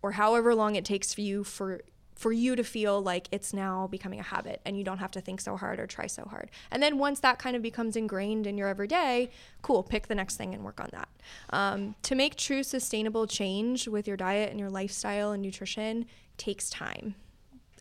or 0.02 0.12
however 0.12 0.54
long 0.54 0.74
it 0.74 0.84
takes 0.84 1.14
for 1.14 1.22
you 1.22 1.44
for 1.44 1.80
for 2.14 2.30
you 2.30 2.54
to 2.54 2.62
feel 2.62 3.02
like 3.02 3.26
it's 3.32 3.52
now 3.52 3.88
becoming 3.88 4.20
a 4.20 4.22
habit 4.22 4.60
and 4.64 4.78
you 4.78 4.84
don't 4.84 4.98
have 4.98 5.10
to 5.10 5.20
think 5.20 5.40
so 5.40 5.56
hard 5.56 5.80
or 5.80 5.88
try 5.88 6.06
so 6.06 6.24
hard. 6.24 6.50
And 6.70 6.80
then 6.80 6.98
once 6.98 7.18
that 7.20 7.40
kind 7.40 7.56
of 7.56 7.62
becomes 7.62 7.96
ingrained 7.96 8.46
in 8.46 8.56
your 8.56 8.68
everyday, 8.68 9.30
cool, 9.62 9.82
pick 9.82 10.06
the 10.06 10.14
next 10.14 10.36
thing 10.36 10.54
and 10.54 10.62
work 10.62 10.80
on 10.80 10.88
that. 10.92 11.08
Um, 11.50 11.96
to 12.02 12.14
make 12.14 12.36
true 12.36 12.62
sustainable 12.62 13.26
change 13.26 13.88
with 13.88 14.06
your 14.06 14.16
diet 14.16 14.50
and 14.50 14.60
your 14.60 14.70
lifestyle 14.70 15.32
and 15.32 15.42
nutrition 15.42 16.06
takes 16.36 16.70
time. 16.70 17.16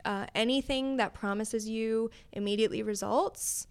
Uh, 0.04 0.26
anything 0.34 0.98
that 0.98 1.14
promises 1.14 1.70
you 1.70 2.10
immediately 2.32 2.82
results 2.82 3.68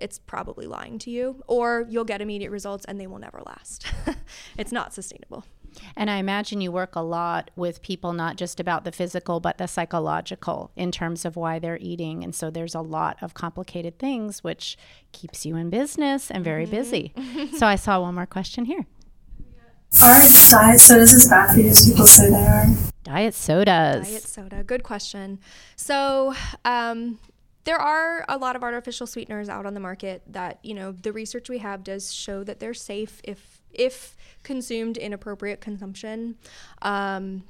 it's 0.00 0.18
probably 0.18 0.66
lying 0.66 0.98
to 1.00 1.10
you, 1.10 1.42
or 1.46 1.86
you'll 1.88 2.04
get 2.04 2.20
immediate 2.20 2.50
results 2.50 2.84
and 2.84 3.00
they 3.00 3.06
will 3.06 3.18
never 3.18 3.40
last. 3.44 3.86
it's 4.58 4.72
not 4.72 4.94
sustainable. 4.94 5.44
And 5.96 6.10
I 6.10 6.16
imagine 6.16 6.60
you 6.60 6.72
work 6.72 6.96
a 6.96 7.00
lot 7.00 7.50
with 7.56 7.82
people, 7.82 8.12
not 8.12 8.36
just 8.36 8.58
about 8.58 8.84
the 8.84 8.92
physical, 8.92 9.40
but 9.40 9.58
the 9.58 9.68
psychological 9.68 10.70
in 10.76 10.90
terms 10.90 11.24
of 11.24 11.36
why 11.36 11.58
they're 11.58 11.78
eating. 11.80 12.24
And 12.24 12.34
so 12.34 12.50
there's 12.50 12.74
a 12.74 12.80
lot 12.80 13.16
of 13.22 13.34
complicated 13.34 13.98
things, 13.98 14.42
which 14.42 14.76
keeps 15.12 15.44
you 15.44 15.56
in 15.56 15.70
business 15.70 16.30
and 16.30 16.44
very 16.44 16.66
mm-hmm. 16.66 16.76
busy. 16.76 17.12
so 17.56 17.66
I 17.66 17.76
saw 17.76 18.00
one 18.00 18.14
more 18.14 18.26
question 18.26 18.64
here. 18.64 18.86
Are 20.02 20.20
diet 20.50 20.80
sodas 20.80 21.14
as 21.14 21.28
bad 21.28 21.54
for 21.54 21.60
you 21.60 21.70
as 21.70 21.88
people 21.88 22.06
say 22.06 22.28
they 22.28 22.36
are? 22.36 22.66
Diet 23.04 23.34
sodas. 23.34 24.06
Diet 24.06 24.22
soda. 24.22 24.62
Good 24.62 24.82
question. 24.82 25.38
So, 25.76 26.34
um, 26.64 27.18
there 27.68 27.78
are 27.78 28.24
a 28.30 28.38
lot 28.38 28.56
of 28.56 28.62
artificial 28.62 29.06
sweeteners 29.06 29.50
out 29.50 29.66
on 29.66 29.74
the 29.74 29.80
market 29.80 30.22
that 30.26 30.58
you 30.62 30.72
know 30.72 30.90
the 30.90 31.12
research 31.12 31.50
we 31.50 31.58
have 31.58 31.84
does 31.84 32.10
show 32.10 32.42
that 32.42 32.60
they're 32.60 32.72
safe 32.72 33.20
if 33.24 33.60
if 33.74 34.16
consumed 34.42 34.96
in 34.96 35.12
appropriate 35.12 35.60
consumption. 35.60 36.36
Um, 36.80 37.44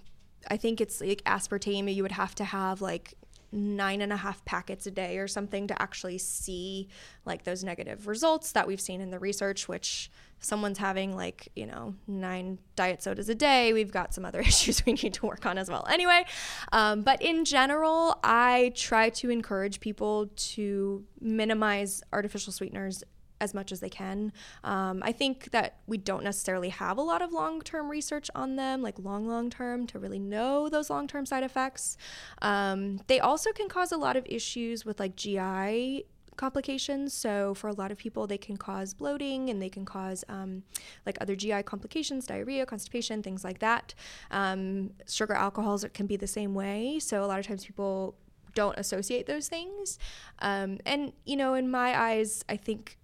i 0.49 0.57
think 0.57 0.81
it's 0.81 1.01
like 1.01 1.23
aspartame 1.25 1.93
you 1.95 2.03
would 2.03 2.13
have 2.13 2.35
to 2.35 2.45
have 2.45 2.81
like 2.81 3.15
nine 3.53 4.01
and 4.01 4.13
a 4.13 4.17
half 4.17 4.45
packets 4.45 4.87
a 4.87 4.91
day 4.91 5.19
or 5.19 5.29
something 5.29 5.69
to 5.69 5.81
actually 5.81 6.19
see 6.19 6.89
like 7.25 7.45
those 7.45 7.63
negative 7.63 8.09
results 8.09 8.53
that 8.53 8.67
we've 8.67 8.81
seen 8.81 9.01
in 9.01 9.11
the 9.11 9.19
research 9.19 9.69
which 9.69 10.11
someone's 10.41 10.79
having 10.79 11.15
like 11.15 11.49
you 11.57 11.67
know 11.67 11.95
nine 12.07 12.59
diet 12.77 13.03
sodas 13.03 13.29
a 13.29 13.35
day 13.35 13.73
we've 13.73 13.93
got 13.93 14.15
some 14.15 14.25
other 14.25 14.41
issues 14.53 14.85
we 14.87 14.93
need 14.95 15.15
to 15.15 15.27
work 15.27 15.47
on 15.47 15.59
as 15.59 15.69
well 15.69 15.87
anyway 15.91 16.25
um, 16.73 17.03
but 17.03 17.21
in 17.23 17.45
general 17.45 18.19
i 18.23 18.73
try 18.75 19.09
to 19.09 19.31
encourage 19.31 19.81
people 19.81 20.29
to 20.37 21.05
minimize 21.21 22.03
artificial 22.13 22.53
sweeteners 22.53 23.03
as 23.41 23.55
much 23.55 23.73
as 23.73 23.81
they 23.81 23.89
can. 23.89 24.33
Um, 24.65 25.03
I 25.05 25.13
think 25.13 25.51
that 25.51 25.79
we 25.87 25.97
don't 25.97 26.25
necessarily 26.25 26.71
have 26.71 26.99
a 26.99 27.03
lot 27.03 27.23
of 27.23 27.33
long 27.33 27.61
term 27.61 27.89
research 27.91 28.31
on 28.35 28.57
them, 28.57 28.83
like 28.83 28.99
long, 28.99 29.27
long 29.27 29.51
term, 29.51 29.87
to 29.89 29.99
really 29.99 30.19
know 30.19 30.69
those 30.69 30.91
long 30.91 31.07
term 31.07 31.27
side 31.27 31.45
effects. 31.45 31.97
Um, 32.43 33.01
they 33.07 33.21
also 33.21 33.53
can 33.53 33.69
cause 33.69 33.93
a 33.93 33.97
lot 33.97 34.17
of 34.17 34.27
issues 34.27 34.85
with 34.85 34.99
like 35.01 35.17
GI 35.17 36.05
complications. 36.39 37.13
So, 37.13 37.53
for 37.53 37.69
a 37.69 37.75
lot 37.75 37.93
of 37.93 37.99
people, 37.99 38.27
they 38.27 38.39
can 38.39 38.57
cause 38.57 38.95
bloating 38.95 39.51
and 39.51 39.61
they 39.61 39.69
can 39.69 39.85
cause 39.85 40.25
um, 40.31 40.63
like 41.05 41.19
other 41.21 41.37
GI 41.37 41.65
complications, 41.65 42.27
diarrhea, 42.27 42.65
constipation, 42.65 43.23
things 43.23 43.45
like 43.45 43.59
that. 43.59 43.93
Um, 44.31 44.91
sugar 45.07 45.35
alcohols 45.35 45.85
can 45.93 46.07
be 46.07 46.17
the 46.17 46.27
same 46.27 46.55
way. 46.55 46.99
So, 46.99 47.23
a 47.23 47.27
lot 47.27 47.39
of 47.39 47.47
times 47.47 47.67
people 47.67 48.15
don't 48.55 48.79
associate 48.79 49.27
those 49.27 49.49
things. 49.49 49.99
Um, 50.41 50.79
and, 50.85 51.13
you 51.25 51.37
know, 51.37 51.55
in 51.55 51.71
my 51.71 51.99
eyes, 51.99 52.45
I 52.49 52.57
think 52.57 52.98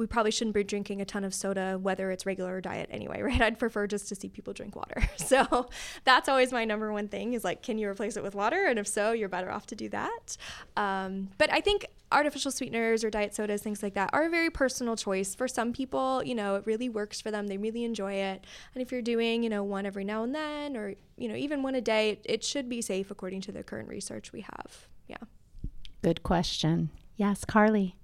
we 0.00 0.06
probably 0.06 0.30
shouldn't 0.30 0.54
be 0.54 0.64
drinking 0.64 1.02
a 1.02 1.04
ton 1.04 1.24
of 1.24 1.34
soda, 1.34 1.78
whether 1.80 2.10
it's 2.10 2.24
regular 2.24 2.56
or 2.56 2.60
diet 2.62 2.88
anyway, 2.90 3.20
right? 3.22 3.40
I'd 3.40 3.58
prefer 3.58 3.86
just 3.86 4.08
to 4.08 4.14
see 4.14 4.28
people 4.28 4.52
drink 4.52 4.74
water. 4.74 5.02
So 5.30 5.68
that's 6.04 6.28
always 6.28 6.50
my 6.50 6.64
number 6.64 6.92
one 6.92 7.06
thing 7.06 7.34
is 7.34 7.44
like, 7.44 7.62
can 7.62 7.78
you 7.78 7.88
replace 7.88 8.16
it 8.16 8.22
with 8.22 8.34
water? 8.34 8.66
And 8.66 8.80
if 8.80 8.88
so, 8.88 9.12
you're 9.12 9.28
better 9.28 9.52
off 9.52 9.66
to 9.66 9.76
do 9.76 9.88
that. 9.90 10.36
Um, 10.76 11.28
but 11.38 11.52
I 11.52 11.60
think 11.60 11.86
artificial 12.10 12.50
sweeteners 12.50 13.04
or 13.04 13.10
diet 13.10 13.34
sodas, 13.34 13.62
things 13.62 13.80
like 13.80 13.94
that, 13.94 14.10
are 14.12 14.24
a 14.24 14.30
very 14.30 14.50
personal 14.50 14.96
choice. 14.96 15.34
For 15.36 15.46
some 15.46 15.72
people, 15.72 16.24
you 16.24 16.34
know, 16.34 16.56
it 16.56 16.66
really 16.66 16.88
works 16.88 17.20
for 17.20 17.30
them. 17.30 17.46
They 17.46 17.58
really 17.58 17.84
enjoy 17.84 18.14
it. 18.14 18.44
And 18.74 18.82
if 18.82 18.90
you're 18.90 19.02
doing, 19.02 19.44
you 19.44 19.50
know, 19.50 19.62
one 19.62 19.86
every 19.86 20.04
now 20.04 20.24
and 20.24 20.34
then 20.34 20.76
or, 20.76 20.94
you 21.16 21.28
know, 21.28 21.36
even 21.36 21.62
one 21.62 21.76
a 21.76 21.80
day, 21.80 22.10
it, 22.10 22.22
it 22.24 22.42
should 22.42 22.68
be 22.68 22.80
safe 22.80 23.10
according 23.10 23.42
to 23.42 23.52
the 23.52 23.62
current 23.62 23.88
research 23.88 24.32
we 24.32 24.40
have. 24.40 24.88
Yeah. 25.06 25.18
Good 26.02 26.24
question. 26.24 26.90
Yes, 27.16 27.44
Carly. 27.44 27.99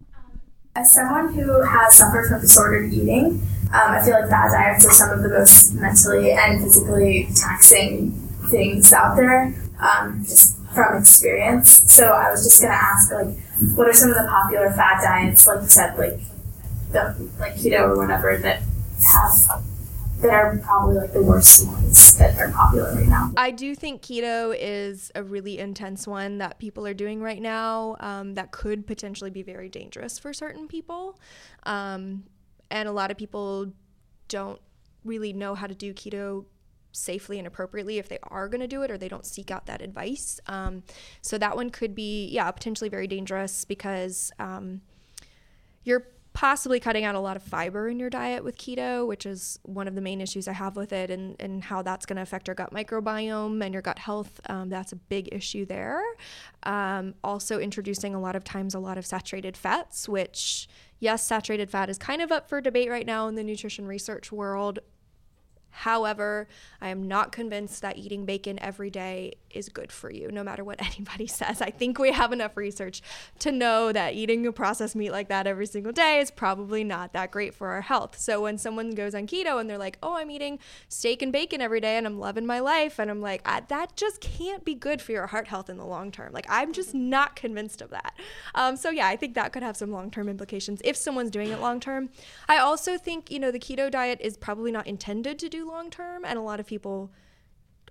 As 0.77 0.93
someone 0.93 1.33
who 1.33 1.63
has 1.63 1.95
suffered 1.95 2.29
from 2.29 2.43
disordered 2.43 2.93
eating, 2.93 3.41
um, 3.73 3.93
I 3.93 4.03
feel 4.05 4.13
like 4.13 4.29
bad 4.29 4.51
diets 4.51 4.87
are 4.87 4.93
some 4.93 5.11
of 5.11 5.23
the 5.23 5.31
most 5.31 5.73
mentally 5.73 6.33
and 6.33 6.63
physically 6.63 7.31
taxing 7.35 8.13
things 8.51 8.93
out 8.93 9.17
there, 9.17 9.55
um, 9.81 10.23
just 10.29 10.59
from 10.75 10.99
experience. 10.99 11.81
So 11.91 12.09
I 12.09 12.31
was 12.31 12.45
just 12.45 12.61
gonna 12.61 12.75
ask, 12.75 13.11
like, 13.11 13.39
what 13.75 13.89
are 13.89 13.95
some 13.95 14.11
of 14.11 14.17
the 14.17 14.29
popular 14.29 14.71
fad 14.73 15.03
diets, 15.03 15.47
like 15.47 15.63
you 15.63 15.69
said, 15.69 15.99
like 15.99 16.21
the 16.93 17.31
like 17.41 17.55
keto 17.55 17.89
or 17.89 17.97
whatever, 17.97 18.37
that 18.37 18.61
have 19.15 19.63
that 20.21 20.33
are 20.33 20.59
probably 20.59 20.97
like 20.97 21.13
the 21.13 21.23
worst 21.23 21.67
ones 21.67 22.17
that 22.19 22.39
are 22.39 22.51
popular 22.51 22.95
right 22.95 23.09
now. 23.09 23.33
I 23.37 23.51
do 23.51 23.75
think 23.75 24.03
keto 24.03 24.57
is 24.59 25.13
a 25.15 25.23
really 25.23 25.59
intense 25.59 26.07
one 26.07 26.39
that 26.39 26.59
people 26.59 26.87
are 26.87 26.95
doing 26.95 27.23
right 27.23 27.41
now 27.41 27.97
um, 28.01 28.35
that 28.35 28.51
could 28.51 28.87
potentially 28.87 29.31
be 29.31 29.43
very 29.43 29.69
dangerous 29.69 30.19
for 30.19 30.33
certain 30.33 30.69
people. 30.69 31.19
Um, 31.65 32.25
and 32.71 32.89
a 32.89 32.93
lot 32.93 33.11
of 33.11 33.17
people 33.17 33.73
don't 34.29 34.61
really 35.05 35.33
know 35.33 35.55
how 35.55 35.67
to 35.67 35.75
do 35.75 35.93
keto 35.95 36.47
safely 36.93 37.39
and 37.39 37.47
appropriately 37.47 37.99
if 37.99 38.09
they 38.09 38.19
are 38.25 38.49
going 38.49 38.61
to 38.61 38.67
do 38.67 38.83
it 38.83 38.91
or 38.91 38.97
they 38.97 39.09
don't 39.09 39.27
seek 39.27 39.51
out 39.51 39.67
that 39.67 39.83
advice. 39.83 40.41
Um, 40.47 40.83
so 41.21 41.37
that 41.39 41.55
one 41.55 41.71
could 41.71 41.95
be, 41.95 42.29
yeah, 42.29 42.51
potentially 42.51 42.89
very 42.89 43.07
dangerous 43.07 43.65
because 43.65 44.33
um, 44.39 44.81
you're 45.85 46.09
possibly 46.37 46.79
cutting 46.79 47.03
out 47.03 47.15
a 47.15 47.19
lot 47.19 47.35
of 47.35 47.43
fiber 47.43 47.89
in 47.89 47.99
your 47.99 48.11
diet 48.11 48.45
with 48.45 48.59
keto, 48.59 49.07
which 49.07 49.25
is 49.25 49.59
one 49.63 49.89
of 49.89 49.95
the 49.95 50.03
main 50.03 50.21
issues 50.21 50.47
I 50.47 50.53
have 50.53 50.77
with 50.77 50.93
it, 50.93 51.11
and, 51.11 51.35
and 51.41 51.65
how 51.65 51.81
that's 51.81 52.05
going 52.05 52.17
to 52.17 52.23
affect 52.23 52.47
your 52.47 52.55
gut 52.55 52.75
microbiome 52.75 53.65
and 53.65 53.73
your 53.73 53.81
gut 53.81 53.99
health. 53.99 54.39
Um, 54.51 54.69
that's 54.69 54.93
a 54.93 54.97
big 54.97 55.31
issue 55.33 55.65
there. 55.65 56.03
Um, 56.65 57.15
also, 57.25 57.59
introducing 57.59 58.15
a 58.15 58.21
lot 58.21 58.37
of 58.37 58.45
times 58.45 58.75
a 58.75 58.79
lot 58.79 58.99
of 58.99 59.07
saturated 59.07 59.57
fats, 59.57 60.11
which, 60.11 60.69
yes, 60.99 61.27
saturated 61.27 61.71
fat 61.71 61.89
is 61.89 61.97
kind 61.97 62.21
of 62.21 62.31
up 62.31 62.51
for 62.51 62.61
debate 62.61 62.91
right 62.91 63.07
now 63.07 63.29
in 63.29 63.35
the 63.35 63.43
nutrition 63.43 63.87
research 63.87 64.31
world. 64.31 64.81
However, 65.71 66.49
I 66.83 66.89
am 66.89 67.09
not 67.09 67.33
convinced 67.33 67.81
that 67.81 67.97
eating 67.97 68.27
bacon 68.27 68.59
every 68.63 68.91
day 68.91 69.37
is 69.57 69.69
good 69.69 69.91
for 69.91 70.11
you, 70.11 70.31
no 70.31 70.43
matter 70.43 70.65
what 70.65 70.81
anybody 70.95 71.27
says. 71.27 71.61
I 71.61 71.71
think 71.71 71.99
we 71.99 72.13
have 72.13 72.33
enough 72.33 72.57
research 72.57 73.03
to 73.41 73.53
know 73.53 73.93
that 73.93 74.15
eating 74.15 74.47
a 74.47 74.53
processed 74.53 74.97
meat 74.97 75.11
like 75.11 75.29
that 75.29 75.47
every 75.47 75.67
single 75.67 75.93
day 75.93 76.21
is 76.21 76.31
probably 76.31 76.85
not 76.85 77.13
that 77.13 77.31
great 77.31 77.55
for 77.55 77.69
our 77.69 77.81
health. 77.81 78.19
So 78.19 78.43
when 78.43 78.59
someone 78.59 78.91
goes 78.91 79.15
on 79.15 79.27
keto 79.27 79.61
and 79.61 79.69
they're 79.69 79.79
like, 79.79 79.99
oh, 80.03 80.17
I'm 80.17 80.31
eating 80.31 80.59
steak 80.89 81.23
and 81.23 81.33
bacon 81.33 81.61
every 81.61 81.81
day 81.81 81.97
and 81.97 82.07
I'm 82.07 82.19
loving 82.19 82.47
my 82.47 82.61
life, 82.61 82.99
and 82.99 83.11
I'm 83.11 83.21
like, 83.21 83.45
that 83.45 83.97
just 83.97 84.21
can't 84.21 84.65
be 84.65 84.75
good 84.75 85.01
for 85.01 85.13
your 85.13 85.27
heart 85.27 85.49
health 85.49 85.71
in 85.71 85.77
the 85.77 85.85
long 85.85 86.11
term. 86.11 86.33
Like, 86.33 86.47
I'm 86.49 86.73
just 86.73 86.95
not 86.95 87.37
convinced 87.37 87.83
of 87.83 87.91
that. 87.91 88.15
Um, 88.55 88.77
so, 88.77 88.91
yeah, 88.91 89.07
I 89.07 89.17
think 89.17 89.35
that 89.35 89.53
could 89.53 89.63
have 89.63 89.77
some 89.77 89.91
long 89.91 90.11
term 90.11 90.29
implications 90.29 90.81
if 90.85 90.97
someone's 90.97 91.31
doing 91.31 91.51
it 91.51 91.61
long 91.61 91.81
term. 91.81 92.11
I 92.49 92.59
also 92.59 92.99
think, 92.99 93.31
you 93.31 93.39
know, 93.39 93.51
the 93.51 93.59
keto 93.59 93.91
diet 93.91 94.21
is 94.21 94.37
probably 94.37 94.73
not 94.73 94.87
intended 94.87 95.39
to 95.39 95.49
do 95.49 95.67
long 95.67 95.91
term, 95.91 96.25
and 96.25 96.39
a 96.39 96.43
lot 96.43 96.61
of 96.61 96.67
people 96.67 97.11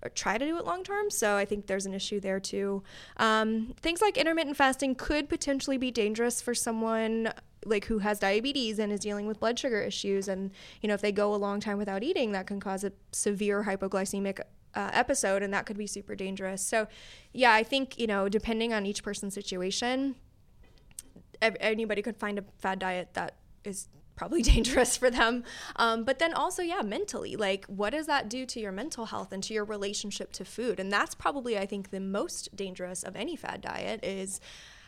try 0.10 0.38
to 0.38 0.46
do 0.46 0.58
it 0.58 0.66
long 0.66 0.84
term. 0.84 1.10
So 1.10 1.36
I 1.36 1.46
think 1.46 1.68
there's 1.68 1.86
an 1.86 1.94
issue 1.94 2.20
there 2.20 2.40
too. 2.40 2.84
Um, 3.18 3.74
things 3.82 4.02
like 4.02 4.18
intermittent 4.18 4.58
fasting 4.58 4.96
could 4.96 5.30
potentially 5.30 5.78
be 5.78 5.92
dangerous 5.92 6.42
for 6.42 6.54
someone 6.54 7.34
like 7.66 7.86
who 7.86 8.00
has 8.00 8.20
diabetes 8.20 8.80
and 8.80 8.92
is 8.92 9.00
dealing 9.00 9.26
with 9.26 9.40
blood 9.40 9.58
sugar 9.58 9.82
issues. 9.82 10.28
And 10.28 10.52
you 10.82 10.88
know, 10.88 10.94
if 10.94 11.02
they 11.02 11.12
go 11.12 11.34
a 11.34 11.38
long 11.38 11.60
time 11.60 11.78
without 11.78 12.04
eating, 12.04 12.32
that 12.34 12.48
can 12.48 12.60
cause 12.60 12.84
a 12.84 12.92
severe 13.12 13.64
hypoglycemic 13.64 14.40
uh, 14.76 14.90
episode, 14.94 15.42
and 15.42 15.54
that 15.54 15.66
could 15.66 15.78
be 15.78 15.88
super 15.88 16.16
dangerous. 16.16 16.62
So 16.62 16.88
yeah, 17.34 17.54
I 17.54 17.64
think 17.64 18.00
you 18.00 18.08
know, 18.08 18.30
depending 18.30 18.74
on 18.74 18.86
each 18.86 19.04
person's 19.04 19.34
situation, 19.34 20.16
anybody 21.42 22.02
could 22.02 22.18
find 22.18 22.40
a 22.40 22.44
fad 22.60 22.80
diet 22.80 23.10
that 23.14 23.36
is 23.64 23.88
probably 24.16 24.42
dangerous 24.54 24.98
for 24.98 25.10
them. 25.10 25.44
Um, 25.76 26.04
but 26.04 26.20
then 26.20 26.34
also, 26.34 26.62
yeah, 26.62 26.82
mentally, 26.82 27.36
like 27.36 27.66
what 27.66 27.92
does 27.92 28.08
that 28.08 28.30
do 28.30 28.46
to 28.46 28.60
your 28.60 28.72
mental 28.72 29.08
health 29.08 29.32
and 29.32 29.44
to 29.44 29.54
your 29.54 29.66
relationship 29.66 30.32
to 30.34 30.46
food? 30.46 30.80
And 30.80 30.92
that's 30.92 31.16
probably, 31.16 31.58
I 31.58 31.66
think, 31.66 31.90
the 31.90 32.00
most 32.00 32.56
dangerous 32.56 33.04
of 33.04 33.16
any 33.16 33.36
fad 33.36 33.62
diet 33.62 34.04
is 34.04 34.40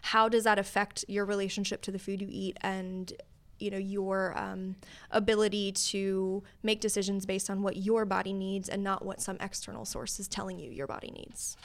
how 0.03 0.29
does 0.29 0.43
that 0.43 0.59
affect 0.59 1.03
your 1.07 1.25
relationship 1.25 1.81
to 1.83 1.91
the 1.91 1.99
food 1.99 2.21
you 2.21 2.27
eat 2.29 2.57
and 2.61 3.13
you 3.59 3.71
know 3.71 3.77
your 3.77 4.37
um, 4.37 4.75
ability 5.11 5.71
to 5.71 6.43
make 6.63 6.79
decisions 6.79 7.25
based 7.25 7.49
on 7.49 7.61
what 7.63 7.77
your 7.77 8.05
body 8.05 8.31
needs 8.31 8.69
and 8.69 8.83
not 8.83 9.03
what 9.03 9.19
some 9.19 9.37
external 9.41 9.83
source 9.83 10.19
is 10.19 10.27
telling 10.27 10.59
you 10.59 10.69
your 10.69 10.87
body 10.87 11.11
needs 11.11 11.57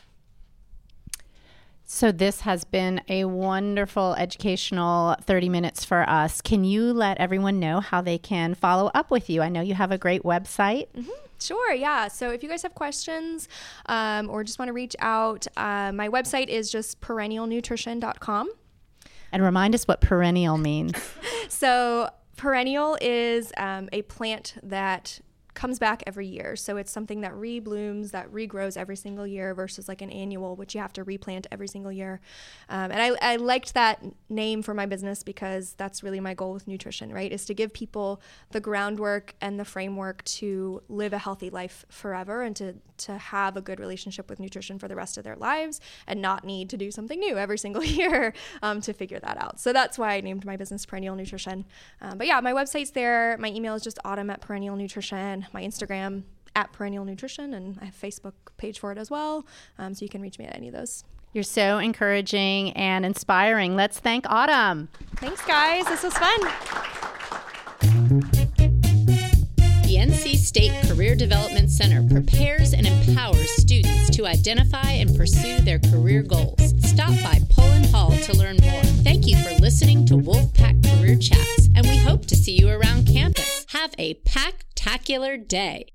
so, 1.85 2.11
this 2.13 2.41
has 2.41 2.65
been 2.65 3.03
a 3.09 3.25
wonderful 3.25 4.15
educational 4.15 5.17
30 5.23 5.49
minutes 5.49 5.85
for 5.85 6.09
us. 6.09 6.41
Can 6.41 6.65
you 6.65 6.93
let 6.93 7.19
everyone 7.19 7.61
know 7.61 7.81
how 7.81 8.01
they 8.01 8.19
can 8.19 8.55
follow 8.55 8.91
up 8.95 9.11
with 9.11 9.29
you? 9.29 9.43
I 9.43 9.49
know 9.49 9.61
you 9.61 9.75
have 9.75 9.93
a 9.93 9.99
great 9.99 10.23
website. 10.23 10.89
Mm-hmm. 10.97 11.11
Sure, 11.39 11.73
yeah. 11.73 12.09
So 12.09 12.31
if 12.31 12.43
you 12.43 12.49
guys 12.49 12.63
have 12.63 12.75
questions 12.75 13.49
um, 13.87 14.31
or 14.31 14.45
just 14.45 14.59
want 14.59 14.69
to 14.69 14.73
reach 14.73 14.95
out, 15.01 15.47
uh, 15.57 15.91
my 15.93 16.09
website 16.09 16.49
is 16.49 16.71
just 16.71 17.01
perennialnutrition.com. 17.01 18.51
And 19.33 19.43
remind 19.43 19.75
us 19.75 19.89
what 19.89 20.01
perennial 20.01 20.59
means. 20.59 20.95
so, 21.49 22.11
perennial 22.37 22.99
is 23.01 23.53
um, 23.57 23.89
a 23.93 24.03
plant 24.03 24.55
that 24.63 25.21
comes 25.55 25.79
back 25.79 26.03
every 26.07 26.27
year. 26.27 26.57
So 26.57 26.77
it's 26.77 26.91
something 26.91 27.21
that 27.21 27.33
reblooms, 27.33 28.11
that 28.13 28.31
regrows 28.33 28.77
every 28.77 28.97
single 28.97 29.27
year 29.27 29.55
versus 29.55 29.89
like 29.89 30.01
an 30.01 30.11
annual, 30.11 30.57
which 30.57 30.75
you 30.75 30.81
have 30.81 30.93
to 30.95 31.05
replant 31.05 31.47
every 31.53 31.69
single 31.69 31.93
year. 31.93 32.21
Um, 32.69 32.91
and 32.91 33.01
I, 33.01 33.33
I 33.33 33.37
liked 33.37 33.75
that 33.75 34.03
name 34.29 34.63
for 34.63 34.73
my 34.73 34.87
business 34.87 35.23
because 35.23 35.75
that's 35.75 36.03
really 36.03 36.21
my 36.21 36.35
goal 36.35 36.55
with 36.55 36.67
nutrition, 36.67 37.13
right? 37.13 37.31
Is 37.31 37.45
to 37.47 37.55
give 37.55 37.73
people 37.73 38.21
the 38.51 38.61
groundwork 38.61 39.35
and 39.41 39.61
the 39.61 39.65
framework 39.65 40.25
to 40.25 40.83
live 40.89 41.13
a 41.13 41.19
healthy 41.19 41.51
life 41.51 41.85
forever 41.89 42.43
and 42.43 42.57
to, 42.57 42.75
to 42.99 43.19
have 43.19 43.57
a 43.57 43.61
good 43.61 43.79
relationship 43.79 44.31
with 44.31 44.41
nutrition 44.41 44.79
for 44.79 44.89
the 44.89 44.97
rest 44.97 45.19
of 45.19 45.25
their 45.25 45.37
lives 45.37 45.81
and 46.07 46.23
not 46.23 46.45
need 46.45 46.71
to 46.71 46.77
do 46.77 46.91
something 46.91 47.19
new 47.19 47.37
every 47.37 47.59
single 47.59 47.85
year 47.85 48.33
um, 48.63 48.81
to 48.81 48.93
figure 48.93 49.21
that 49.21 49.37
out. 49.37 49.61
So 49.61 49.73
that's 49.73 49.99
why 49.99 50.15
I 50.15 50.21
named 50.23 50.47
my 50.47 50.57
business 50.57 50.87
Perennial 50.87 51.15
Nutrition. 51.15 51.67
Um, 52.01 52.17
but 52.17 52.27
yeah, 52.27 52.41
my 52.41 52.53
website's 52.53 52.93
there. 52.93 53.37
My 53.39 53.49
email 53.49 53.75
is 53.75 53.83
just 53.83 53.99
autumn 54.05 54.31
at 54.31 54.41
Perennial 54.41 54.77
Nutrition 54.77 55.42
my 55.53 55.63
Instagram 55.63 56.23
at 56.55 56.73
Perennial 56.73 57.05
Nutrition, 57.05 57.55
and 57.55 57.79
I 57.81 57.87
have 57.87 57.95
a 58.01 58.07
Facebook 58.07 58.35
page 58.57 58.79
for 58.79 58.93
it 58.93 58.99
as 58.99 59.11
well. 59.11 59.47
Um, 59.79 59.95
so 59.95 60.05
you 60.05 60.09
can 60.09 60.21
reach 60.21 60.39
me 60.39 60.45
at 60.45 60.55
any 60.57 60.69
of 60.69 60.75
those. 60.75 61.05
You're 61.33 61.45
so 61.45 61.79
encouraging 61.79 62.73
and 62.73 63.07
inspiring. 63.07 63.75
Let's 63.75 63.99
thank 63.99 64.27
Autumn. 64.29 64.89
Thanks, 65.17 65.43
guys. 65.47 65.87
This 65.87 66.03
was 66.03 66.13
fun. 66.15 66.41
The 69.83 69.99
NC 69.99 70.37
State 70.37 70.73
Career 70.89 71.15
Development 71.15 71.71
Center 71.71 72.07
prepares 72.07 72.75
and 72.75 72.87
empowers 72.87 73.51
students 73.57 74.11
to 74.17 74.27
identify 74.27 74.91
and 74.91 75.17
pursue 75.17 75.61
their 75.61 75.79
career 75.79 76.23
goals. 76.23 76.75
Stop 76.81 77.11
by 77.23 77.41
Pullen 77.51 77.85
Hall 77.85 78.11
to 78.11 78.37
learn 78.37 78.59
more. 78.63 78.83
Thank 79.03 79.27
you 79.27 79.37
for 79.43 79.55
listening 79.61 80.05
to 80.07 80.15
Wolfpack 80.15 80.83
Career 80.99 81.17
Chats, 81.17 81.69
and 81.75 81.87
we 81.87 81.97
hope 81.97 82.27
to 82.27 82.37
see 82.37 82.53
you 82.53 82.69
around 82.69 83.07
campus. 83.07 83.62
Have 83.73 83.95
a 83.97 84.21
packtacular 84.27 85.49
day. 85.49 85.87